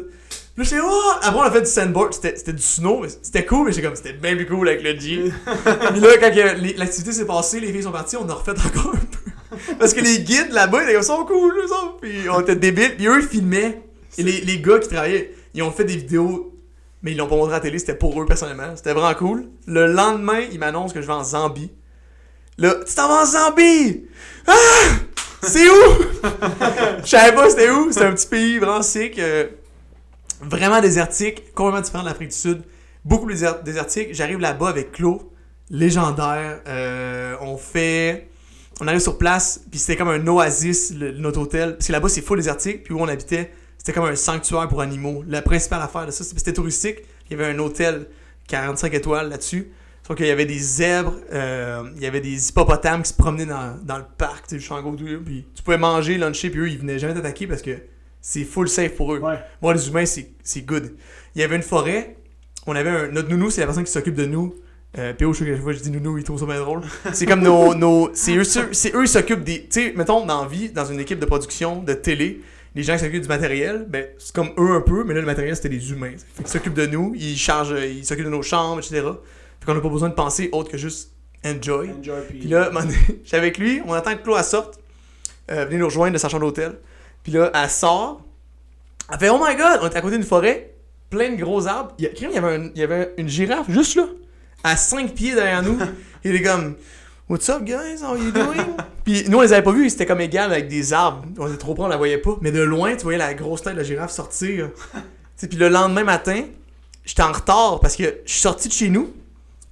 [0.56, 1.12] Puis j'étais, oh!
[1.20, 3.86] Après, on a fait du sandboard, c'était c'était du snow, mais c'était cool, mais j'étais
[3.86, 5.32] comme, c'était bien plus cool avec le Jeep.
[5.92, 6.30] puis là, quand
[6.76, 9.66] l'activité s'est passée, les filles sont parties, on a refait encore un peu.
[9.78, 11.96] Parce que les guides là-bas, ils étaient comme, sont cool, eux autres.
[12.00, 12.96] Puis on était débiles.
[12.96, 13.82] Puis eux, ils filmaient.
[14.16, 16.52] Et les, les gars qui travaillaient, ils ont fait des vidéos,
[17.02, 18.76] mais ils l'ont pas montré à la télé, c'était pour eux personnellement.
[18.76, 19.48] C'était vraiment cool.
[19.66, 21.72] Le lendemain, ils m'annoncent que je vais en Zambie.
[22.58, 24.04] Là, tu t'en vas en Zambie!
[24.46, 24.52] Ah!
[25.42, 25.74] C'est où?
[27.04, 27.90] Je savais pas c'était où.
[27.92, 29.18] C'est un petit pays vraiment sick.
[29.18, 29.46] euh,
[30.40, 32.62] vraiment désertique, complètement différent de l'Afrique du Sud.
[33.04, 34.08] Beaucoup plus déser- désertique.
[34.14, 35.20] J'arrive là-bas avec Claude,
[35.70, 36.60] légendaire.
[36.66, 38.28] Euh, on fait.
[38.80, 41.74] On arrive sur place, puis c'était comme un oasis, notre hôtel.
[41.76, 44.80] Parce que là-bas, c'est full désertique, puis où on habitait, c'était comme un sanctuaire pour
[44.80, 45.22] animaux.
[45.28, 46.98] La principale affaire de ça, c'était touristique.
[47.30, 48.06] Il y avait un hôtel
[48.48, 49.70] 45 étoiles là-dessus.
[50.06, 53.46] Sauf qu'il y avait des zèbres, euh, il y avait des hippopotames qui se promenaient
[53.46, 56.78] dans, dans le parc, tu sais, le puis tu pouvais manger, luncher, puis eux, ils
[56.78, 57.70] venaient jamais t'attaquer parce que
[58.26, 59.18] c'est full safe pour eux.
[59.18, 59.38] Ouais.
[59.60, 60.94] Moi, les humains, c'est good.
[61.34, 62.16] Il y avait une forêt.
[62.66, 64.54] On avait un, notre nounou, c'est la personne qui s'occupe de nous.
[64.96, 66.80] Euh, P.O., je sais que chaque fois je dis nounou, il trouve ça bien drôle.
[67.12, 67.74] C'est comme nos.
[67.74, 69.64] nos c'est eux, c'est eux qui s'occupent des.
[69.64, 72.40] Tu sais, mettons, dans vie, dans une équipe de production, de télé,
[72.74, 75.26] les gens qui s'occupent du matériel, ben, c'est comme eux un peu, mais là, le
[75.26, 76.12] matériel, c'était les humains.
[76.16, 79.02] Fait qu'ils s'occupent de nous, ils chargent, euh, ils s'occupent de nos chambres, etc.
[79.60, 81.12] Fait qu'on n'a pas besoin de penser autre que juste
[81.44, 81.90] enjoy.
[81.90, 82.38] Enjoy, puis.
[82.38, 82.70] Puis là,
[83.22, 84.80] j'étais avec lui, on attend que elle sorte,
[85.50, 86.78] euh, venir nous rejoindre de sa chambre d'hôtel.
[87.24, 88.20] Puis là, elle sort,
[89.12, 90.74] elle fait Oh my god, on est à côté d'une forêt,
[91.10, 91.92] plein de gros arbres.
[91.98, 94.04] Il y, a, crème, il y, avait, un- il y avait une girafe juste là,
[94.62, 95.78] à 5 pieds derrière nous.
[96.24, 96.76] Il est comme
[97.28, 98.02] What's up, guys?
[98.02, 98.76] How you doing?
[99.02, 101.24] Puis nous, on les avait pas vus, c'était comme égal avec des arbres.
[101.38, 102.36] On était trop près, on la voyait pas.
[102.42, 104.70] Mais de loin, tu voyais la grosse tête de la girafe sortir.
[105.38, 106.42] Puis le lendemain matin,
[107.04, 109.12] j'étais en retard parce que je suis sorti de chez nous,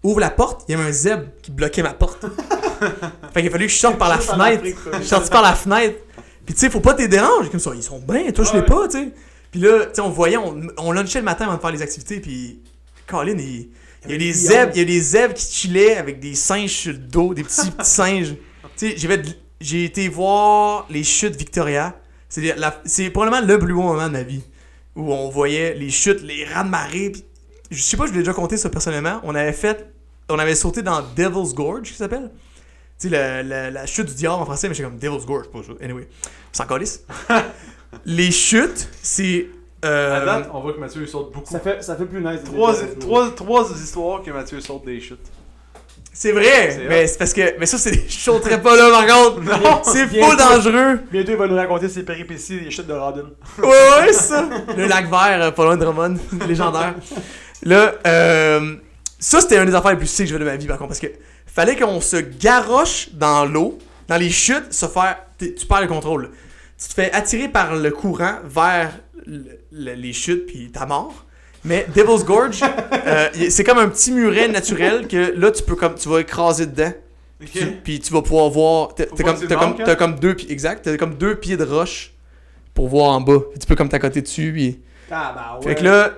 [0.02, 2.24] ouvre la porte, il y avait un zèbre qui bloquait ma porte.
[3.34, 4.64] fait qu'il a fallu que je sorte par la fenêtre.
[4.64, 5.98] Je suis sorti par la fenêtre.
[6.44, 7.48] Puis tu sais, faut pas te déranger.
[7.50, 8.64] Comme ça, ils sont bien, touche-les Ouais.
[8.66, 9.12] pas, tu sais.
[9.50, 11.82] Puis là, tu sais, on voyait, on, on lunchait le matin avant de faire les
[11.82, 12.60] activités, puis
[13.06, 13.68] Colin, il,
[14.06, 16.70] il y a des zèbres, il y a des zèbres qui chillaient avec des singes
[16.70, 18.34] sur le dos, des petits, petits singes.
[18.76, 19.22] Tu sais,
[19.60, 21.94] j'ai été voir les chutes Victoria.
[22.28, 24.42] C'est probablement le plus beau moment de ma vie.
[24.96, 27.10] Où on voyait les chutes, les rats de marée.
[27.10, 27.22] puis
[27.70, 29.20] je sais pas, je l'ai déjà compté ça personnellement.
[29.22, 29.86] On avait fait,
[30.28, 32.30] on avait sauté dans Devil's Gorge, qui s'appelle.
[33.02, 35.48] Tu sais, la, la- la chute du diable en français, mais j'ai comme Devil's Gorge,
[35.48, 35.72] pas ça.
[35.84, 37.04] Anyway, on s'en calisse.
[38.04, 39.46] les chutes, c'est.
[39.84, 41.50] euh, À date, on voit que Mathieu saute beaucoup.
[41.50, 42.40] Ça fait, ça fait plus nice.
[42.44, 45.18] Trois, de- trois, trois histoires que Mathieu saute des chutes.
[46.12, 47.58] c'est vrai, C'est mais c'est parce que.
[47.58, 48.08] Mais ça, c'est.
[48.08, 49.40] Je sauterais pas là, par contre.
[49.40, 49.82] Non.
[49.82, 51.00] C'est faux dangereux.
[51.10, 53.24] Bientôt, il va nous raconter ses péripéties des chutes de Rodin.
[53.58, 54.48] Ouais, ouais, c'est ça.
[54.76, 56.94] Le lac vert, euh, pas loin de Drummond, légendaire.
[57.64, 58.76] Là, euh,
[59.18, 60.78] ça, c'était une des affaires les plus sick que je veux de ma vie, par
[60.78, 61.08] contre, parce que
[61.54, 63.78] fallait qu'on se garoche dans l'eau,
[64.08, 65.18] dans les chutes, se faire.
[65.38, 66.30] Tu perds le contrôle.
[66.80, 68.92] Tu te fais attirer par le courant vers
[69.26, 71.24] le- le- les chutes, puis ta mort.
[71.64, 72.60] Mais Devil's Gorge,
[73.06, 76.66] euh, c'est comme un petit muret naturel que là, tu peux comme tu vas écraser
[76.66, 76.92] dedans.
[77.84, 78.94] Puis tu vas pouvoir voir.
[78.94, 80.50] T'as comme, comme, deux pieds.
[80.52, 80.82] Exact.
[80.84, 82.12] T'as comme deux pieds de roche
[82.74, 83.38] pour voir en bas.
[83.60, 84.52] Tu peux comme t'accoter dessus.
[84.52, 84.80] Puis...
[85.10, 85.74] Ah, bah ouais.
[85.74, 86.12] Fait que là.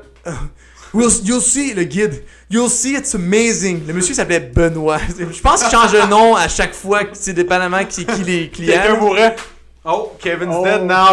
[0.95, 2.23] We'll- you'll see, le guide.
[2.51, 3.87] You'll see, it's amazing.
[3.87, 4.99] Le monsieur s'appelait Benoît.
[5.19, 8.49] Je pense qu'il change de nom à chaque fois, que c'est dépendamment qui qui les
[8.49, 9.01] Quelqu'un clients.
[9.01, 9.37] mourrait.
[9.87, 10.65] Oh, Kevin's Oh.
[10.65, 11.13] dead now.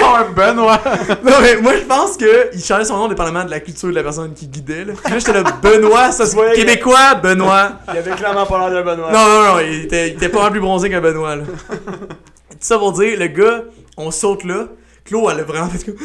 [0.00, 0.80] Non, Benoît.
[1.24, 4.04] Non, mais moi, je pense qu'il changeait son nom dépendamment de la culture de la
[4.04, 4.84] personne qui guidait.
[4.84, 7.72] Là, Puis là j'étais là, Benoît, ça c'est Ouais, québécois, Benoît.
[7.92, 9.10] Il avait clairement pas l'air de Benoît.
[9.10, 11.42] Non, non, non, il était, il était pas mal plus bronzé qu'un Benoît, là.
[11.48, 13.62] Tout ça pour dire, le gars,
[13.96, 14.66] on saute là.
[15.04, 15.96] Claude, elle a vraiment fait comme.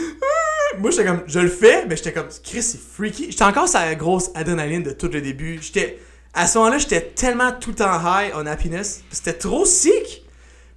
[0.79, 1.21] Moi, j'étais comme.
[1.27, 2.27] Je le fais, mais j'étais comme.
[2.43, 3.31] Chris, c'est freaky.
[3.31, 5.59] J'étais encore sur la grosse adrénaline de tout le début.
[5.61, 5.99] J'étais.
[6.33, 9.03] À ce moment-là, j'étais tellement tout le temps high on happiness.
[9.11, 10.23] C'était trop sick.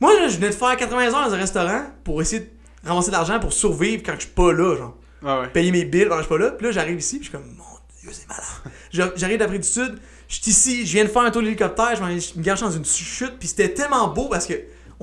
[0.01, 3.09] Moi, là, je venais de faire 80 heures dans un restaurant pour essayer de ramasser
[3.09, 5.49] de l'argent pour survivre quand je suis pas là, genre Ah ouais.
[5.49, 6.51] payer mes billes quand je suis pas là.
[6.51, 7.64] Puis là, j'arrive ici, puis je suis comme, mon
[8.03, 8.45] dieu, c'est malade.
[8.92, 9.95] Je- J'arrive d'Afrique du Sud,
[10.28, 12.84] je suis ici, je viens de faire un tour d'hélicoptère, je me gâche dans une
[12.84, 14.55] chute, puis c'était tellement beau parce que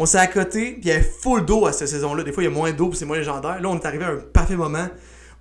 [0.02, 2.24] on s'est à côté, puis il y avait full d'eau à cette saison-là.
[2.24, 3.62] Des fois, il y a moins d'eau, puis c'est moins légendaire.
[3.62, 4.88] Là, on est arrivé à un parfait moment.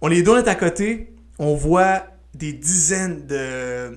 [0.02, 2.02] On les deux, on est à côté, on voit
[2.34, 3.96] des dizaines de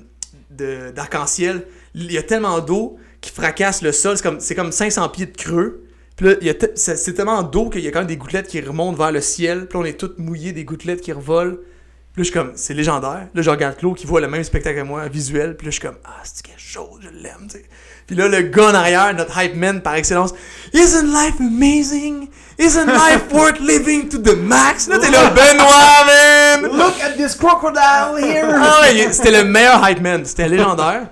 [0.91, 1.65] d'arc-en-ciel.
[1.95, 5.25] Il y a tellement d'eau qui fracasse le sol, c'est comme, c'est comme 500 pieds
[5.25, 5.83] de creux.
[6.15, 9.11] Puis là, c'est tellement d'eau qu'il y a quand même des gouttelettes qui remontent vers
[9.11, 9.67] le ciel.
[9.67, 11.57] Puis là, on est tous mouillés, des gouttelettes qui revolent.
[11.57, 13.27] Puis là, je suis comme, c'est légendaire.
[13.33, 15.57] Là, je regarde Claude qui voit le même spectacle que moi, visuel.
[15.57, 17.65] Puis là, je suis comme, ah, c'est quelque chose, je l'aime, tu sais.
[18.07, 20.33] Puis là, le gars en arrière, notre hype man par excellence,
[20.73, 22.29] Isn't life amazing?
[22.57, 24.87] Isn't life worth living to the max?
[24.87, 26.77] Là, t'es là, Benoît, man!
[26.77, 28.53] Look at this crocodile here!
[28.55, 31.07] Ah ouais, c'était le meilleur hype man, c'était légendaire.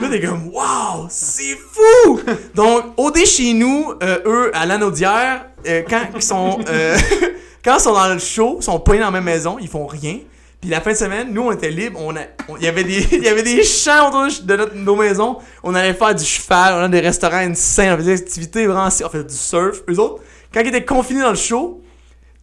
[0.00, 2.20] Là, t'es comme, wow, c'est fou!
[2.54, 6.96] Donc, OD chez nous, euh, eux, à l'anaudière, euh, quand ils sont, euh,
[7.64, 9.86] quand ils sont dans le show, ils sont poignés dans la même maison, ils font
[9.86, 10.18] rien.
[10.62, 12.14] Puis la fin de semaine, nous, on était libres, on
[12.56, 15.92] il y avait des, il y avait des champs autour de, nos maisons, on allait
[15.92, 19.24] faire du cheval, on a des restaurants insane, on faisait des activités vraiment, on faisait
[19.24, 19.80] du surf.
[19.90, 20.22] Eux autres,
[20.54, 21.82] quand ils étaient confinés dans le show,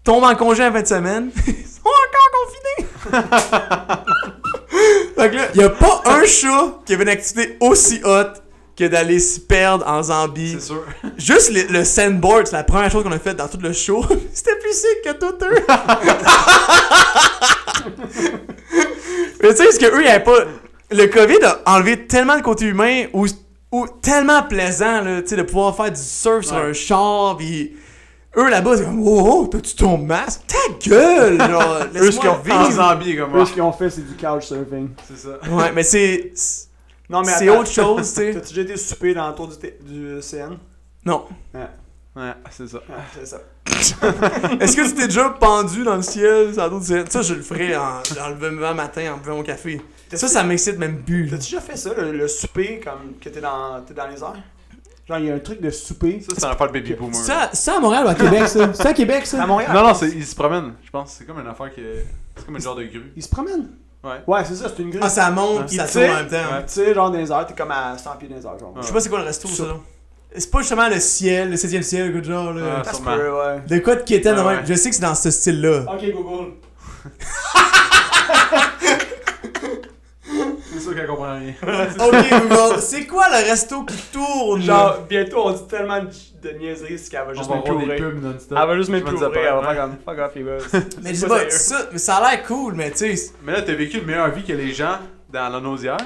[0.04, 2.86] tombent en congé en fin de semaine, ils sont encore confinés!
[5.16, 8.44] Fait que là, y a pas un chat qui avait une activité aussi haute
[8.80, 10.54] que d'aller se perdre en Zambie.
[10.54, 10.86] C'est sûr.
[11.18, 14.06] Juste le, le sandboard, c'est la première chose qu'on a faite dans tout le show.
[14.34, 15.66] C'était plus sick que tout eux.
[19.44, 20.38] Mais tu sais, ce que eux, ils avaient pas.
[20.92, 23.28] Le COVID a enlevé tellement de côté humain ou,
[23.72, 27.74] ou tellement plaisant, là, tu sais, de pouvoir faire du surf sur un char, pis.
[28.38, 30.42] Eux là-bas, c'est comme, wow, t'as-tu ton masque?
[30.48, 30.58] Ta
[30.90, 31.38] gueule!
[31.38, 32.30] Genre, Eux, ce qu'ils
[33.62, 34.90] ont fait, c'est du couchsurfing.
[35.08, 35.38] C'est ça.
[35.52, 36.32] Ouais, mais c'est.
[37.10, 37.62] Non, mais C'est attends.
[37.62, 38.34] autre chose, tu sais.
[38.34, 40.58] T'as-tu déjà été souper dans le tour du, T- du CN?
[41.06, 41.26] Non.
[42.16, 42.80] Ouais, c'est ça.
[43.16, 43.40] C'est ça.
[44.60, 46.54] Est-ce que tu t'es déjà pendu dans le ciel?
[46.54, 47.06] Ça, d'autres ciel?
[47.10, 49.80] ça je le ferais en, en le levant matin en buvant mon café.
[50.14, 51.30] Ça, ça m'excite même plus.
[51.30, 54.34] T'as-tu déjà fait ça, le, le souper, comme que t'es dans, t'es dans les airs?
[55.08, 56.20] Genre, il y a un truc de souper.
[56.22, 57.16] Ça, c'est un affaire de baby boomer.
[57.16, 58.74] Ça, ça à Montréal ou à Québec, ça?
[58.74, 59.48] C'est à Québec, C'est à ça?
[59.48, 59.72] Montréal.
[59.74, 61.14] Non, non, ils se promènent, je pense.
[61.18, 62.06] C'est comme une affaire qui est.
[62.36, 63.12] C'est comme une genre de grue.
[63.16, 63.70] Ils se promènent.
[64.04, 64.12] Ouais.
[64.28, 65.02] Ouais, c'est ça, c'est une grille.
[65.04, 65.66] Ah, ça monte, Ouais.
[65.66, 66.16] pis ça Il tourne en tire.
[66.16, 66.56] même temps.
[66.56, 66.66] Ouais.
[66.66, 68.74] Tu sais, genre dans les airs, t'es comme à 100 pieds dans les airs, genre.
[68.80, 69.64] Je sais pas c'est quoi le resto, ça.
[69.66, 69.74] là.
[70.38, 72.84] C'est pas justement le ciel, le 7ème ciel, le genre, là.
[72.86, 73.16] Ah, sûrement.
[73.16, 73.62] ouais.
[73.68, 74.04] De quoi de
[74.42, 74.60] Ouais, même?
[74.60, 74.66] ouais.
[74.68, 75.86] Je sais que c'est dans ce style-là.
[75.92, 76.52] Ok, Google.
[80.72, 81.54] C'est sûr qu'elle comprend rien.
[81.64, 84.62] ok, Google, c'est quoi le resto qui tourne?
[84.62, 86.08] Genre, bientôt, on dit tellement de,
[86.42, 88.58] de niaiseries qu'elle va juste non-stop.
[88.62, 89.12] Elle va juste elle pas,
[89.62, 90.80] va faire comme fuck off les gars.
[91.04, 93.32] mais je sais pas ça, mais ça a l'air cool, mais tu sais.
[93.44, 94.98] Mais là, t'as vécu une meilleure vie que les gens
[95.32, 95.98] dans la nausière.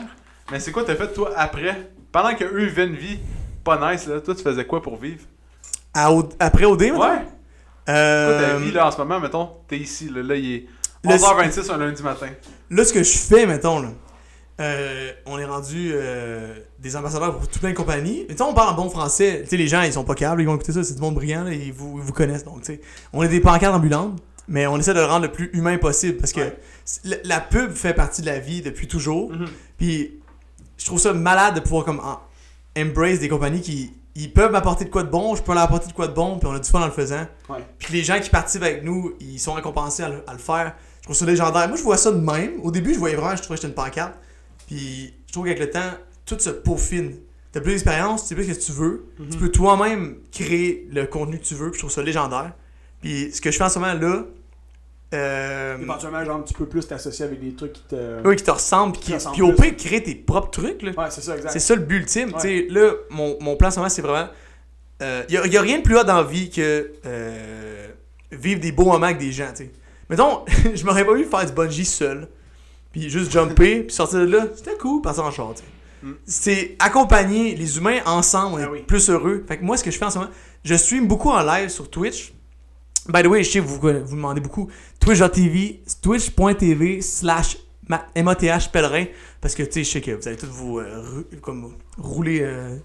[0.52, 1.90] Mais c'est quoi t'as fait, toi, après?
[2.12, 3.20] Pendant qu'eux vivaient une vie
[3.64, 5.22] pas nice, là, toi, tu faisais quoi pour vivre?
[5.94, 7.00] À O- après OD, maintenant?
[7.02, 7.16] Ouais.
[7.16, 7.24] Quoi,
[7.86, 10.66] ta Euh, vie, là, en ce moment, mettons, t'es ici, là, là, il est
[11.04, 12.28] Le- 11h26 un lundi matin.
[12.70, 13.90] Là, ce que je fais, mettons, là,
[14.62, 18.26] euh, on est rendu euh, des ambassadeurs pour tout plein de compagnies.
[18.30, 19.42] Mais on parle en bon français.
[19.44, 21.16] Tu sais, les gens, ils sont pas câbles, ils vont écouter ça, c'est du monde
[21.16, 22.44] brillant, là, ils, vous, ils vous connaissent.
[22.44, 22.82] Donc, tu sais,
[23.14, 26.18] on est des pancartes ambulantes, mais on essaie de le rendre le plus humain possible
[26.18, 26.58] parce que Ouais.
[27.06, 29.32] la, la pub fait partie de la vie depuis toujours.
[29.32, 29.48] Mhm.
[29.78, 30.20] Puis,
[30.78, 32.20] je trouve ça malade de pouvoir comme en-
[32.80, 35.88] embrace des compagnies qui ils peuvent m'apporter de quoi de bon, je peux leur apporter
[35.88, 37.26] de quoi de bon, puis on a du fun en le faisant.
[37.50, 37.58] Ouais.
[37.80, 40.76] Puis les gens qui participent avec nous, ils sont récompensés à le, à le faire.
[41.00, 41.68] Je trouve ça légendaire.
[41.68, 42.52] Moi, je vois ça de même.
[42.62, 44.14] Au début, je voyais vraiment, je trouvais que j'étais une pancarte.
[44.68, 45.92] Puis je trouve qu'avec le temps,
[46.26, 47.16] tout se peaufine.
[47.52, 49.06] T'as plus d'expérience, tu sais plus ce que tu veux.
[49.20, 49.30] Mhm.
[49.30, 52.54] Tu peux toi-même créer le contenu que tu veux, puis je trouve ça légendaire.
[53.02, 54.24] Puis ce que je fais en ce moment là,
[55.14, 58.28] euh, Éventuellement, genre, tu peux plus t'associer avec des trucs qui te.
[58.28, 60.82] eux qui te ressemblent, puis, Qui qui- ressemblent puis au pire, créer tes propres trucs.
[60.82, 60.92] Là.
[60.98, 61.52] Ouais, c'est ça, exact.
[61.52, 62.34] C'est ça le but ultime.
[62.34, 62.40] Ouais.
[62.40, 64.30] Sais, Là, mon, mon plan en ce moment, c'est vraiment.
[65.02, 67.88] Il n'y a, y a rien de plus hot dans la vie que euh,
[68.32, 69.50] vivre des beaux moments avec des gens.
[69.54, 69.70] sais.
[70.10, 72.28] Mettons, je m'aurais pas vu faire du bungee seul.
[72.94, 74.46] Puis juste jumper, puis sortir de là.
[74.56, 75.54] C'était cool, passer en char.
[75.56, 75.66] tu sais.
[76.04, 76.14] Mm.
[76.26, 78.84] C'est accompagner les humains ensemble, on est Ah oui.
[78.84, 79.44] plus heureux.
[79.48, 80.30] Fait que moi, ce que je fais en ce moment,
[80.64, 82.32] je stream beaucoup en live sur Twitch.
[83.10, 84.70] By the way, je sais, vous vous demandez beaucoup.
[85.00, 87.58] Twitch.tv, twitch.tv slash
[87.90, 89.06] Ma- M-A-T-H Pèlerin.
[89.42, 92.78] Parce que, tu sais, je sais que vous allez tous vous euh, comme, rouler euh,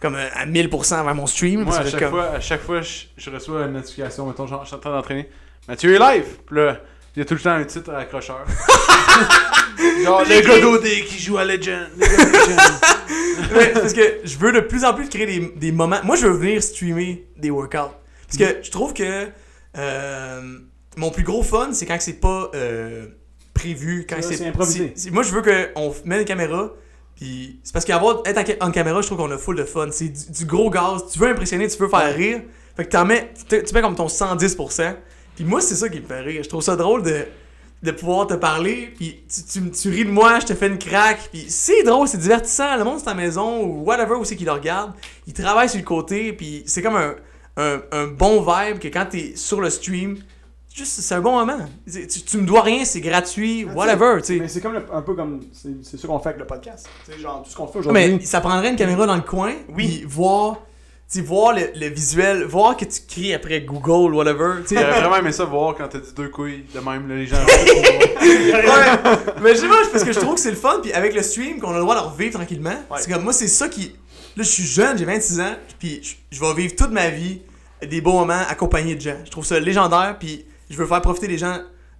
[0.00, 1.64] comme euh, à 1000% vers mon stream.
[1.64, 4.26] Moi, à que chaque, comme- fois, à chaque fois, je, je reçois une notification.
[4.26, 5.28] Mettons, genre, je suis en train d'entraîner.
[5.68, 6.24] Mathieu est live!
[6.46, 6.80] Puis là,
[7.18, 8.44] il y a tout le temps un titre à accrocheur.
[10.04, 11.88] genre, le gars d'OD qui joue à Legend.
[11.98, 12.58] Le gars de Legend.
[13.56, 15.98] Ouais, parce que je veux de plus en plus créer des, des moments.
[16.04, 17.94] Moi, je veux venir streamer des workouts.
[18.26, 19.26] Parce que je trouve que
[19.76, 20.40] euh,
[20.96, 23.06] mon plus gros fun, c'est quand c'est pas euh,
[23.54, 24.06] prévu.
[24.08, 24.92] Quand c'est improvisé.
[24.94, 26.72] c'est- c'est- moi, je veux qu'on met des caméras.
[27.16, 29.64] Puis c'est parce qu'avoir être en, ca- en caméra, je trouve qu'on a full de
[29.64, 29.88] fun.
[29.92, 31.04] C'est du, du gros gaz.
[31.12, 32.42] Tu veux impressionner, tu veux faire rire.
[32.76, 34.94] Fait que t'en mets, tu tu mets comme ton 110%.
[35.38, 36.42] Puis moi, c'est ça qui me fait rire.
[36.42, 37.24] Je trouve ça drôle de,
[37.84, 38.92] de pouvoir te parler.
[38.96, 41.28] Puis tu, tu, tu ris de moi, je te fais une craque.
[41.32, 42.76] Puis c'est drôle, c'est divertissant.
[42.76, 44.92] Le monde, c'est à la maison ou whatever où c'est qu'il le regarde.
[45.28, 46.32] Il travaille sur le côté.
[46.32, 47.14] Puis c'est comme un,
[47.56, 50.16] un, un bon vibe que quand t'es sur le stream,
[50.74, 51.64] juste c'est un bon moment.
[52.26, 54.16] Tu, me dois rien, c'est gratuit, Ah, whatever.
[54.22, 54.38] tu sais.
[54.40, 55.40] Mais c'est comme le- un peu comme.
[55.52, 56.88] C'est ça qu'on fait avec le podcast.
[57.06, 58.16] Tu sais, genre, tout ce qu'on fait aujourd'hui.
[58.18, 60.58] Mais ça prendrait une caméra dans le coin, oui, voir,
[61.08, 64.62] sais, voir le, le visuel, voir que tu cries après Google, whatever.
[64.68, 67.36] J'aurais vraiment aimé ça voir quand t'as dit deux couilles de même, là, les gens.
[67.46, 69.42] ouais.
[69.42, 71.22] Mais je sais pas, parce que je trouve que c'est le fun, puis avec le
[71.22, 72.76] stream, qu'on a le droit de revivre tranquillement.
[72.90, 72.98] Ouais.
[72.98, 73.94] C'est comme moi, c'est ça qui.
[74.36, 76.00] Là, je suis jeune, j'ai 26 ans, puis
[76.30, 77.40] je, vais vivre toute ma vie
[77.82, 79.16] des beaux moments accompagnés de gens.
[79.24, 81.58] Je trouve ça légendaire, puis je veux faire profiter les gens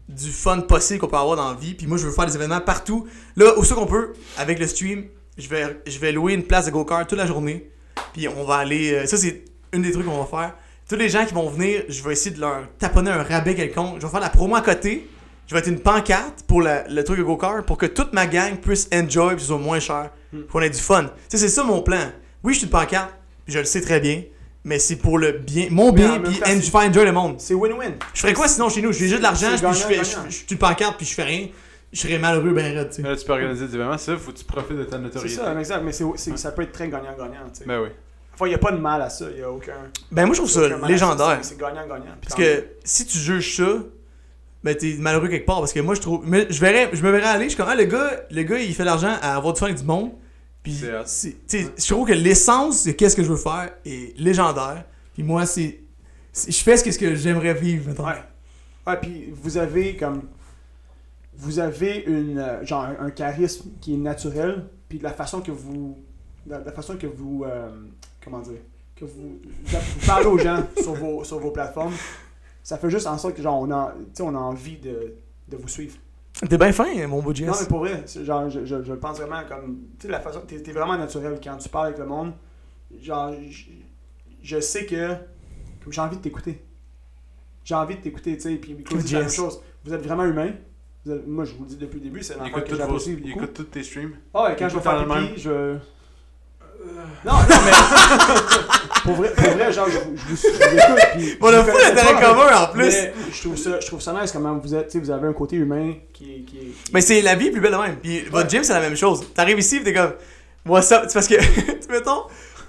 [0.09, 1.75] du fun possible qu'on peut avoir dans la vie.
[1.75, 3.09] Puis moi, je veux faire des événements partout.
[3.37, 5.07] Là, où ça qu'on peut, avec le stream,
[5.37, 7.71] je vais, je vais louer une place de go-kart toute la journée.
[8.13, 8.93] Puis on va aller.
[8.93, 10.55] euh, ça, c'est une des trucs qu'on va faire.
[10.89, 13.97] Tous les gens qui vont venir, je vais essayer de leur taponner un rabais quelconque.
[14.01, 15.09] Je vais faire la promo à côté.
[15.47, 18.27] Je vais être une pancarte pour la- le truc de go-kart pour que toute ma
[18.27, 20.11] gang puisse enjoy ce soit moins cher.
[20.33, 20.43] Hmm.
[20.51, 21.05] Qu'on ait du fun.
[21.05, 22.11] Tu sais, c'est ça mon plan.
[22.43, 23.11] Oui, je suis une pancarte,
[23.45, 24.23] puis je le sais très bien.
[24.65, 26.35] Mais c'est pour le bien, mon bien, puis
[26.71, 27.37] faire enjoy le monde.
[27.39, 27.93] C'est win-win.
[28.13, 28.93] Je ferais quoi sinon chez nous?
[28.93, 31.15] J'ai juste de l'argent, puis je fais- je je- je suis une pancarte, puis je
[31.15, 31.47] fais rien.
[31.93, 33.03] Je serais malheureux, ben tu sais.
[33.03, 35.03] Là, tu peux organiser des événements, c'est ça, faut que tu profites de ta C'est
[35.03, 35.35] notoriété.
[35.37, 35.81] ça, exact.
[35.83, 37.49] Mais c'est c'est- ça peut être très gagnant-gagnant.
[37.53, 37.65] tu sais.
[37.67, 37.89] Ben oui.
[38.35, 39.27] Enfin, il n'y a pas de mal à ça.
[39.31, 39.73] Il n'y a aucun.
[40.13, 41.39] Ben moi, je trouve ça légendaire.
[41.43, 42.15] C'est c'est gagnant-gagnant.
[42.23, 43.79] Parce que si tu juges ça,
[44.63, 45.61] ben t'es malheureux quelque part.
[45.61, 46.23] Parce que moi, je trouve.
[46.27, 48.59] Mais je, verrais, je me verrais aller, je suis comme, ah, le gars, le gars
[48.59, 50.11] il fait de l'argent à avoir du fun avec du monde.
[50.63, 53.71] Puis, C'est c'est- tu sais, je trouve que l'essence de qu'est-ce que je veux faire
[53.87, 54.85] est légendaire.
[55.15, 55.81] Puis moi, c'est.
[56.33, 58.05] c'est- Je fais ce que, ce que j'aimerais vivre, mettons.
[58.07, 58.23] Ouais.
[58.87, 60.23] Ouais, puis vous avez comme.
[61.39, 65.53] Vous avez une, euh, genre un, charisme qui est naturel, puis de la façon que
[65.53, 65.97] vous.
[66.45, 67.45] De la façon que vous.
[67.47, 67.71] euh,
[68.23, 68.61] comment dire
[68.97, 71.95] Que vous, vous parlez aux gens sur vos, sur vos plateformes,
[72.63, 75.15] ça fait juste en sorte que, genre, on a, on a envie de,
[75.49, 75.97] de vous suivre.
[76.49, 77.33] T'es bien fin, mon beau.
[77.33, 79.79] Non, mais pour vrai, genre, je, je, je le pense vraiment comme.
[79.99, 80.41] Tu sais, la façon.
[80.47, 82.33] T'es t'es vraiment naturel quand tu parles avec le monde.
[83.01, 83.65] Genre, je,
[84.43, 85.15] je sais que.
[85.83, 86.63] Comme j'ai envie de t'écouter.
[87.65, 88.57] J'ai envie de t'écouter, tu sais.
[88.57, 89.61] Puis c'est la même chose.
[89.85, 90.53] Vous êtes vraiment humain.
[91.07, 93.11] Moi, je vous le dis depuis le début, c'est un Il enfant écoute, que j'apprécie
[93.13, 93.45] il beaucoup.
[93.45, 94.13] écoute tous tes streams.
[94.35, 95.77] Ah ouais, quand il je vais faire pipi, je.
[97.25, 97.73] Non, non, mais.
[99.03, 101.07] pour, vrai, pour vrai, genre, je, vous- je, vous, je vous écoute.
[101.17, 102.83] Puis, On a fou l'intérêt commun en plus.
[102.85, 104.87] Mais je trouve ça, je trouve ça nice comment vous êtes.
[104.87, 106.41] Tu sais, vous avez un côté humain qui est.
[106.41, 107.97] Qui est qui- Mais c'est la vie plus belle de même.
[107.97, 109.25] Puis votre gym, c'est la même chose.
[109.35, 110.13] T'arrives ici, pis t'es comme.
[110.65, 111.05] Moi, ça.
[111.09, 111.35] C'est parce que.
[111.81, 112.23] tu mettons.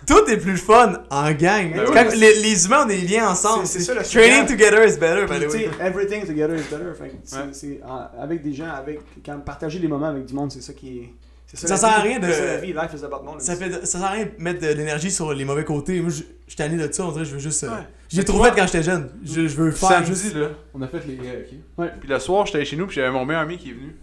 [0.10, 1.72] Tout est plus fun en gang.
[1.74, 3.66] Ben Quand les, les humains ont des liens ensemble.
[3.68, 5.70] C'est- c'est ça, le Training together is better, by the way.
[5.80, 6.94] everything together is better.
[6.98, 7.80] Fait Ouais.
[8.20, 11.14] avec des gens, avec quand partager les moments avec du monde, c'est ça qui est.
[11.48, 12.74] c'est Ça la sert à rien de- ça la vie.
[12.74, 13.40] Life is about moments.
[13.40, 16.00] Ça, fait, ça sert à rien de mettre de l'énergie sur les mauvais côtés.
[16.02, 17.06] Moi, je je suis tanné de ça.
[17.06, 17.64] On dirait que je veux juste.
[17.64, 17.84] euh, Ouais.
[18.10, 19.10] J'ai trop fait quand j'étais jeune.
[19.24, 21.58] Je, je veux le faire Samedi, là, on a fait les euh, ok.
[21.78, 21.92] Ouais.
[22.00, 23.96] Puis le soir, j'étais chez nous, puis j'avais mon meilleur ami qui est venu.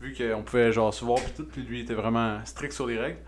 [0.00, 1.44] Vu qu'on pouvait genre se voir, puis tout.
[1.50, 3.18] Puis lui, il était vraiment strict sur les règles.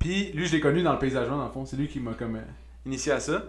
[0.00, 1.64] Puis lui, je l'ai connu dans le paysagement, dans le fond.
[1.64, 2.40] C'est lui qui m'a comme euh,
[2.86, 3.44] initié à ça.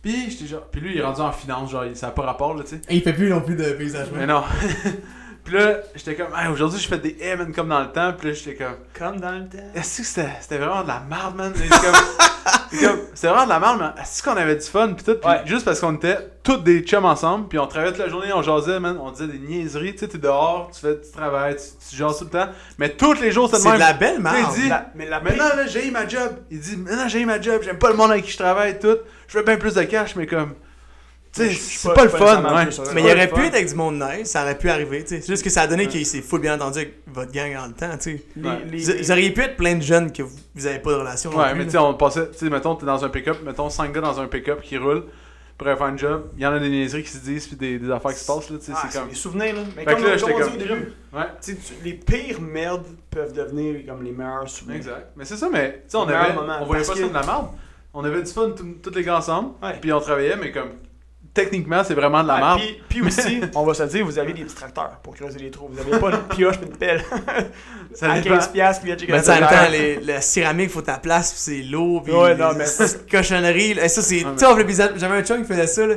[0.00, 0.66] Puis j'étais genre.
[0.70, 2.70] Puis lui, il est rendu en finance, genre, il- ça n'a pas rapport, là, tu
[2.70, 2.80] sais.
[2.88, 4.08] Et il fait plus non plus de paysage.
[4.14, 4.42] Mais non.
[5.44, 8.12] puis là, j'étais comme, Hey, aujourd'hui, je fais des M man, comme dans le temps.
[8.16, 9.58] Puis là, j'étais comme, Comme dans le temps.
[9.74, 11.52] est-ce que c'était c'était vraiment de la merde, man?
[11.52, 11.60] Comme-
[13.14, 14.92] c'est vraiment de la merde, mais est-ce qu'on avait du fun?
[14.94, 15.40] Puis tout, Ouais.
[15.44, 18.42] juste parce qu'on était tous des chums ensemble, puis on travaillait toute la journée, on
[18.42, 19.92] jasait, man, on disait des niaiseries.
[19.92, 22.48] Tu sais, t'es dehors, tu fais du travail, tu, tu jases tout le temps.
[22.78, 23.74] Mais tous les jours, c'est C'est même.
[23.74, 24.36] de la belle merde.
[24.56, 26.30] il dit, La- mais la maintenant, là, j'ai eu ma job.
[26.50, 28.78] Il dit, maintenant, j'ai eu ma job, j'aime pas le monde avec qui je travaille,
[28.78, 28.96] tout.
[29.28, 30.50] Je veux bien plus de cash, mais comme.
[30.50, 32.68] Tu sais, Je suis c'est pas- pas, le pas fun, ouais.
[32.94, 33.36] Mais il aurait fun.
[33.36, 35.20] pu être avec du monde nice, ça aurait pu arriver, tu sais.
[35.20, 37.66] C'est juste que ça a donné qu'il s'est full bien entendu avec votre gang dans
[37.66, 38.24] le temps, tu sais.
[38.36, 38.64] Ouais.
[38.70, 40.96] les- Vous, vous auriez pu être plein de jeunes que vous, vous avez pas de
[40.96, 41.30] relation.
[41.36, 43.68] Ouais, plus, mais tu sais, on passait, tu sais, mettons, t'es dans un pick-up, mettons
[43.70, 45.04] 5 gars dans un pick-up qui roulent
[45.58, 46.24] pour faire un job.
[46.36, 48.26] Il y en a des niaiseries qui se disent, puis des, des affaires qui se
[48.26, 49.08] passent, là, tu sais, Ah, c'est comme.
[49.08, 49.60] des souvenirs, là.
[49.76, 53.86] Mais Fait comme, là, comme on dit comme- Ouais, tu les pires merdes peuvent devenir
[53.86, 54.76] comme les meilleurs souvenirs.
[54.78, 55.10] exact.
[55.16, 56.32] Mais c'est ça, mais tu sais, on avait.
[56.60, 57.46] On voyait pas ça de la merde.
[57.96, 58.50] On avait du fun
[58.82, 59.78] tous les gars ensemble, Ouais.
[59.80, 60.70] puis on travaillait, mais comme.
[61.34, 62.60] Techniquement, c'est vraiment de la Ouais, merde.
[62.60, 65.50] puis, puis aussi, on va se dire, vous avez des petits tracteurs pour creuser les
[65.50, 65.68] trous.
[65.70, 67.04] Vous avez pas une pioche et une pelle.
[67.94, 68.36] Ça à dépend.
[68.36, 71.32] 15 piastres qui vient checker Mais en même temps, les- la céramique, faut ta place,
[71.32, 73.74] pis c'est lourd, pis Ouais, non, mais- petites cochonneries.
[73.74, 73.84] là.
[73.84, 74.20] Et ça, c'est.
[74.20, 75.96] Fait l'épisode- j'avais un chum qui faisait ça, là.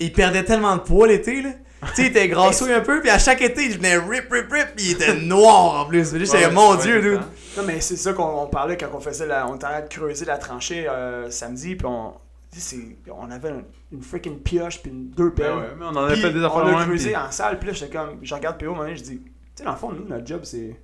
[0.00, 1.50] Il perdait tellement de poids l'été, là.
[1.80, 4.50] Tu sais, il était grassouille un peu, puis à chaque été, il venait rip, rip,
[4.50, 6.12] rip, pis il était noir en plus.
[6.18, 7.20] J'étais, Ouais, mon dieu, dude.
[7.56, 9.46] Non, mais c'est ça qu'on on parlait quand on faisait la.
[9.46, 12.12] On était en train de creuser la tranchée euh, samedi, puis on.
[12.50, 15.56] C'est- On avait une, une freaking pioche, puis une- deux Ben pelles.
[15.56, 16.88] ouais, mais on en a Puis fait des on affaires a de même.
[16.88, 18.18] creusé puis- en salle, puis là, j'étais comme.
[18.22, 19.18] Je regarde PO, moment je dis.
[19.18, 20.80] Tu sais, dans le fond, nous, notre job, c'est.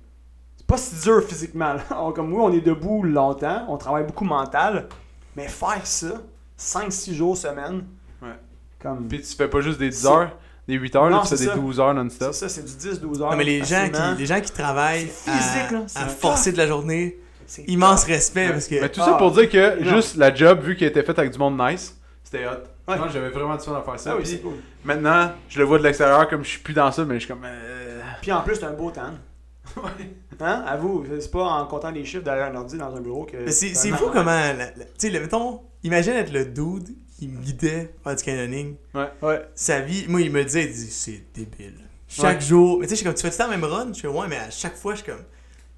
[0.57, 1.73] C'est pas si dur physiquement.
[1.73, 1.83] là.
[2.01, 4.87] On- comme oui, on est debout longtemps, on travaille beaucoup mental,
[5.35, 6.21] mais faire ça,
[6.57, 7.83] 5-6 jours semaine.
[8.21, 8.29] Ouais.
[8.79, 9.07] Comme.
[9.07, 10.37] Puis tu fais pas juste des 10 C'est- heures,
[10.67, 11.55] des 8 heures, là, Non, tu fais c'est des ça.
[11.57, 12.33] 12 heures C'est non-stop.
[12.33, 13.31] ça, c'est du 10-12 heures.
[13.31, 16.07] Non, mais les gens, qui, les gens qui travaillent C'est physique, à, là, c'est à
[16.07, 17.24] forcer de la journée, C'est
[17.67, 18.79] immense respect, parce que.
[18.81, 21.31] Mais tout Ah, ça pour dire que juste la job, vu qu'elle était faite avec
[21.31, 22.51] du monde nice, c'était hot.
[22.87, 22.97] Ouais.
[23.11, 24.11] J'avais vraiment du fun à faire ça.
[24.11, 24.53] Ah oui, Puis c'est cool.
[24.83, 27.29] maintenant, je le vois de l'extérieur comme je suis plus dans ça, mais je suis
[27.29, 27.43] comme.
[27.45, 29.13] euh, Puis en plus, c'est un beau tan.
[30.39, 30.63] Hein?
[30.67, 33.37] À vous, c'est pas en comptant les chiffres derrière un ordi dans un bureau que.
[33.37, 34.37] Mais c'est fou comment.
[34.99, 38.75] Tu sais, mettons, imagine être le dude qui me guidait faire du canyoning.
[39.21, 39.41] Ouais.
[39.55, 41.75] Sa vie, moi, il me disait, il dit, c'est débile.
[42.07, 42.45] Chaque Ouais.
[42.45, 42.79] jour.
[42.79, 43.93] Mais tu sais, je suis comme, tu fais tout le temps la même run?
[43.93, 45.23] Je fais, ouais, mais à chaque fois, je suis comme,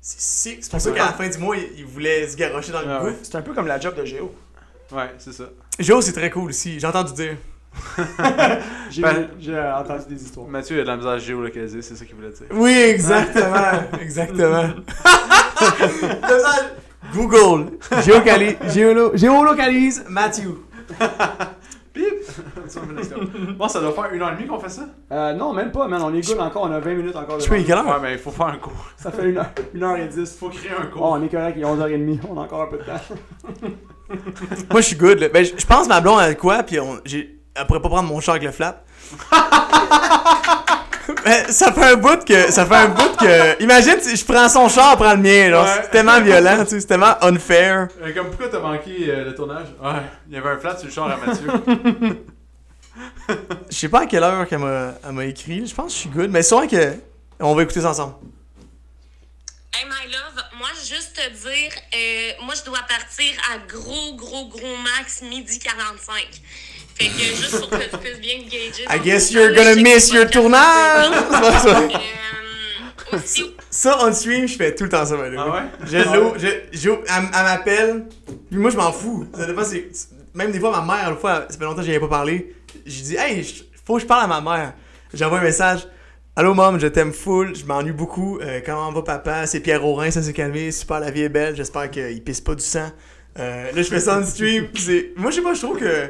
[0.09, 0.57] c'est sick.
[0.61, 2.88] C'est pour ça qu'à la fin du mois, il, il voulait se garrocher dans le
[2.89, 3.15] Ah ouais.
[3.23, 4.34] C'est un peu comme la job de Géo.
[4.91, 5.45] Ouais, c'est ça.
[5.79, 6.79] Joe, c'est très cool aussi.
[6.79, 7.35] J'ai entendu dire.
[8.89, 10.47] J'ai Ben- j'ai entendu des histoires.
[10.47, 12.47] Mathieu a de la misère à géolocaliser, c'est ça qu'il voulait dire.
[12.51, 13.81] Oui, exactement.
[14.01, 14.69] exactement.
[17.13, 17.77] Google.
[18.01, 20.03] Géocali- géolo- géolocalise
[23.57, 24.84] Bon, ça doit faire une heure et demie qu'on fait ça?
[25.11, 26.02] Euh, non, même pas, man.
[26.03, 26.64] On est good encore.
[26.64, 27.38] On a 20 minutes encore.
[27.38, 27.68] de Je peux y temps.
[27.68, 27.86] quelle heure?
[27.88, 28.86] Ouais, mais il faut faire un cours.
[28.98, 30.38] Ça fait 1 heure, une heure et 10.
[30.40, 31.03] Faut créer un Oh, cours.
[31.11, 32.19] on est correct, il est 11h30.
[32.30, 33.69] On a encore un peu de temps.
[34.72, 35.19] Moi, je suis good.
[35.19, 35.30] là.
[35.30, 38.19] Ben, je pense ma blonde a quoi, puis on, j'ai, elle pourrait pas prendre mon
[38.19, 38.84] char avec le flat.
[41.49, 42.51] Ça fait un bout que.
[42.51, 43.63] Ça fait un bout que.
[43.63, 45.63] Imagine, si je prends son char, elle prend le mien, là.
[45.63, 45.69] Ouais.
[45.84, 47.88] C'est tellement violent, tu sais, c'est tellement unfair.
[48.01, 49.67] Euh, comme pourquoi t'as manqué euh, le tournage?
[49.81, 51.47] Ouais, il y avait un flat sur le char à Mathieu.
[53.69, 55.65] Je sais pas à quelle heure qu'elle m'a, elle m'a écrit.
[55.65, 56.95] Je pense que je suis good, mais sûrement que.
[57.39, 58.15] On va écouter ça ensemble.
[59.75, 64.47] Hey my love, moi juste te dire, euh, moi je dois partir à gros gros
[64.47, 66.41] gros max midi 45.
[66.98, 68.84] Fait que juste pour que tu puisses bien te gager.
[68.84, 71.10] I ton guess you're gonna je miss your tournage!
[71.10, 71.61] quatre C'est pas heures.
[71.61, 71.80] ça.
[73.14, 75.36] Euh, aussi, Ça, on stream, je fais tout le temps ça, by.
[75.38, 75.61] Ah ouais?
[75.86, 78.06] Je l'ouvre, je, j'ouvre- elle, elle m'appelle,
[78.49, 79.28] puis moi je m'en fous.
[79.38, 79.88] Ça dépend, c'est,
[80.34, 82.53] même des fois, ma mère, une fois, ça fait longtemps que j'y avais pas parlé,
[82.86, 84.74] j'ai dit, hey, je- faut que je parle à ma mère.
[85.14, 85.88] J'envoie un message,
[86.36, 88.40] Allô, mom, je t'aime full, je m'ennuie beaucoup.
[88.41, 89.48] Euh, comment va papa?
[89.48, 90.72] C'est Pierre Aurin, ça s'est calmé.
[90.72, 91.56] Super, la vie est belle.
[91.56, 92.91] J'espère qu'il pisse pas du sang.
[93.40, 94.68] Euh, là, je fais ça en stream.
[95.15, 96.10] Moi, je sais pas, je trouve que.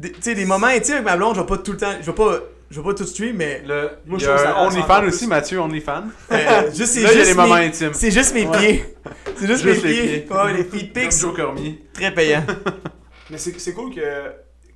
[0.00, 1.92] Des- Tu sais, des moments intimes avec ma blonde, je vais pas tout le temps.
[2.00, 2.38] Je vais pas.
[2.70, 3.62] Je vais pas tout stream, mais.
[3.66, 5.26] Le, Moi, je trouve ça OnlyFans aussi.
[5.26, 6.04] Mathieu OnlyFans.
[6.30, 7.94] euh, juste, c'est Là, il y a juste les moments mes- intimes.
[7.94, 8.58] C'est juste mes Ouais.
[8.58, 8.96] pieds.
[9.36, 10.18] C'est juste, Juste mes les pieds.
[10.20, 10.32] pieds.
[10.36, 11.12] Ouais, les feet pics.
[11.18, 11.84] Joe Cormier.
[11.92, 12.44] Très payant.
[13.30, 14.00] Mais c'est c'est cool que.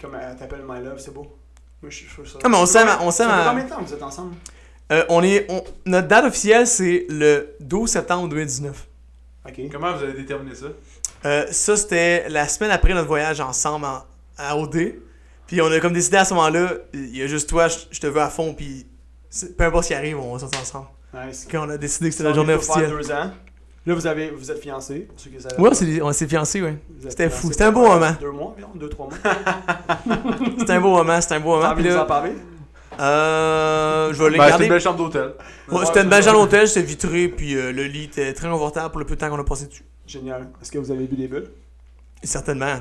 [0.01, 1.39] Comme elle t'appelle My Love, c'est beau.
[1.83, 2.39] Moi, je trouve ça.
[2.43, 4.35] Ah, mais on s'aime, combien- on s'aime combien de temps vous êtes ensemble?
[4.93, 8.87] Euh, on est, on- notre date officielle, c'est le 12 septembre 2019.
[9.47, 9.55] Ok.
[9.71, 10.67] Comment vous avez déterminé ça?
[11.27, 14.03] Euh, ça, c'était la semaine après notre voyage ensemble en-
[14.37, 14.95] à OD.
[15.47, 18.01] Puis on a comme décidé à ce moment-là, il y a juste toi, je, je
[18.01, 18.87] te veux à fond, puis
[19.59, 20.87] peu importe ce qui arrive, on va sortir ensemble.
[21.15, 21.47] Nice.
[21.51, 22.91] Quand on a décidé que c'était la journée officielle.
[22.91, 23.31] deux ans.
[23.87, 25.01] Là, vous, avez, vous êtes fiancés.
[25.01, 25.61] Pour ceux qui savent.
[25.61, 25.69] Ouais,
[26.03, 26.79] on s'est- fiancés, ouais.
[26.89, 27.53] Vous c'était fou.
[27.53, 28.13] C'était un beau moment.
[28.19, 29.19] Deux mois environ, deux, trois mois.
[30.59, 31.69] C'était un beau moment, c'était un beau T'as moment.
[31.73, 32.33] envie Puis de nous en là, parler?
[32.99, 34.65] euh, je vais les Ben, garder.
[34.65, 35.35] une belle chambre d'hôtel.
[35.71, 38.91] Ouais, c'était une belle chambre d'hôtel, c'était vitré, puis euh, le lit était très confortable
[38.91, 39.85] pour le peu de temps qu'on a passé dessus.
[40.07, 40.49] Génial.
[40.63, 41.51] Est-ce que vous avez bu des bulles?
[42.23, 42.77] Certainement.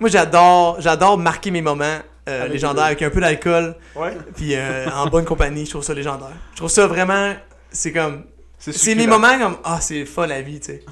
[0.00, 1.98] Moi, j'adore, j'adore marquer mes moments
[2.28, 4.16] euh, Avec légendaires avec un peu d'alcool, Ouais.
[4.36, 5.64] puis euh, en bonne compagnie.
[5.64, 6.32] Je trouve ça légendaire.
[6.52, 7.32] Je trouve ça vraiment,
[7.70, 8.24] c'est comme,
[8.58, 10.84] c'est mes moments comme, ah, c'est fun la vie, tu sais.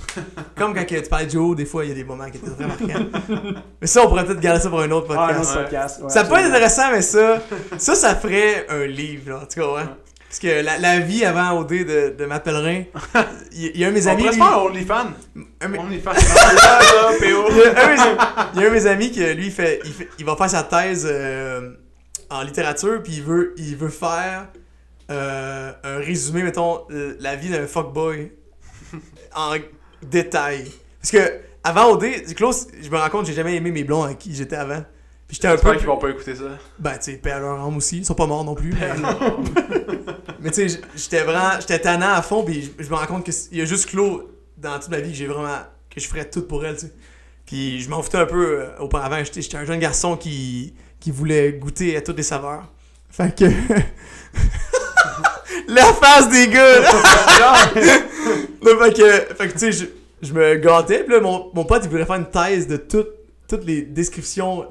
[0.56, 2.50] comme quand tu parles de Joe, des fois, il y a des moments qui étaient
[2.50, 3.06] très marquants.
[3.80, 5.50] mais ça, on pourrait peut-être garder ça pour un autre Ah, un podcast.
[5.50, 6.02] autre podcast.
[6.02, 7.42] ouais, ça peut être intéressant, mais ça,
[7.76, 9.42] ça, ça ferait un livre, là.
[9.52, 9.82] Tu vois,
[10.38, 12.82] Parce que la, la vie avant OD de, de Matt Pellerin,
[13.52, 14.22] il y, a un de mes On amis.
[14.24, 15.80] pourrait se lui- faire un OnlyFans.
[15.80, 16.12] OnlyFans.
[18.54, 20.50] Il y a un de mes- amis qui lui fait il, fait- il va faire
[20.50, 21.70] sa thèse euh,
[22.28, 24.48] en littérature puis il veut il veut faire
[25.10, 26.82] euh, un résumé mettons
[27.20, 28.32] la vie d'un fuckboy
[29.34, 29.54] en
[30.02, 31.32] détail parce que
[31.64, 34.34] avant OD Klaus je me rends compte que j'ai jamais aimé mes blonds avec qui
[34.34, 34.84] j'étais avant
[35.26, 36.44] puis j'étais un peu qu'ils vont pas écouter ça.
[36.78, 38.92] ben tu sais paix à leur âme aussi ils sont pas morts non plus mais,
[40.40, 43.32] mais tu sais j'étais vraiment j'étais tannant à fond puis je, me rends compte que
[43.50, 44.24] il y a juste Claude
[44.56, 45.58] dans toute ma vie que j'ai vraiment
[45.90, 46.92] que je ferais tout pour elle tu sais
[47.46, 49.22] Puis je m'en foutais un peu euh, auparavant.
[49.22, 52.64] J'étais un jeune garçon qui, qui voulait goûter à toutes les saveurs.
[53.08, 53.44] Fait que.
[55.68, 56.82] La face des gars!
[58.64, 59.84] Non, fait que, fait que tu sais, je,
[60.20, 61.04] je me gâtais.
[61.04, 63.06] Puis là, mon, mon pote, il voulait faire une thèse de tout-
[63.48, 64.68] toutes les descriptions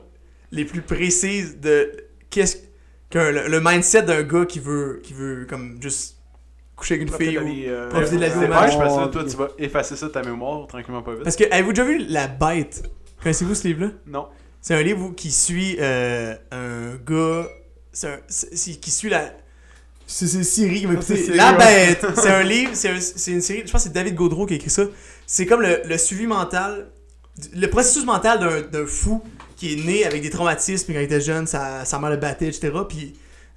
[0.52, 1.92] les plus précises de
[2.30, 2.58] qu'est-ce
[3.10, 6.18] qu'un le, le mindset d'un gars qui veut, qui veut comme juste
[6.76, 7.38] coucher avec une fille.
[7.40, 8.50] ou- profiter de la vie match.
[8.50, 11.24] pas, je fais ça, toi, tu vas effacer ça de ta mémoire tranquillement pas vite.
[11.24, 12.84] Parce que, avez-vous déjà vu La Bête?
[13.24, 13.92] Connaissez-vous ce livre-là?
[14.08, 14.28] Non.
[14.62, 17.48] C'est un livre qui suit euh, un gars.
[17.92, 19.32] C'est un- c'est- qui suit la.
[20.08, 21.28] C'est c'est Siri qui m'a écouté.
[21.34, 22.06] La bête!
[22.16, 23.64] C'est un livre, c'est un- c'est une série.
[23.66, 24.84] Je pense que c'est David Gaudreau qui a écrit ça.
[25.26, 26.92] C'est comme le, le suivi mental.
[27.56, 29.24] Le processus mental d'un- d'un fou
[29.56, 32.48] qui est né avec des traumatismes quand il était jeune, sa, sa mère le battait,
[32.48, 32.72] etc.
[32.88, 33.14] Puis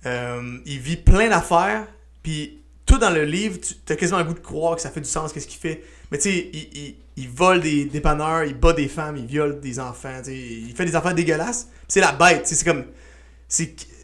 [0.06, 1.86] euh, il vit plein d'affaires.
[2.22, 5.00] Puis tout dans le livre, tu as quasiment le goût de croire que ça fait
[5.00, 5.82] du sens, qu'est-ce qu'il fait.
[6.10, 9.60] Mais tu sais, il, il, il vole des dépanneurs, il bat des femmes, il viole
[9.60, 11.68] des enfants, tu sais, il fait des affaires dégueulasses.
[11.86, 12.84] C'est la bête, tu sais, c'est comme.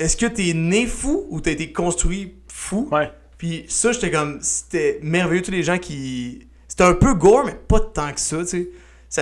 [0.01, 2.89] Est-ce que t'es né fou ou t'as été construit fou?
[2.91, 3.11] Ouais.
[3.39, 4.39] Puis ça, j'étais comme.
[4.41, 6.47] C'était merveilleux, tous les gens qui.
[6.67, 8.69] C'était un peu gore, mais pas tant que ça, tu sais.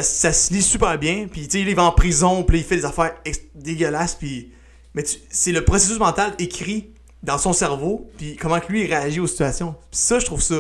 [0.01, 1.27] Ça, se lit super bien.
[1.31, 3.15] Puis, tu sais, il va en prison, puis il fait des affaires
[3.55, 4.51] dégueulasses, puis.
[4.95, 6.91] Mais c'est le processus mental écrit
[7.23, 9.75] dans son cerveau, puis comment lui il réagit aux situations.
[9.91, 10.57] Puis ça, je trouve ça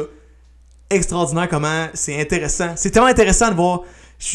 [0.90, 2.74] extraordinaire, comment c'est intéressant.
[2.76, 3.82] C'est tellement intéressant de voir.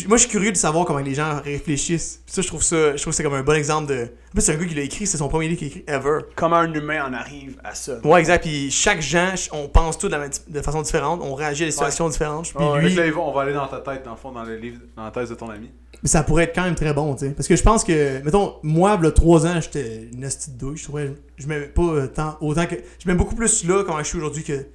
[0.07, 2.21] Moi, je suis curieux de savoir comment les gens réfléchissent.
[2.25, 2.95] Puis ça, je trouve ça.
[2.95, 4.03] Je trouve que c'est comme un bon exemple de.
[4.03, 5.83] En plus, c'est un gars qui l'a écrit, c'est son premier livre qu'il a écrit,
[5.87, 6.19] ever.
[6.35, 7.99] Comment un humain en arrive à ça?
[8.03, 8.43] Ouais, exact.
[8.43, 11.65] Puis chaque gens, on pense tout de, la même- de façon différente, on réagit à
[11.67, 12.53] des situations différentes.
[12.53, 14.79] Puis lui, là, on va aller dans ta tête, dans le fond, dans le livre,
[14.95, 15.71] dans la thèse de ton ami.
[16.03, 17.31] Mais ça pourrait être quand même très bon, tu sais.
[17.31, 20.77] Parce que je pense que, mettons, moi, il 3 ans, j'étais une de douille.
[20.77, 22.75] Je trouvais, je m'aimais pas euh, tant, autant que.
[22.99, 24.65] Je m'aime beaucoup plus là, comment je suis aujourd'hui, que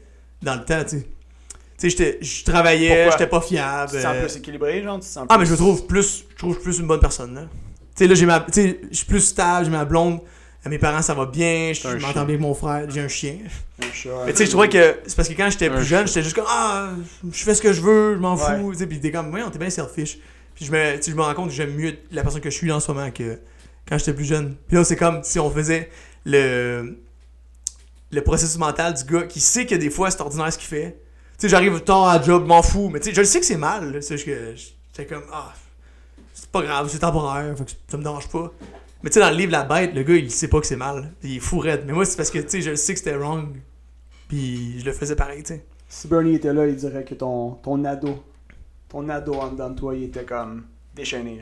[0.42, 1.06] dans le temps, tu sais.
[1.82, 3.10] Tu sais, j'étais- je travaillais, Pourquoi?
[3.18, 3.90] j'étais pas fiable.
[3.90, 5.00] Tu te sens euh, plus équilibré, genre?
[5.00, 7.34] Tu te sens Ah, mais je me trouve plus, je trouve plus une bonne personne,
[7.34, 7.40] là.
[7.42, 7.48] Tu
[7.96, 8.40] sais, là, j'ai ma.
[8.40, 10.20] Tu sais, je suis plus stable, j'ai ma blonde.
[10.64, 11.72] À mes parents, ça va bien.
[11.74, 12.12] Je m'entends chien.
[12.12, 12.88] bien avec mon frère.
[12.88, 13.34] J'ai un chien.
[13.80, 13.84] Un.
[14.26, 14.98] Mais tu sais, je trouvais que.
[15.08, 16.90] C'est parce que quand j'étais Un plus jeune, j'étais juste comme Ah,
[17.32, 18.58] je fais ce que je veux, je m'en Ouais.
[18.60, 18.70] fous.
[18.72, 20.18] Tu sais, puis t'es comme, ouais, on t'es bien selfish.
[20.54, 22.70] Puis je me, je me rends compte que j'aime mieux la personne que je suis
[22.70, 23.40] en ce moment que
[23.88, 24.54] quand j'étais plus jeune.
[24.68, 25.90] Puis là, c'est comme si on faisait
[26.24, 26.96] le.
[28.12, 30.96] Le processus mental du gars qui sait que des fois c'est ordinaire ce qu'il fait.
[31.42, 32.88] Tu sais, j'arrive tard à la job, m'en fous.
[32.88, 34.00] Mais tu sais, je le sais que c'est mal.
[34.00, 35.52] C'est juste que j'étais comme Ah,
[36.32, 38.52] c'est pas grave, c'est temporaire, fait que ça me dérange pas.
[39.02, 40.76] Mais tu sais, dans le livre La Bête, le gars, il sait pas que c'est
[40.76, 41.10] mal.
[41.24, 41.82] Il est fou raide.
[41.84, 43.56] Mais moi, c'est parce que, tu sais, je le sais que c'était wrong.
[44.28, 45.66] Puis je le faisais pareil, tu sais.
[45.88, 48.22] Si Bernie était là, il dirait que ton, ton ado,
[48.88, 50.62] ton ado en dedans de toi, il était comme
[50.94, 51.40] déchaîné.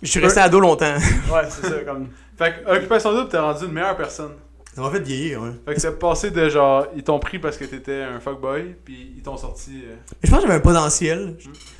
[0.00, 0.94] Je suis resté ado longtemps.
[0.94, 2.06] Ouais, c'est ça, comme.
[2.38, 4.34] Fait que Occupation Double, t'es rendu une meilleure personne.
[4.78, 5.50] Ça m'a fait vieillir, ouais.
[5.66, 9.12] Fait que c'est passé de genre, ils t'ont pris parce que t'étais un fuckboy, puis
[9.16, 9.82] ils t'ont sorti.
[9.84, 11.36] euh, Mais je pense que j'avais un potentiel.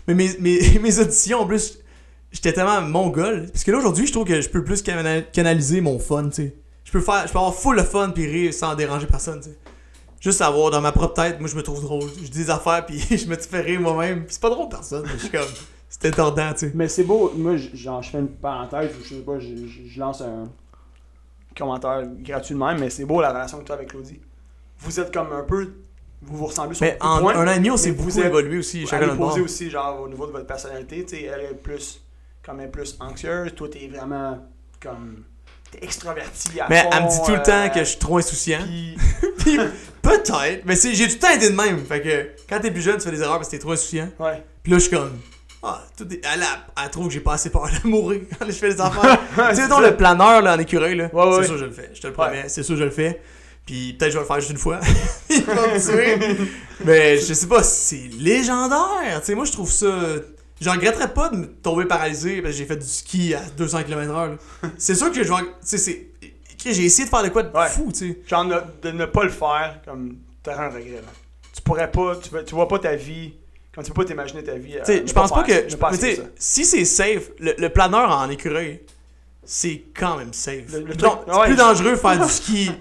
[0.09, 1.79] Mais mes, mes, mes auditions, en plus,
[2.33, 3.47] j'étais tellement mongol.
[3.53, 6.33] Parce que là, aujourd'hui, je trouve que je peux plus cana- canaliser mon fun, tu
[6.35, 6.55] sais.
[6.85, 9.51] Je peux faire, je peux avoir full de fun puis rire sans déranger personne, tu
[9.51, 9.57] sais.
[10.21, 12.11] Juste avoir dans ma propre tête, moi, je me trouve drôle.
[12.21, 14.25] Je dis des affaires puis je me fais rire moi-même.
[14.25, 15.47] Puis c'est pas drôle personne, mais je suis comme.
[15.89, 16.73] C'était tordant, tu sais.
[16.75, 19.47] Mais c'est beau, moi, j- genre, je fais une parenthèse, ou je sais pas, je,
[19.47, 20.45] je- je lance un
[21.59, 24.21] commentaire gratuit de même, mais c'est beau la relation que tu as avec Claudie.
[24.79, 25.75] Vous êtes comme un peu.
[26.23, 28.21] Vous vous ressemblez sur Mais en points, un an et demi, on s'est vous beaucoup
[28.21, 31.55] évolué aussi, chacun posée aussi, genre, au niveau de votre personnalité, tu sais, elle est
[31.55, 32.03] plus.
[32.43, 34.39] Comme elle est plus anxieuse, toi, t'es vraiment.
[34.81, 35.25] Comme.
[35.71, 37.99] T'es extraverti à Mais fond, elle me dit tout le euh, temps que je suis
[37.99, 38.61] trop insouciant.
[38.63, 38.97] Puis.
[39.39, 39.59] Puis
[40.03, 41.85] peut-être, mais j'ai tout le temps été de même.
[41.85, 44.09] Fait que quand t'es plus jeune, tu fais des erreurs parce que t'es trop insouciant.
[44.19, 44.43] Ouais.
[44.63, 45.19] Puis là, je suis comme.
[45.63, 48.47] Ah, tout est- elle, a- elle trouve que j'ai pas assez peur de mourir quand
[48.47, 49.19] je fais des affaires.
[49.51, 49.81] tu sais, ça.
[49.81, 51.11] le planeur là, en écureuil, là.
[51.13, 51.45] Ouais, c'est ouais.
[51.47, 51.91] sûr que je le fais.
[51.95, 52.49] Je te le promets.
[52.49, 53.21] C'est sûr que je le fais.
[53.67, 54.81] Puis peut-être que je vais le faire juste une fois.
[55.31, 56.47] Il va me tuer.
[56.85, 59.19] mais je sais pas, c'est légendaire.
[59.21, 59.93] Tu sais, moi, je trouve ça.
[60.61, 63.83] J'en regretterais pas de me tomber paralysé parce que j'ai fait du ski à 200
[63.85, 64.37] km/h.
[64.79, 65.41] C'est sûr que je vais.
[65.41, 66.07] Tu sais, c'est.
[66.59, 67.69] Chris, J'ai essayé de faire de quoi de Ouais.
[67.69, 68.19] fou, tu sais.
[68.27, 68.45] Genre,
[68.83, 70.17] de ne pas le faire, comme.
[70.43, 71.13] T'aurais un regret, là.
[71.55, 72.17] Tu pourrais pas.
[72.17, 73.35] Tu, tu vois pas ta vie.
[73.79, 74.77] Comme tu peux pas t'imaginer ta vie.
[74.77, 75.75] euh, je pense pas faire que.
[75.77, 78.81] pas mais si c'est safe, le, le planeur en écureuil,
[79.45, 80.73] c'est quand même safe.
[80.73, 82.73] Le- le truc- c'est ouais, plus dangereux de faire du ski.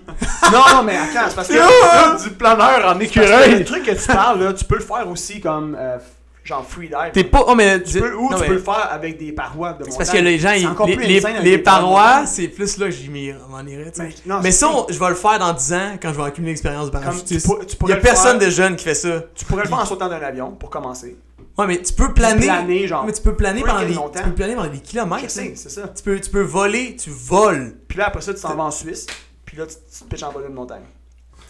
[0.51, 1.53] Non, non, mais attends, c'est parce que.
[1.83, 3.59] Ah, du planeur en écureuil!
[3.59, 5.77] les trucs que tu parles, là, tu peux le faire aussi comme.
[5.79, 5.99] euh,
[6.47, 7.11] genre freedive.
[7.13, 7.43] T'es pas.
[7.47, 7.81] Oh, mais.
[7.83, 9.91] Tu peux, ou non, tu mais peux le faire avec des parois de montagne.
[9.91, 10.67] C'est parce que les gens, ils-
[10.97, 13.91] les, les, parois c'est plus là que j'y m'en irais.
[13.97, 16.23] Mais, non, Mais ça, on- je vais le faire dans 10 ans quand je vais
[16.23, 17.47] accumuler l'expérience de parachutiste.
[17.83, 19.23] Il y a personne faire- de jeune qui fait ça.
[19.35, 21.17] Tu pourrais le faire en sautant d'un avion, pour commencer.
[21.57, 22.45] Ouais, mais tu peux planer.
[22.45, 23.03] Planer, genre.
[23.05, 25.23] Mais tu peux planer pendant des, tu peux planer pendant des kilomètres.
[25.23, 25.51] Je sais, là.
[25.55, 25.87] c'est ça.
[25.87, 27.73] Tu peux, tu peux voler, tu voles.
[27.87, 29.07] Puis là, après ça, tu t'en vas en Suisse.
[29.43, 30.83] Puis là, tu, tu te pitches en bas d'une montagne.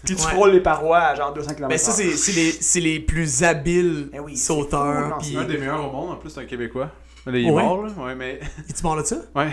[0.03, 0.31] Puis tu Ouais.
[0.31, 1.67] frôles les parois à genre 200 km.
[1.69, 5.17] Mais ça, c'est c'est les, c'est les plus habiles Eh oui, fou, sauteurs.
[5.21, 6.89] C'est un des meilleurs au monde, en plus, c'est un Québécois.
[7.31, 7.63] Mais il est Ouais.
[7.63, 7.91] mort, là.
[7.97, 8.39] Ouais, mais.
[8.69, 9.17] Es-tu mort de ça?
[9.35, 9.47] Ouais.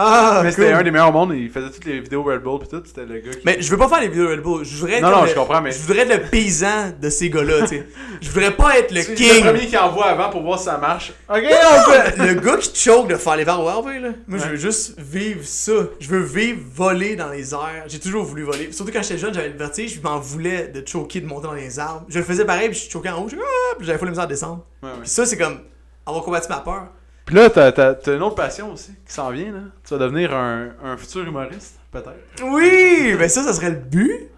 [0.00, 1.34] Ah, mais c'était un des meilleurs au monde.
[1.34, 2.80] Il faisait toutes les vidéos Red Bull, pis tout.
[2.86, 3.40] C'était le gars qui.
[3.44, 4.64] Mais je veux pas faire les vidéos de Red Bull.
[4.64, 7.28] Je voudrais être Non, le- je comprends, mais- Je voudrais être le paysan de ces
[7.30, 7.86] gars-là, tu sais.
[8.20, 9.44] Je voudrais pas être le C'est king.
[9.44, 11.12] le premier qui envoie avant pour voir si ça marche.
[11.28, 14.08] Ok, on le gars qui choke de faire les verres ouais, là.
[14.26, 15.72] Moi, je veux juste vivre ça.
[16.00, 17.84] Je veux vivre voler dans les airs.
[17.88, 18.70] J'ai toujours voulu voler.
[18.72, 21.52] Surtout quand j'étais jeune, j'avais le vertige, je m'en voulais de choquer, de monter dans
[21.54, 22.04] les arbres.
[22.08, 24.24] Je le faisais pareil, puis je choquais en haut, ah, puis j'avais pas la misère
[24.24, 24.64] à descendre.
[24.82, 24.90] Ouais.
[25.00, 25.58] Puis ça, c'est comme
[26.06, 26.88] avoir combattu ma peur.
[27.28, 29.60] Puis là, t'as, t'as, t'as une autre passion aussi qui s'en vient, là.
[29.86, 32.42] Tu vas devenir un, un futur humoriste, peut-être.
[32.42, 34.28] Oui, mais ça, ça serait le but.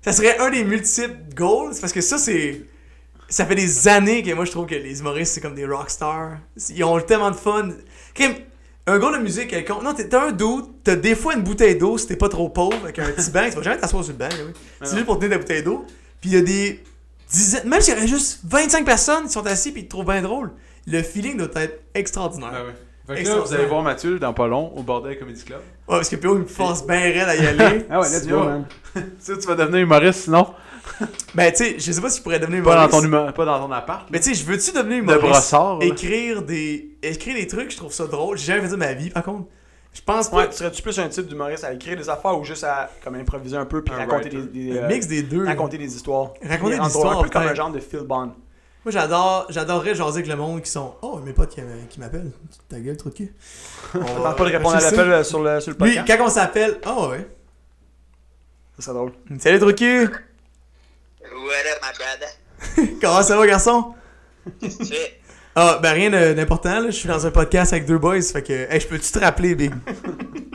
[0.00, 1.74] Ça serait un des multiples goals.
[1.78, 2.62] Parce que ça, c'est.
[3.28, 6.38] Ça fait des années que moi, je trouve que les humoristes, c'est comme des rockstars.
[6.70, 7.68] Ils ont tellement de fun.
[8.86, 9.82] Un gars de musique quelconque.
[9.82, 12.48] Non, t'es- t'as un doute, t'as des fois une bouteille d'eau si t'es pas trop
[12.48, 13.44] pauvre avec un petit banc.
[13.50, 14.52] Tu vas jamais t'asseoir sur le banc, oui.
[14.82, 15.84] C'est juste pour tenir ta bouteille d'eau.
[16.22, 16.82] Puis il y a des
[17.30, 17.68] dizaines.
[17.68, 20.22] Même s'il y aurait juste 25 personnes qui sont assis puis ils te trouvent bien
[20.22, 20.50] drôle,
[20.86, 22.50] le feeling doit être extraordinaire.
[22.54, 23.16] Ah ouais.
[23.16, 25.58] Fait que là, vous allez voir Mathieu dans pas long au Bordel Comedy Club.
[25.88, 27.84] Ouais, parce que Pio, il me force bien raide à y aller.
[27.90, 28.66] Ah ouais, let's go, man.
[28.94, 30.46] tu sais, tu vas devenir humoriste sinon?
[31.34, 33.10] ben, tu sais, je sais pas si je pourrais devenir Pas dans humoriste.
[33.10, 34.06] ton, humo- pas dans ton appart.
[34.10, 35.22] Mais tu sais, je veux-tu devenir de humoriste?
[35.24, 35.78] brossard.
[35.78, 35.86] là.
[35.86, 38.38] écrire des écrire des trucs, je trouve ça drôle.
[38.38, 39.46] J'ai jamais fait ça de ma vie, par contre.
[39.92, 40.36] Je pense pas.
[40.36, 43.16] Ouais, tu serais-tu plus un type d'humoriste à écrire des affaires ou juste à comme
[43.16, 44.52] improviser un peu puis Un raconter des, writer.
[44.72, 45.44] des, un euh, mix des deux.
[45.44, 46.30] raconter des histoires?
[46.48, 48.30] Raconter des histoires, Un peu comme un genre de Phil Bond.
[48.84, 50.94] Moi, j'adore, j'adorerais jaser avec le monde qui sont.
[51.02, 52.32] Oh, mes potes qui, qui m'appellent.
[52.68, 53.34] Ta gueule, trop de cul.
[53.94, 56.18] On va- pas de répondre à l'appel euh, sur le, sur le Lui, podcast.
[56.18, 56.80] quand on s'appelle.
[56.86, 57.28] Oh, ouais.
[58.76, 59.12] Ça serait drôle.
[59.38, 60.04] Salut, trop de cul.
[60.04, 62.98] What up, my brother?
[63.02, 63.94] Comment ça va, garçon?
[64.60, 65.20] Qu'est-ce que tu fais?
[65.54, 66.86] Ah, ben rien d'important, là.
[66.86, 68.22] Je suis dans un podcast avec deux boys.
[68.22, 68.52] Fait que.
[68.72, 69.72] Hey, je peux-tu te rappeler, Big?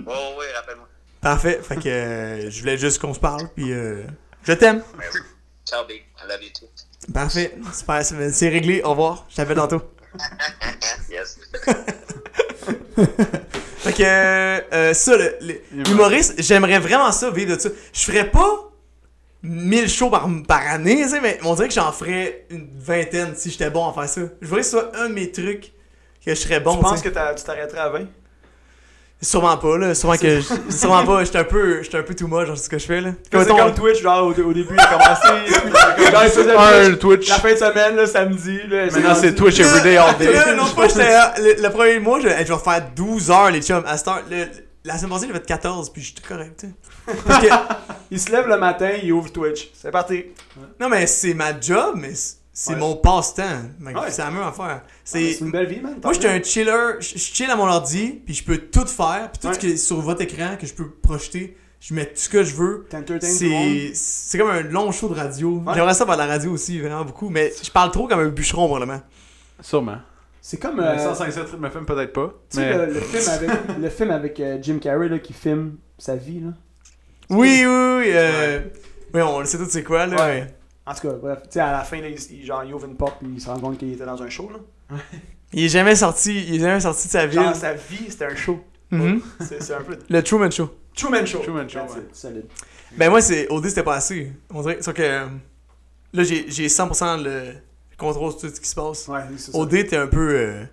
[0.08, 0.88] Oh, oui, rappelle-moi.
[1.20, 1.60] Parfait.
[1.64, 1.90] Fait que.
[1.90, 3.72] euh, je voulais juste qu'on se parle, puis.
[3.74, 4.04] euh,
[4.44, 4.84] je t'aime.
[4.98, 5.20] Ben oui.
[5.66, 6.02] Ciao, big.
[6.24, 6.68] I love you too.
[7.14, 7.56] Parfait.
[7.74, 8.82] Super, c'est c'est réglé.
[8.84, 9.26] Au revoir.
[9.30, 9.82] Je t'appelle tantôt.
[11.10, 11.38] yes.
[12.96, 16.36] Fait que euh, ça, le, le- Humoriste.
[16.42, 17.70] j'aimerais vraiment ça, vivre de ça.
[17.94, 18.72] Je ferais pas
[19.44, 23.34] 1000 shows par, par année, tu sais, mais on dirait que j'en ferais une vingtaine
[23.36, 24.22] si j'étais bon à faire ça.
[24.42, 25.72] Je voudrais que ce soit un de mes trucs
[26.26, 26.76] que je serais bon.
[26.78, 28.08] tu penses que t'as- tu t'arrêterais à 20
[29.22, 29.96] Sûrement pas, là.
[29.96, 30.40] Sûrement que.
[30.42, 31.24] je- Sûrement pas.
[31.24, 31.82] J'étais un peu.
[31.82, 33.12] J'étais un peu too much dans ce que je fais, là.
[33.32, 35.52] C'est comme Twitch, genre au, au début, il a commencé.
[35.96, 37.00] puis, genre, il faisait Un Twitch.
[37.00, 37.30] Twitch.
[37.30, 38.60] La fin de semaine, là, samedi.
[38.68, 40.32] Là, Maintenant, c'est Twitch everyday all day.
[40.34, 41.10] Là, l'autre fois, j'étais.
[41.38, 43.84] Le, le premier mois, je, je vais faire 12 heures, les chums.
[43.88, 44.46] À cette heure, le-
[44.84, 47.16] la semaine passée, j'ai fait 14, puis j'étais correct, tu sais.
[47.26, 47.48] Parce que.
[48.12, 49.72] Il se lève le matin, il ouvre Twitch.
[49.74, 50.26] C'est parti.
[50.80, 52.12] Non, mais c'est ma job, mais
[52.58, 52.80] c'est Ouais.
[52.80, 53.44] mon passe-temps.
[53.82, 53.92] Ouais.
[54.10, 54.82] C'est la même affaire.
[55.04, 55.98] C'est une belle vie, man.
[56.02, 56.94] Moi, j'étais un chiller.
[57.02, 59.30] Je chill à mon ordi, puis je peux tout faire.
[59.32, 59.54] Puis tout Ouais.
[59.54, 62.44] ce qui est sur votre écran que je peux projeter, je mets tout ce que
[62.44, 62.88] je veux.
[63.20, 65.58] C'est c'est comme un long show de radio.
[65.60, 65.74] Ouais.
[65.76, 67.30] J'aimerais ça faire de la radio aussi, vraiment beaucoup.
[67.30, 69.02] Mais je parle trop comme un bûcheron, probablement.
[69.62, 69.98] Sûrement.
[70.42, 70.80] C'est comme.
[70.80, 72.34] Euh, Euh, 157 rythme FM, peut-être pas.
[72.50, 73.50] tu sais, Mais le, le film avec,
[73.82, 76.40] le film avec euh, Jim Carrey là, qui filme sa vie.
[76.40, 76.52] Là.
[77.30, 78.12] Oui, oui, oui.
[78.14, 78.60] Euh...
[79.14, 80.16] Oui, on le sait tout c'est quoi, là.
[80.26, 80.48] Ouais.
[80.88, 81.40] En tout cas, bref.
[81.44, 83.42] Tu sais, à la fin, là, il, il- genre, il ouvre une porte puis il
[83.42, 84.50] se rend compte qu'il était dans un show.
[84.52, 84.98] Là.
[85.54, 86.44] Il est jamais sorti.
[86.48, 87.40] Il est jamais sorti de sa ville.
[87.42, 88.60] Genre, sa vie, c'était un show.
[88.92, 89.22] Mhm.
[89.40, 89.98] C'est c'est un peu.
[90.10, 90.70] Le Truman Show.
[90.96, 91.40] Truman Show.
[91.40, 92.08] Truman Show, ouais.
[92.12, 92.46] Solide.
[92.98, 94.32] Ben moi, c'est OD, c'était pas assez.
[94.54, 95.02] On dirait sauf que
[96.14, 97.54] là, j'ai j'ai 100% le
[97.98, 99.08] contrôle sur tout ce qui se passe.
[99.08, 99.58] Ouais, c'est ça.
[99.58, 100.64] OD, t'es un peu euh,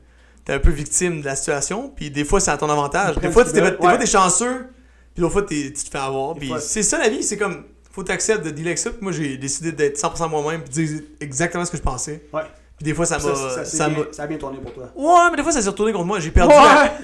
[0.44, 3.16] t'es un peu victime de la situation, puis des fois c'est à ton avantage.
[3.18, 3.98] Des fois, t'es ouais.
[3.98, 4.66] t'es chanceux,
[5.14, 6.34] puis d'autres fois t'es- tu te fais avoir.
[6.34, 8.90] Puis c'est ça la vie, c'est comme faut t'accepter de dealer avec ça.
[8.90, 12.23] Puis moi, j'ai décidé d'être 100% moi-même, puis de dire exactement ce que je pensais.
[12.32, 12.43] Ouais.
[12.78, 14.90] Puis des fois, ça m'a ça, ça ça, m'a ça a bien tourné pour toi.
[14.97, 16.52] Ouais, mais des fois ça s'est retourné contre moi, j'ai perdu.
[16.55, 16.94] la-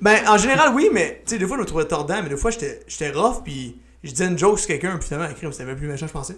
[0.00, 2.36] Ben, en général, oui, mais tu sais, des fois, je me trouvais tordant, mais des
[2.36, 5.76] fois, j'étais rough, puis je disais une joke sur quelqu'un, puis finalement, écrit, c'était même
[5.76, 6.36] plus méchant, je pensais.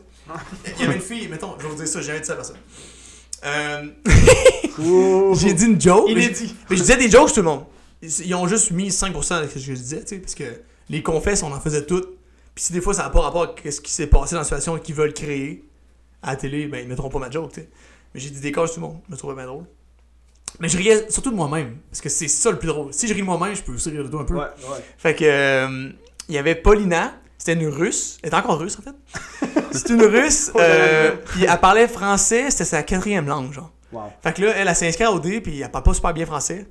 [0.77, 2.33] Il y avait une fille, mettons, je vais vous dire ça, j'ai jamais dit ça
[2.35, 2.57] à personne.
[3.47, 3.83] Euh,
[5.35, 6.05] j'ai dit une joke.
[6.09, 6.57] mais je- Inédit.
[6.69, 7.65] mais je disais des jokes tout le monde.
[8.03, 10.45] Ils ils ont juste mis 5% de ce que je disais, tu sais, parce que
[10.91, 12.09] les confesses, on en faisait toutes.
[12.59, 14.45] Puis si des fois ça n'a pas rapport avec ce qui s'est passé dans la
[14.45, 15.65] situation qu'ils veulent créer
[16.25, 17.69] à la télé, ben ils mettront pas ma joke, tu sais.
[18.13, 19.63] Mais j'ai dit des cas sur tout le monde, je me trouvais bien drôle.
[20.59, 22.93] Mais je riais surtout de moi-même, parce que c'est ça le plus drôle.
[22.93, 24.35] Si je ris de moi-même, je peux aussi rire de toi un peu.
[24.35, 24.85] Ouais, ouais.
[24.99, 25.93] Fait que euh,
[26.29, 29.61] il y avait Paulina, c'était une russe, elle est encore russe en fait.
[29.71, 33.71] C'est une russe, euh, puis elle parlait français, c'était sa quatrième langue, genre.
[33.93, 34.03] Wow.
[34.21, 36.67] Fait que là, elle, elle s'inscrit à OD, puis elle parle pas super bien français.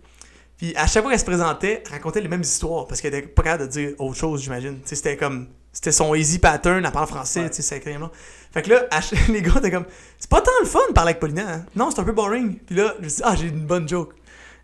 [0.57, 3.27] Puis à chaque fois qu'elle se présentait, elle racontait les mêmes histoires, parce qu'elle était
[3.27, 4.80] pas capable de dire autre chose, j'imagine.
[4.84, 5.47] C'était comme.
[5.77, 7.49] C'était son easy pattern, elle parle français, Ouais.
[7.51, 8.09] tu sais, c'est langue.
[8.51, 8.99] Fait que là, à
[9.31, 9.85] les gars étaient comme.
[10.17, 11.65] C'est pas tant le fun de parler avec Paulina, hein.
[11.75, 12.57] Non, c'est un peu boring.
[12.65, 14.15] Puis là, je me dit, ah, j'ai une bonne joke.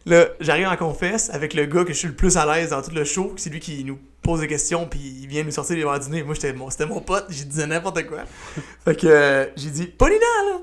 [0.07, 2.81] Là, j'arrive en confesse avec le gars que je suis le plus à l'aise dans
[2.81, 3.31] tout le show.
[3.37, 6.09] C'est lui qui nous pose des questions, puis il vient nous sortir les verres du
[6.09, 6.23] nez.
[6.23, 8.21] Moi, j'étais c'était mon pote, j'ai dit n'importe quoi.
[8.83, 10.61] fait que euh, j'ai dit, Paulina, là,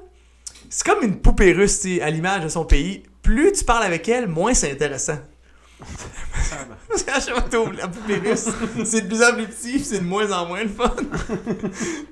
[0.68, 3.04] c'est comme une poupée russe, tu sais, à l'image de son pays.
[3.22, 5.18] Plus tu parles avec elle, moins c'est intéressant.
[6.88, 8.20] Parce qu'à chaque fois que la poupée
[8.84, 10.94] c'est de plus en plus petit, puis c'est de moins en moins le fun.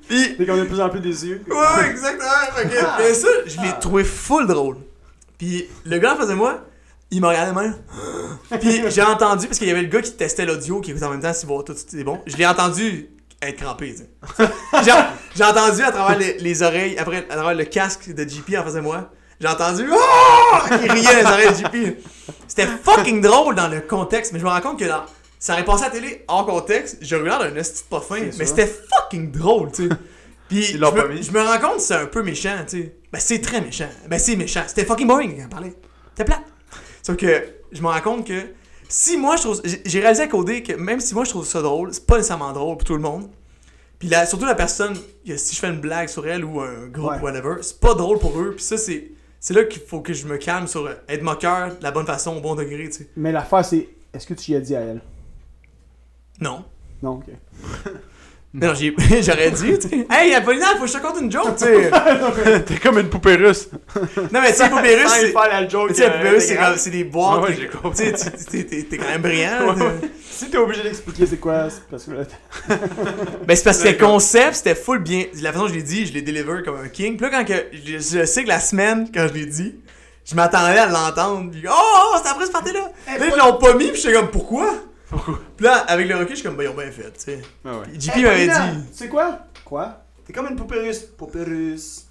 [0.08, 1.40] puis Dès qu'on est de plus en plus déçus.
[1.48, 2.28] Ouais, ouais, exactement.
[2.62, 4.76] Que, mais ça, je l'ai trouvé full drôle.
[5.38, 6.64] Puis le gars en face de moi,
[7.10, 7.74] il m'a regardé même.
[8.60, 11.10] Puis j'ai entendu, parce qu'il y avait le gars qui testait l'audio, qui écoutait en
[11.10, 12.20] même temps si voir tout c'est bon.
[12.26, 13.08] Je l'ai entendu
[13.40, 14.50] être crampé, tu sais.
[15.36, 18.64] J'ai entendu à travers les, les oreilles, après, à travers le casque de JP en
[18.64, 19.10] face de moi.
[19.40, 20.58] J'ai entendu Oh!
[20.84, 21.98] Il riait dans les oreilles de JP.
[22.46, 25.04] C'était fucking drôle dans le contexte, mais je me rends compte que dans,
[25.38, 28.20] ça aurait passé à la télé hors contexte, je regarde un esti de pas fin,
[28.38, 29.94] mais c'était fucking drôle, tu sais.
[30.48, 31.22] Puis je me, mis.
[31.22, 32.94] je me rends compte que c'est un peu méchant, tu sais.
[33.12, 33.88] Ben c'est très méchant.
[34.08, 34.62] Ben c'est méchant.
[34.66, 35.74] C'était fucking boring quand on parlait.
[36.10, 36.40] C'était plat.
[37.02, 38.40] Sauf que je me rends compte que
[38.88, 39.60] si moi je trouve.
[39.84, 42.52] j'ai- réalisé à coder que même si moi je trouve ça drôle, c'est pas nécessairement
[42.52, 43.28] drôle pour tout le monde.
[43.98, 44.96] Puis là, surtout la personne,
[45.36, 47.20] si je fais une blague sur elle ou un groupe Ouais.
[47.20, 48.54] whatever, c'est pas drôle pour eux.
[48.56, 49.10] Puis ça, c'est.
[49.40, 52.06] C'est là qu'il faut que je me calme sur euh, être moqueur de la bonne
[52.06, 53.08] façon, au bon degré, tu sais.
[53.16, 55.00] Mais l'affaire, c'est est-ce que tu y as dit à elle?
[56.40, 56.64] Non.
[57.02, 57.26] Non, ok.
[58.54, 60.06] Mais non, j'ai- j'aurais dit, tu sais.
[60.10, 61.90] Hey, Apollinaire, faut que je te conte une joke, tu sais.
[62.66, 63.68] T'es comme une poupée russe.
[64.32, 65.32] Non, mais tu sais, Poupée Russe, c'est.
[65.32, 65.88] faire la joke.
[65.90, 67.42] Tu sais, euh, Poupée Russe, c'est des boîtes.
[67.42, 68.12] Ouais, ouais, t'es- j'ai compris.
[68.12, 69.74] Tu sais, t'es- quand même brillant.
[69.76, 69.90] là.
[70.30, 72.22] Si t'es obligé d'expliquer c'est quoi, c'est parce que là,
[73.46, 75.24] Ben, c'est parce que le concept, c'était full bien.
[75.42, 77.16] La façon dont je l'ai dit, je l'ai deliver comme un king.
[77.18, 79.74] Puis là, quand que, je, je sais que la semaine, quand je l'ai dit,
[80.24, 81.50] je m'attendais à l'entendre.
[81.50, 82.80] Puis, oh, oh, c'est après ce party-là.
[83.18, 84.72] là, ils l'ont pas mis, puis j'étais comme, pourquoi?
[85.10, 85.38] Pourquoi?
[85.56, 87.40] Puis là, avec le recul, je suis comme, ben, ils ont bien fait, tu sais.
[87.64, 87.86] Ah ouais.
[87.90, 88.86] Puis JP Hey, m'avait Paulina, dit.
[88.92, 89.38] Tu sais quoi?
[89.64, 90.02] Quoi?
[90.26, 91.00] T'es comme une poupée russe.
[91.16, 92.04] Poupée russe.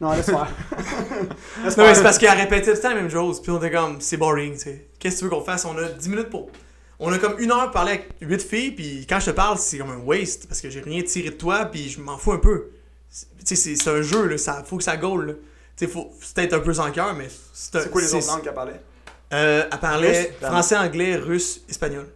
[0.00, 0.48] Non, laisse faire.
[1.64, 3.40] laisse Non, mais c'est parce qu'elle répétait tout le temps la même chose.
[3.40, 4.88] Puis on était comme, c'est boring, tu sais.
[4.98, 5.64] Qu'est-ce que tu veux qu'on fasse?
[5.64, 6.50] On a 10 minutes pour.
[6.98, 9.58] On a comme une heure pour parler avec 8 filles, puis quand je te parle,
[9.58, 12.32] c'est comme un waste, parce que j'ai rien tiré de toi, puis je m'en fous
[12.32, 12.70] un peu.
[13.10, 15.32] C'est- Tu sais, c'est- c'est un jeu, là, ça, faut que ça goal, là.
[15.76, 18.14] Tu sais, faut, c'est peut-être un peu sans cœur, mais c'est un- C'est quoi les
[18.14, 18.80] autres langues qu'elle parlait?
[19.32, 22.06] Euh, elle parlait Russe, français, anglais, russe, espagnol.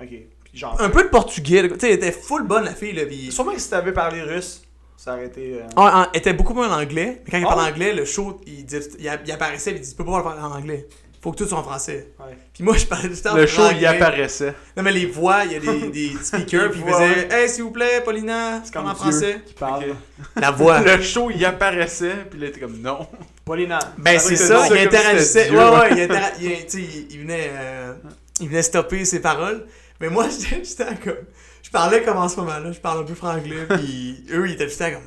[0.00, 0.08] Ok.
[0.44, 0.80] Puis genre.
[0.80, 3.30] Un peu de portugais, tu sais, elle était full bonne, la fille, là, puis...
[3.32, 4.62] Sûrement que si t'avais parlé russe,
[4.96, 5.54] ça aurait été.
[5.54, 7.70] euh, Ah, elle était beaucoup moins en anglais, mais quand elle Ah parlait ouais?
[7.72, 10.52] anglais, le show, il, disait- il, apparaissait, il dit, tu peux pas le faire en
[10.56, 10.86] anglais.
[11.20, 12.12] Faut que tout soit en français.
[12.20, 12.38] Ouais.
[12.54, 14.54] Puis moi, je parlais tout le temps Le show, il apparaissait.
[14.76, 17.64] Non, mais les voix, il y a des, des speakers, puis ils faisaient Hey, s'il
[17.64, 19.00] vous plaît, Paulina, c'est comme en Dieu.
[19.02, 19.40] français.
[19.44, 19.84] Qui parle.
[19.90, 19.96] Ok.
[20.40, 20.80] La voix.
[20.80, 23.06] Le show, il apparaissait, puis là, il était comme non.
[23.44, 23.80] Paulina.
[23.98, 25.50] Ben, c'est ça, ça il interagissait.
[25.50, 26.08] Ouais, ouais,
[26.40, 26.48] il,
[26.78, 27.94] il- il venait, euh,
[28.40, 29.66] il venait stopper ses paroles.
[30.00, 30.26] Mais moi,
[30.62, 31.14] j'étais comme.
[31.62, 34.68] Je parlais comme en ce moment-là, je parle un peu franglais, puis eux, ils étaient
[34.68, 35.02] juste là comme.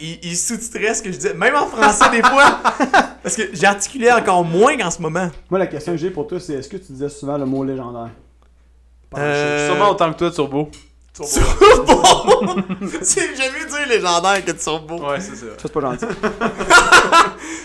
[0.00, 2.60] Ils, ils sous-titraient ce que je disais, même en français des fois.
[3.22, 5.30] Parce que j'articulais encore moins qu'en ce moment.
[5.50, 7.64] Moi, la question que j'ai pour toi, c'est est-ce que tu disais souvent le mot
[7.64, 8.10] légendaire?
[9.16, 10.70] Euh, Sûrement autant que toi, Turbo.
[11.12, 12.02] Turbo!
[13.02, 14.98] J'ai mieux dire légendaire que turbo.
[15.08, 15.46] Ouais, c'est ça.
[15.46, 16.04] Ça, c'est pas gentil.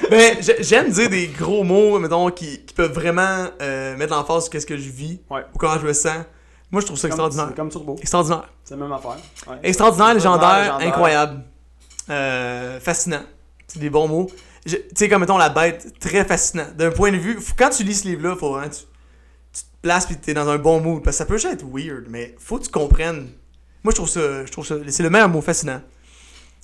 [0.09, 4.43] Ben, j'ai- j'aime dire des gros mots, mettons, qui, qui peuvent vraiment euh, mettre l'emphase
[4.43, 5.41] sur qu'est-ce que je vis Ouais.
[5.53, 6.17] ou comment je me sens.
[6.71, 7.47] Moi, je trouve ça extraordinaire.
[7.49, 7.95] C'est comme Turbo.
[7.99, 8.49] Extraordinaire.
[8.63, 9.17] C'est la même affaire.
[9.47, 9.57] Ouais.
[9.63, 10.87] Extraordinaire, légendaire, légendaire.
[10.87, 11.43] incroyable.
[12.09, 13.23] Euh, fascinant.
[13.67, 14.27] C'est des bons mots.
[14.65, 16.67] Tu sais, comme mettons la bête, très fascinant.
[16.77, 20.05] D'un point de vue, faut- quand tu lis ce livre-là, faut tu, tu te places
[20.05, 21.03] pis t'es dans un bon mood.
[21.03, 23.29] Parce que ça peut juste être weird, mais faut que tu comprennes.
[23.83, 25.81] Moi, je trouve ça, je trouve ça, c'est le meilleur mot fascinant.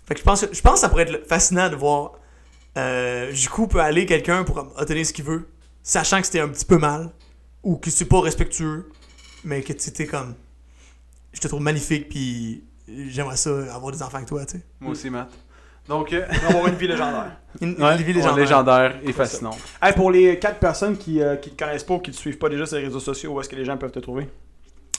[0.07, 2.11] Fait que je pense, je pense que ça pourrait être fascinant de voir
[2.77, 5.49] euh, Juku peut aller quelqu'un pour obtenir ce qu'il veut,
[5.81, 7.09] sachant que c'était un petit peu mal,
[7.63, 8.87] ou que c'est pas respectueux,
[9.47, 10.35] mais que tu étais comme,
[11.33, 12.63] je te trouve magnifique, puis
[13.09, 14.63] j'aimerais ça avoir des enfants avec toi, tu sais.
[14.79, 15.29] Moi aussi, Matt.
[15.87, 17.37] Donc, euh, On va avoir une vie légendaire.
[17.61, 18.35] Une, une ouais, vie légendaire.
[18.35, 18.89] légendaire.
[18.89, 19.57] légendaire et fascinant.
[19.81, 22.37] Hey, pour les 4 personnes qui, euh, qui te connaissent pas ou qui te suivent
[22.37, 24.27] pas déjà sur les réseaux sociaux, où est-ce que les gens peuvent te trouver?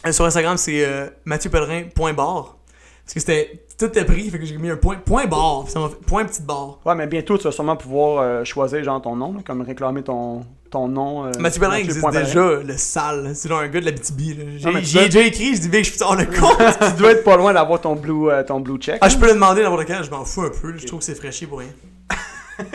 [0.06, 2.56] Euh, Sur Instagram, c'est euh, Mathieu Pellerin, point barre.
[3.04, 3.64] Parce que c'était.
[3.78, 4.96] Tout était pris, fait que j'ai mis un point.
[4.96, 5.66] Point barre.
[5.68, 6.80] ça m'a fait- point petite barre.
[6.84, 10.02] Ouais, mais bientôt, tu vas sûrement pouvoir euh, choisir genre ton nom, là, comme réclamer
[10.02, 11.26] ton, ton nom.
[11.26, 13.32] euh, Mathieu Pellerin existe déjà, le sale.
[13.34, 14.20] C'est genre un gars de la BTB.
[14.58, 16.58] J'ai dois- déjà écrit, je dis, Vic, je suis hors le compte.
[16.96, 18.98] Tu dois être pas loin d'avoir ton blue, euh, ton blue check.
[19.00, 20.76] ah, je peux le demander n'importe quand, je m'en fous un peu.
[20.76, 21.68] Je trouve que c'est fraîchi pour rien.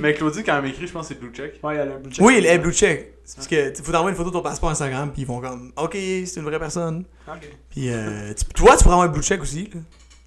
[0.00, 1.60] Mais Claudie, quand elle m'écrit, je pense que c'est Blue Check.
[1.62, 2.24] Ouais, il y a le blue check.
[2.24, 3.12] Oui, les blue check.
[3.24, 5.40] C'est parce que tu faut t'envoyer une photo de ton passeport Instagram, puis ils vont
[5.40, 7.04] comme, ok, c'est une vraie personne.
[7.28, 7.48] Ok.
[7.70, 9.68] Puis euh, tu- toi, tu pourras avoir un blue check aussi.
[9.74, 9.80] Là?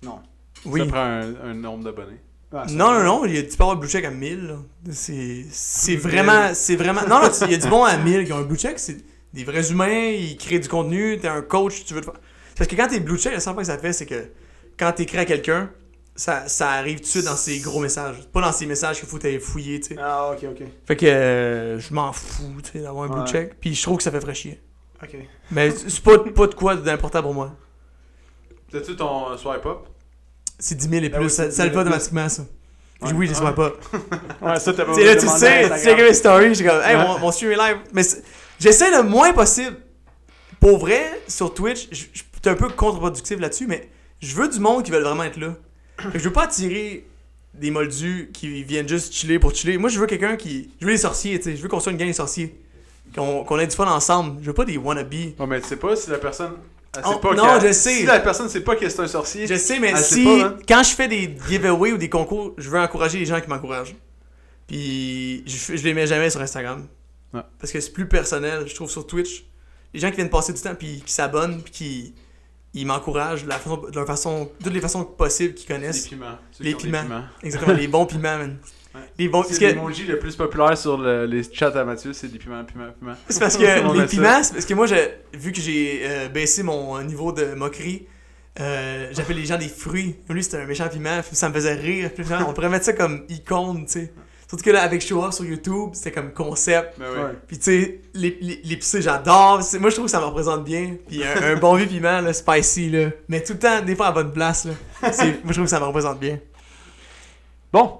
[0.04, 0.20] Non.
[0.66, 0.82] Oui.
[0.82, 2.20] Ça prend un, un nombre d'abonnés.
[2.68, 4.48] C'est Non, non, non, il y a- tu peux avoir un blue check à 1000.
[4.48, 4.56] là.
[4.91, 6.53] C'est c'est vraiment.
[6.53, 7.02] C'est vraiment.
[7.02, 8.80] Non, non, il y a du bon à 1000 qui ont un blue check.
[8.80, 8.98] C'est
[9.34, 12.14] des vrais humains, ils créent du contenu, t'es un coach, tu veux le faire.
[12.57, 14.30] Parce que quand t'es blue check, la seule fois que ça fait, c'est que
[14.80, 15.69] quand t'écris à quelqu'un,
[16.15, 18.15] ça, ça arrive tout de suite dans ces gros messages.
[18.32, 19.95] Pas dans ces messages qu'il faut t'aller fouiller, tu sais.
[20.02, 20.64] Ah, ok, ok.
[20.86, 23.27] Fait que euh, je m'en fous, tu sais, d'avoir un blue Ouais.
[23.27, 23.60] check.
[23.60, 24.61] Puis je trouve que ça fait très chier.
[25.03, 25.18] Ok.
[25.52, 27.53] Mais c'est pas, pas de quoi d'important pour moi.
[28.72, 29.80] T'as-tu ton swipe up?
[30.60, 32.44] C'est 10 000 et Ben plus, oui, ça, le 10 fait 000 automatiquement, ça.
[33.02, 33.11] Ouais.
[33.14, 33.38] oui, je Ouais.
[33.38, 33.73] swipe pas.
[34.41, 37.19] Ouais, ça, t'as pas là, tu sais, tu sais, mes stories, j'ai comme, hey, mon,
[37.19, 37.77] mon stream est live.
[37.94, 38.03] Mais
[38.60, 39.76] j'essaie le moins possible.
[40.60, 42.10] Pour vrai, sur Twitch, suis
[42.45, 43.90] un peu contre-productif là-dessus, mais
[44.22, 45.56] je veux du monde qui veulent vraiment être là.
[46.11, 47.06] Que je veux pas attirer
[47.53, 49.77] des moldus qui viennent juste chiller pour chiller.
[49.77, 50.72] Moi, je veux quelqu'un qui.
[50.80, 51.56] Je veux les sorciers, tu sais.
[51.56, 52.60] Je veux qu'on soit une gang de sorciers.
[53.15, 54.38] Qu'on qu'on ait du fun ensemble.
[54.41, 55.14] Je veux pas des wannabes.
[55.40, 56.53] Oh, mais tu sais pas si la personne.
[56.98, 57.96] Elle sait Oh, pas non, je sais.
[58.00, 59.48] Si la personne sait pas que c'est un sorcier.
[59.48, 60.24] Je sais, mais Elle sait si.
[60.24, 60.58] pas, hein.
[60.68, 63.96] Quand je fais des giveaways ou des concours, je veux encourager les gens qui m'encouragent.
[64.68, 66.88] Puis je, je les mets jamais sur Instagram.
[67.34, 67.42] Ouais.
[67.60, 69.46] Parce que c'est plus personnel, je trouve, sur Twitch.
[69.94, 72.16] Les gens qui viennent passer du temps, puis qui s'abonnent, puis qui
[72.78, 76.08] ils m'encouragent de, la façon, de leur façon, toutes les façons possibles qu'ils Les connaissent.
[76.10, 76.38] piments.
[76.52, 77.24] Ceux Les qui ont des piments.
[77.42, 78.58] Exactement, les bons piments, man.
[79.18, 79.42] Les bons.
[79.42, 82.38] Parce C'est que, l'emoji le plus populaire sur le- les chats à Mathieu, c'est des
[82.40, 83.16] piments, piments, piments.
[83.30, 83.64] c'est parce que
[84.00, 84.88] les piments, c'est parce que moi,
[85.34, 88.08] vu que j'ai euh, baissé mon niveau de moquerie,
[88.60, 90.16] euh, j'appelle les gens des fruits.
[90.30, 92.10] Lui, c'était un méchant piment, ça me faisait rire.
[92.48, 94.14] On pourrait mettre ça comme icône, tu sais.
[94.48, 97.00] Surtout que là, avec Show Off sur YouTube, c'était comme concept.
[97.00, 97.20] Ben oui.
[97.20, 97.30] Ouais.
[97.48, 99.64] Puis tu sais, les- les- l'épicé, j'adore.
[99.64, 100.98] C'est- Moi, je trouve que ça me représente bien.
[101.08, 103.10] Puis un, un bon vieux piment, là, spicy, là.
[103.28, 104.74] Mais tout le temps, des fois à bonne place, là.
[105.02, 105.12] Moi,
[105.48, 106.38] je trouve que ça me représente bien.
[107.74, 108.00] Bon.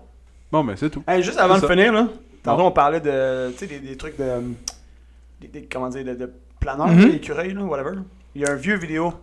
[0.52, 1.04] Bon, ben c'est tout.
[1.08, 1.68] Hey, juste avant de ça.
[1.68, 2.08] finir, là,
[2.44, 2.68] tantôt Bon.
[2.68, 4.26] on parlait de, tu sais, des, des trucs de,
[5.42, 7.98] des, des- comment dire, de, de planeurs, d'écureuils, là, whatever.
[8.36, 9.14] Il y a un vieux vidéo,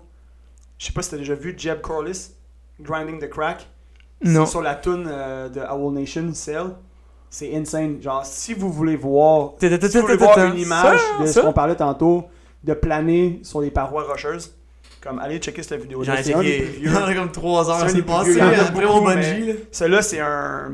[0.78, 2.34] je sais pas si t'as déjà vu Jeb Corliss,
[2.80, 3.66] Grinding the Crack.
[4.24, 4.46] Non.
[4.46, 6.66] Sur la tune euh, de Owl Nation, Cell.
[7.28, 8.00] C'est insane.
[8.00, 11.74] Genre, si vous voulez voir, si vous voulez voir une image de ce qu'on parlait
[11.74, 12.26] tantôt,
[12.62, 14.54] de planer sur les parois rocheuses,
[15.00, 16.04] comme allez checker cette vidéo.
[16.04, 16.78] J'en ai C'est un des checké.
[16.82, 18.40] Il y en a comme 3 C'est un heures, c'est passé.
[18.40, 19.52] a Après mais- bungee, là.
[19.72, 20.72] Celui-là, c'est un.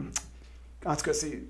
[0.84, 1.42] En tout cas, c'est.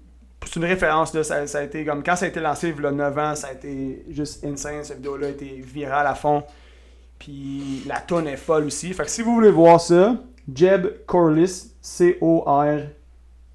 [0.56, 1.22] Une référence, là.
[1.24, 2.02] Ça, ça a été comme.
[2.02, 4.82] Quand ça a été lancé, il y a 9 ans, ça a été juste insane.
[4.82, 6.42] Cette vidéo-là a été virale à fond.
[7.18, 8.92] Puis la tonne est folle aussi.
[8.94, 10.16] Fait que si vous voulez voir ça,
[10.52, 11.74] Jeb Corliss,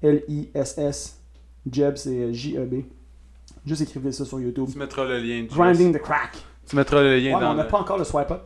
[0.02, 1.20] C-O-R-L-I-S-S.
[1.70, 2.74] Jeb, c'est J-E-B.
[3.66, 4.68] Juste écrivez ça sur YouTube.
[4.70, 5.46] Tu mettras le lien.
[5.50, 6.36] Grinding the crack.
[6.68, 7.68] Tu mettras le Ouais, lien mais dans on n'a le...
[7.68, 8.42] pas encore le swipe up.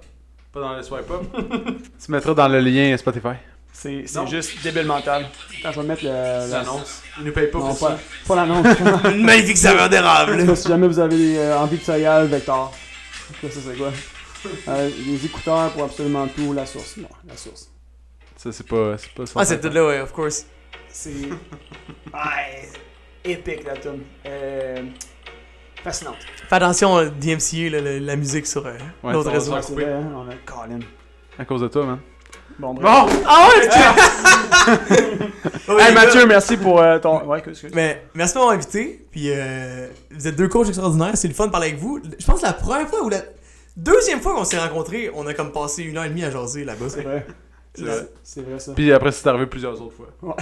[0.53, 1.23] Pas dans le swipe up.
[2.05, 3.35] tu mettras dans le lien Spotify.
[3.81, 5.29] C'est juste débile mental.
[5.61, 6.11] Attends, je vais mettre le.
[6.11, 7.03] la- L'annonce.
[7.19, 7.99] Ils nous payent pas Non, pour pas, ça.
[8.27, 8.67] pas l'annonce.
[9.15, 10.57] Une magnifique saveur d'érable.
[10.57, 12.75] Si jamais vous avez euh, envie de serial, Vector.
[13.41, 13.93] Ça, ça c'est quoi?
[14.69, 16.97] Euh, les écouteurs pour absolument tout, la source.
[16.97, 17.71] Non, la source.
[18.37, 18.97] Ça, c'est pas...
[18.99, 20.47] C'est pas Ah, c'est tout là, ouais, of course.
[20.89, 21.11] C'est.
[22.13, 22.69] Ouais,
[23.25, 24.03] épique la tune.
[24.27, 24.83] Euh,
[25.85, 26.17] fascinante.
[26.49, 28.73] Fais attention, euh, DMCA, là, la, la musique sur euh,
[29.03, 29.55] Ouais, l'autre ça, réseau.
[29.55, 30.81] hein, on a Colin.
[31.39, 31.99] À cause de toi, man.
[32.59, 32.85] Bon, bref.
[32.85, 33.07] Bon!
[33.27, 33.69] Ah ouais,
[35.81, 37.25] Hey Mathieu, merci pour euh, ton.
[37.25, 37.71] Ouais, excuse.
[37.75, 39.07] Mais merci de m'avoir invité.
[39.11, 41.13] Puis euh, vous êtes deux coachs extraordinaires.
[41.15, 42.01] C'est le fun de parler avec vous.
[42.19, 43.23] Je pense que la première fois ou la
[43.77, 46.65] deuxième fois qu'on s'est rencontrés, on a comme passé une heure et demie à jaser
[46.65, 46.89] là-bas.
[46.89, 47.27] C'est vrai.
[47.75, 48.09] C'est vrai.
[48.25, 48.73] C'est vrai ça.
[48.75, 50.37] Puis après, c'est arrivé plusieurs autres fois.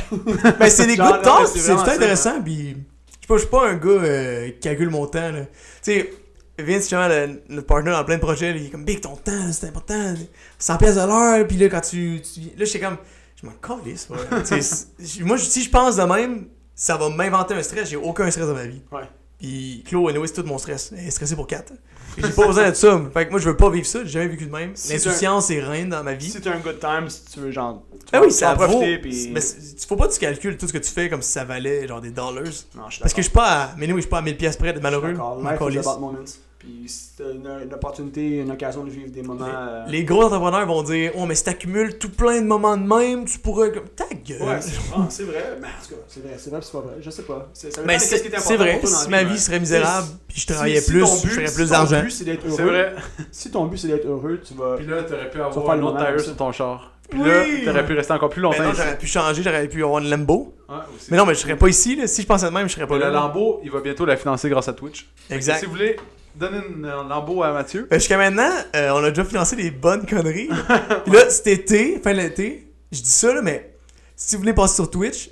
[0.58, 2.76] Ben, c'est des talks, mais puis c'est intéressant, puis
[3.20, 5.40] je pas, suis pas un gars euh, qui calcule mon temps, là.
[5.40, 6.10] Tu sais,
[6.58, 9.16] Vince, justement, le- notre partner dans plein de projets, là, il est comme, Big, ton
[9.16, 10.14] temps, c'est important,
[10.58, 12.96] 100 pièces de l'heure, puis là, quand tu, tu- Là, j'étais comme,
[13.40, 17.90] je m'en calisse, moi, je- si je pense de même, ça va m'inventer un stress,
[17.90, 18.82] j'ai aucun stress dans ma vie.
[18.92, 19.02] Ouais.
[19.38, 20.92] Puis Claude, anyway, c'est tout mon stress.
[20.96, 21.70] Elle est stressée pour 4.
[22.16, 22.98] J'ai pas besoin de ça.
[23.12, 24.70] Fait que moi, je veux pas vivre ça, j'ai jamais vécu de même.
[24.74, 26.30] Si L'insouciance est reine dans ma vie.
[26.30, 27.82] Si t'as un good time, si tu veux, genre.
[27.92, 29.40] tu Ah vas- oui, ça en profiter, puis- Mais
[29.86, 32.00] faut pas que tu calcules tout ce que tu fais comme si ça valait genre
[32.00, 32.44] des dollars.
[32.74, 33.74] Non, je suis Parce que je suis pas à.
[33.76, 35.12] Mais oui, je suis pas à 1000 pièces près de malheureux.
[35.12, 35.36] D'accord.
[35.42, 35.86] m'en Life is calisse.
[35.86, 36.18] about moments.
[36.66, 39.46] Puis si une, une opportunité, une occasion de vivre des moments.
[39.48, 42.82] euh, Les gros entrepreneurs vont dire Oh, mais si t'accumules tout plein de moments de
[42.82, 43.70] même, tu pourrais.
[43.72, 44.42] comme Ta gueule.
[44.42, 45.56] Ouais, c'est ah, c'est vrai.
[45.60, 46.94] Mais en tout cas, c'est vrai, c'est vrai, c'est pas vrai.
[47.00, 47.48] Je sais pas.
[47.54, 50.46] C'est mais c'est important vrai, pour toi dans si ma vie, serait misérable, puis je
[50.48, 52.02] travaillais Si- si plus, ton je ferais si plus ton d'argent.
[52.02, 52.70] but, c'est d'être C'est heureux.
[52.72, 52.94] vrai.
[53.30, 54.76] Si ton but c'est d'être heureux, tu vas.
[54.76, 56.92] Puis là, t'aurais pu avoir faire un le autre comme sur ton char.
[57.08, 57.28] Puis Oui.
[57.28, 58.80] là, t'aurais pu rester encore plus longtemps Mais non, ici.
[58.82, 60.52] j'aurais pu changer, j'aurais pu avoir une Lambo.
[60.68, 61.06] Ouais, aussi.
[61.12, 62.08] Mais non, mais je serais pas ici, là.
[62.08, 63.06] Si je pensais de même, je serais pas Mais là.
[63.10, 65.08] le Lambo, il va bientôt la financer grâce à Twitch.
[65.30, 65.60] Exact.
[65.60, 65.96] Si vous voulez
[66.38, 69.70] donner une- un Lambo à Mathieu, Ben, Jusqu'à maintenant, euh, on a déjà financé des
[69.70, 70.48] bonnes conneries.
[71.04, 73.72] Puis là, cet été, fin de l'été, je dis ça, là, mais
[74.14, 75.30] si vous voulez passer sur Twitch,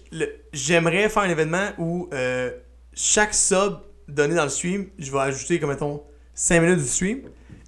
[0.53, 2.51] j'aimerais faire un événement où euh,
[2.95, 3.75] chaque sub
[4.09, 6.03] donné dans le stream, je vais ajouter, comme mettons,
[6.35, 7.21] 5 minutes du stream.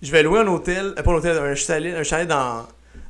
[0.03, 2.67] Je vais louer un hôtel, euh, pas un hôtel, un chalet, un chalet dans,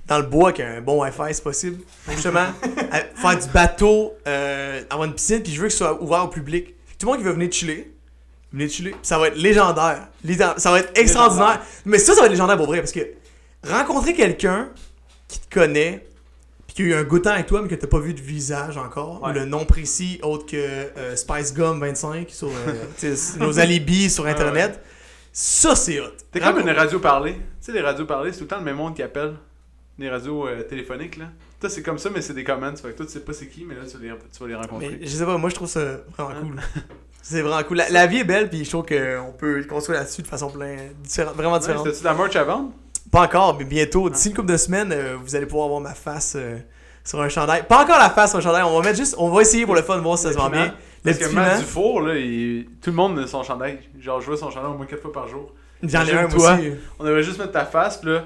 [0.06, 1.78] dans le bois qui a un bon Wi-Fi, c'est possible.
[2.10, 2.46] Justement,
[2.92, 6.24] à- faire du bateau, euh, avoir une piscine, puis je veux que ce soit ouvert
[6.24, 6.74] au public.
[6.98, 7.92] Tout le monde qui veut venir chiller,
[8.56, 8.94] venez chiller.
[9.02, 10.08] Ça va être légendaire.
[10.56, 11.60] Ça va être extraordinaire.
[11.84, 13.00] Mais ça, ça va être légendaire pour vrai, parce que
[13.68, 14.70] rencontrer quelqu'un
[15.28, 16.06] qui te connaît,
[16.66, 17.98] puis qu'il y a eu un goût de temps avec toi, mais que t'as pas
[18.00, 19.30] vu de visage encore, Ouais.
[19.30, 24.26] ou le nom précis autre que euh, Spice Gum 25 sur euh, nos alibis sur
[24.26, 24.80] Internet,
[25.32, 26.06] ça c'est hot.
[26.32, 27.34] T'es comme une radio parlée.
[27.34, 29.34] Tu sais, les radios parlées, c'est tout le temps le même monde qui appelle.
[29.98, 31.26] Les radios euh, téléphoniques, là.
[31.58, 32.76] Toi, c'est comme ça, mais c'est des comments.
[32.76, 34.46] Fait que toi, tu sais pas c'est qui, mais là, tu vas les, tu vas
[34.46, 34.98] les rencontrer.
[35.00, 35.80] Mais je sais pas, moi je trouve ça
[36.18, 36.60] vraiment cool.
[37.28, 37.78] C'est vraiment cool.
[37.78, 40.76] La, la vie est belle, puis je trouve qu'on peut construire là-dessus de façon plein,
[41.34, 41.84] vraiment Ouais, différente.
[41.84, 42.70] T'as-tu de la merch à vendre?
[43.10, 44.08] Pas encore, mais bientôt.
[44.10, 46.56] D'ici une couple de semaines, euh, vous allez pouvoir voir ma face euh,
[47.04, 47.64] sur un chandail.
[47.68, 49.74] Pas encore la face sur un chandail, on va mettre juste, on va essayer pour
[49.74, 50.74] le fun, voir si ça se vend bien.
[51.04, 53.78] Le Parce que Matt Dufour, là, il- tout le monde a son chandail.
[54.00, 55.52] Genre, je vois son chandail au moins 4 fois par jour.
[55.82, 56.54] j'en ai un toi.
[56.54, 56.70] aussi.
[56.98, 58.24] On devrait juste mettre ta face, pis là.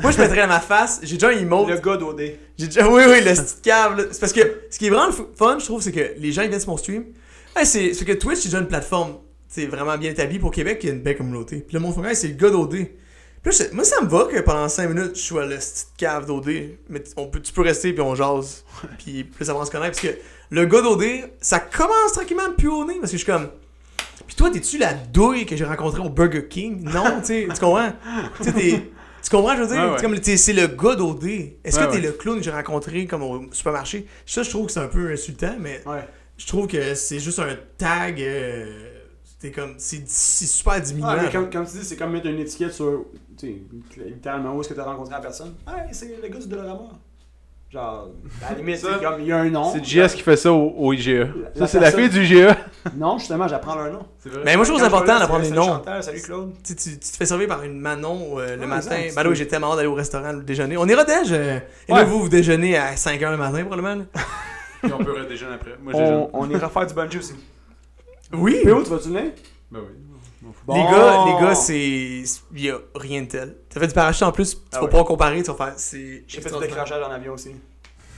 [0.00, 1.68] Moi je mettrais ma face, j'ai déjà un emote.
[1.68, 2.20] Le gars d'OD.
[2.58, 3.30] J'ai déjà, oui, oui, le
[3.62, 3.94] petit là.
[4.10, 6.48] C'est parce que ce qui est vraiment fun, je trouve, c'est que les gens ils
[6.48, 7.04] viennent sur mon stream.
[7.56, 9.16] Hey, c'est que Twitch, c'est déjà une plateforme
[9.54, 11.58] c'est vraiment bien établie pour Québec, qui a une belle communauté.
[11.60, 12.70] Puis le monde fait, hey, c'est le gars d'OD.
[12.70, 16.26] Puis là, moi, ça me va que pendant 5 minutes, je sois le petit cave
[16.26, 16.48] d'OD.
[16.88, 18.64] Mais on peut, tu peux rester, puis on jase.
[18.98, 20.00] puis plus ça va se connaître.
[20.00, 20.20] Parce que
[20.50, 21.04] le gars d'OD,
[21.40, 22.94] ça commence tranquillement à me puer au nez.
[22.98, 23.48] Parce que je suis comme.
[24.26, 26.82] Puis toi, t'es-tu la douille que j'ai rencontrée au Burger King?
[26.82, 27.92] Non, tu sais, tu comprends?
[28.42, 29.76] Tu Tu comprends, je veux dire?
[29.84, 29.96] Ouais.
[29.98, 31.24] C'est comme, t'es- c'est le gars d'OD.
[31.62, 32.00] Est-ce que t'es ouais.
[32.00, 34.06] le clown que j'ai rencontré comme au supermarché?
[34.26, 36.04] Ça, je trouve que c'est un peu insultant, mais Ouais.
[36.36, 38.20] Je trouve que c'est juste un tag.
[38.20, 38.90] euh,
[39.38, 39.74] c'est comme.
[39.78, 41.08] C'est c'est super diminuant.
[41.10, 43.04] Ah, mais comme, comme tu dis, c'est comme mettre une étiquette sur.
[43.38, 43.46] Tu
[43.96, 46.48] sais, littéralement, où est-ce que tu as rencontré la personne Hey, c'est le gars du
[46.48, 46.90] Dolorama.
[47.70, 48.08] Genre,
[48.46, 49.72] à la limite, Ça, c'est comme, il y a un nom.
[49.72, 51.24] C'est JS qui fait ça au, au IGA.
[51.54, 52.56] La Ça, c'est la fille du IGA.
[52.98, 54.06] Non, justement, j'apprends leur nom.
[54.22, 54.42] C'est vrai.
[54.44, 55.82] Mais moi, je trouve c'est important là, d'apprendre les salut noms.
[56.02, 56.52] Salut Claude.
[56.62, 58.96] Tu, tu, tu te fais servir par une Manon euh, le Ouais, matin.
[58.96, 60.76] exact, Ben oui, c'est- j'ai tellement hâte d'aller au restaurant le déjeuner.
[60.76, 61.32] On ira déj.
[61.32, 61.58] euh,
[61.88, 62.04] et là, Ouais.
[62.04, 64.04] vous, vous déjeunez à 5h le matin, probablement.
[64.84, 65.76] Puis on peut redéjeuner après.
[65.82, 67.34] Moi, On, on ira faire du bungee aussi.
[68.32, 68.60] Oui.
[68.64, 69.32] PO, tu vas-tu venir?
[69.70, 69.94] Ben oui.
[70.68, 72.22] Les gars, les gars, c'est.
[72.52, 73.56] Il y a rien de tel.
[73.68, 74.90] T'as fait du parachute en plus, tu Ah vas ouais.
[74.90, 75.72] pas comparer, tu vas faire.
[75.76, 76.24] C'est.
[76.26, 77.52] J'ai fait du décrochage en avion aussi.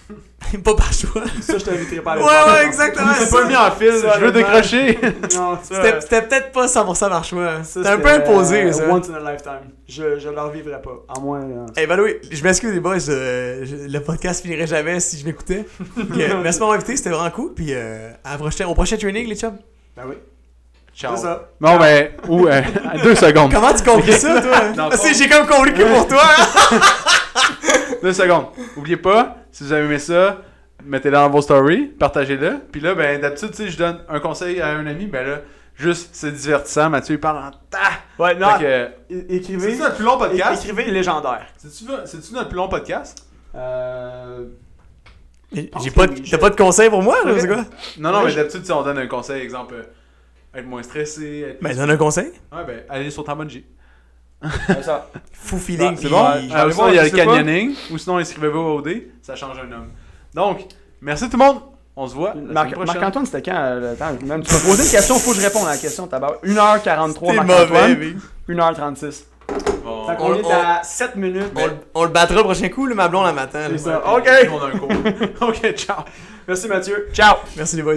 [0.65, 1.23] pas par choix.
[1.41, 3.13] Ça, je t'inviterai pas à le Ouais, ouais, exactement.
[3.19, 4.99] C'est pas mis en fil, Ça, je veux décrocher.
[5.35, 7.53] Non, C'était c'était peut-être pas 100% par choix.
[7.65, 8.89] C'était un peu imposé, euh, ça.
[8.89, 9.71] Once in a lifetime.
[9.89, 11.03] Je, je le revivrai pas.
[11.15, 11.41] À moins.
[11.43, 15.01] euh, Hey, by the way, je m'excuse les boys, euh, je- le podcast finirait jamais
[15.01, 15.65] si je m'écoutais.
[15.99, 16.03] Euh,
[16.43, 17.53] Merci de m'avoir invité, c'était vraiment cool.
[17.55, 19.59] Puis euh, à la prochaine- au prochain training, les chums.
[19.97, 20.15] Ben oui.
[20.95, 21.15] Ciao.
[21.17, 21.49] C'est ça.
[21.61, 22.63] Bon, ben, ou, euh,
[23.03, 23.53] deux secondes.
[23.53, 24.89] Comment tu compris ça, toi?
[25.15, 26.23] J'ai comme compris que pour toi.
[28.07, 28.47] Deux secondes.
[28.77, 30.41] Oubliez pas, si vous avez aimé ça,
[30.85, 32.59] mettez-le dans vos stories, partagez-le.
[32.71, 35.41] Puis là, ben, d'habitude, tu sais, je donne un conseil à un ami, ben là,
[35.75, 36.89] juste, c'est divertissant.
[36.89, 38.23] Mathieu, il parle en ta.
[38.23, 38.59] Ouais, non.
[38.61, 38.91] Que,
[39.29, 39.71] Écrivez.
[39.71, 40.63] c'est-tu notre plus long podcast?
[40.63, 41.47] Écrivez légendaire.
[41.57, 43.27] C'est-tu c'est-tu notre plus long podcast?
[43.57, 44.45] Euh.
[45.53, 47.65] J'ai pas, de- t'as pas de conseils pour moi, là, c'est quoi?
[47.99, 51.41] Non, non, Ouais, mais d'habitude, si on donne un conseil, exemple, euh, être moins stressé,
[51.41, 51.61] être...
[51.61, 52.31] Ben, donne un conseil.
[52.53, 53.35] Ouais, ben, allez sur ta
[54.67, 55.09] C'est ça.
[55.33, 55.91] Fou feeling.
[55.91, 56.27] Bah, c'est puis- bon.
[56.33, 56.49] puis- il
[56.95, 57.17] y a le pas.
[57.17, 59.89] canyoning, ou sinon, inscrivez-vous au OD, ça change un homme.
[60.35, 60.65] Donc,
[61.01, 61.61] merci tout le monde.
[61.99, 62.77] On se voit Marc-.
[62.77, 64.13] Marc-Antoine, c'était quand euh, le temps?
[64.27, 66.07] Même, tu m'as posé une question, faut que je réponde à la question.
[66.07, 67.69] T'as 1h43, T'es Marc-Antoine.
[67.95, 68.17] mauvais, mec.
[68.49, 69.25] 1h36.
[69.83, 70.05] Bon.
[70.19, 71.53] On- est on- à 7 minutes.
[71.55, 73.61] On, le- on le battra le prochain coup, le ma blonde la matin.
[73.71, 74.03] C'est ça.
[74.15, 74.29] Ok.
[74.51, 74.89] On a un cours.
[75.49, 75.99] ok, ciao.
[76.47, 77.09] Merci Mathieu.
[77.15, 77.37] Ciao.
[77.57, 77.97] Merci les boys.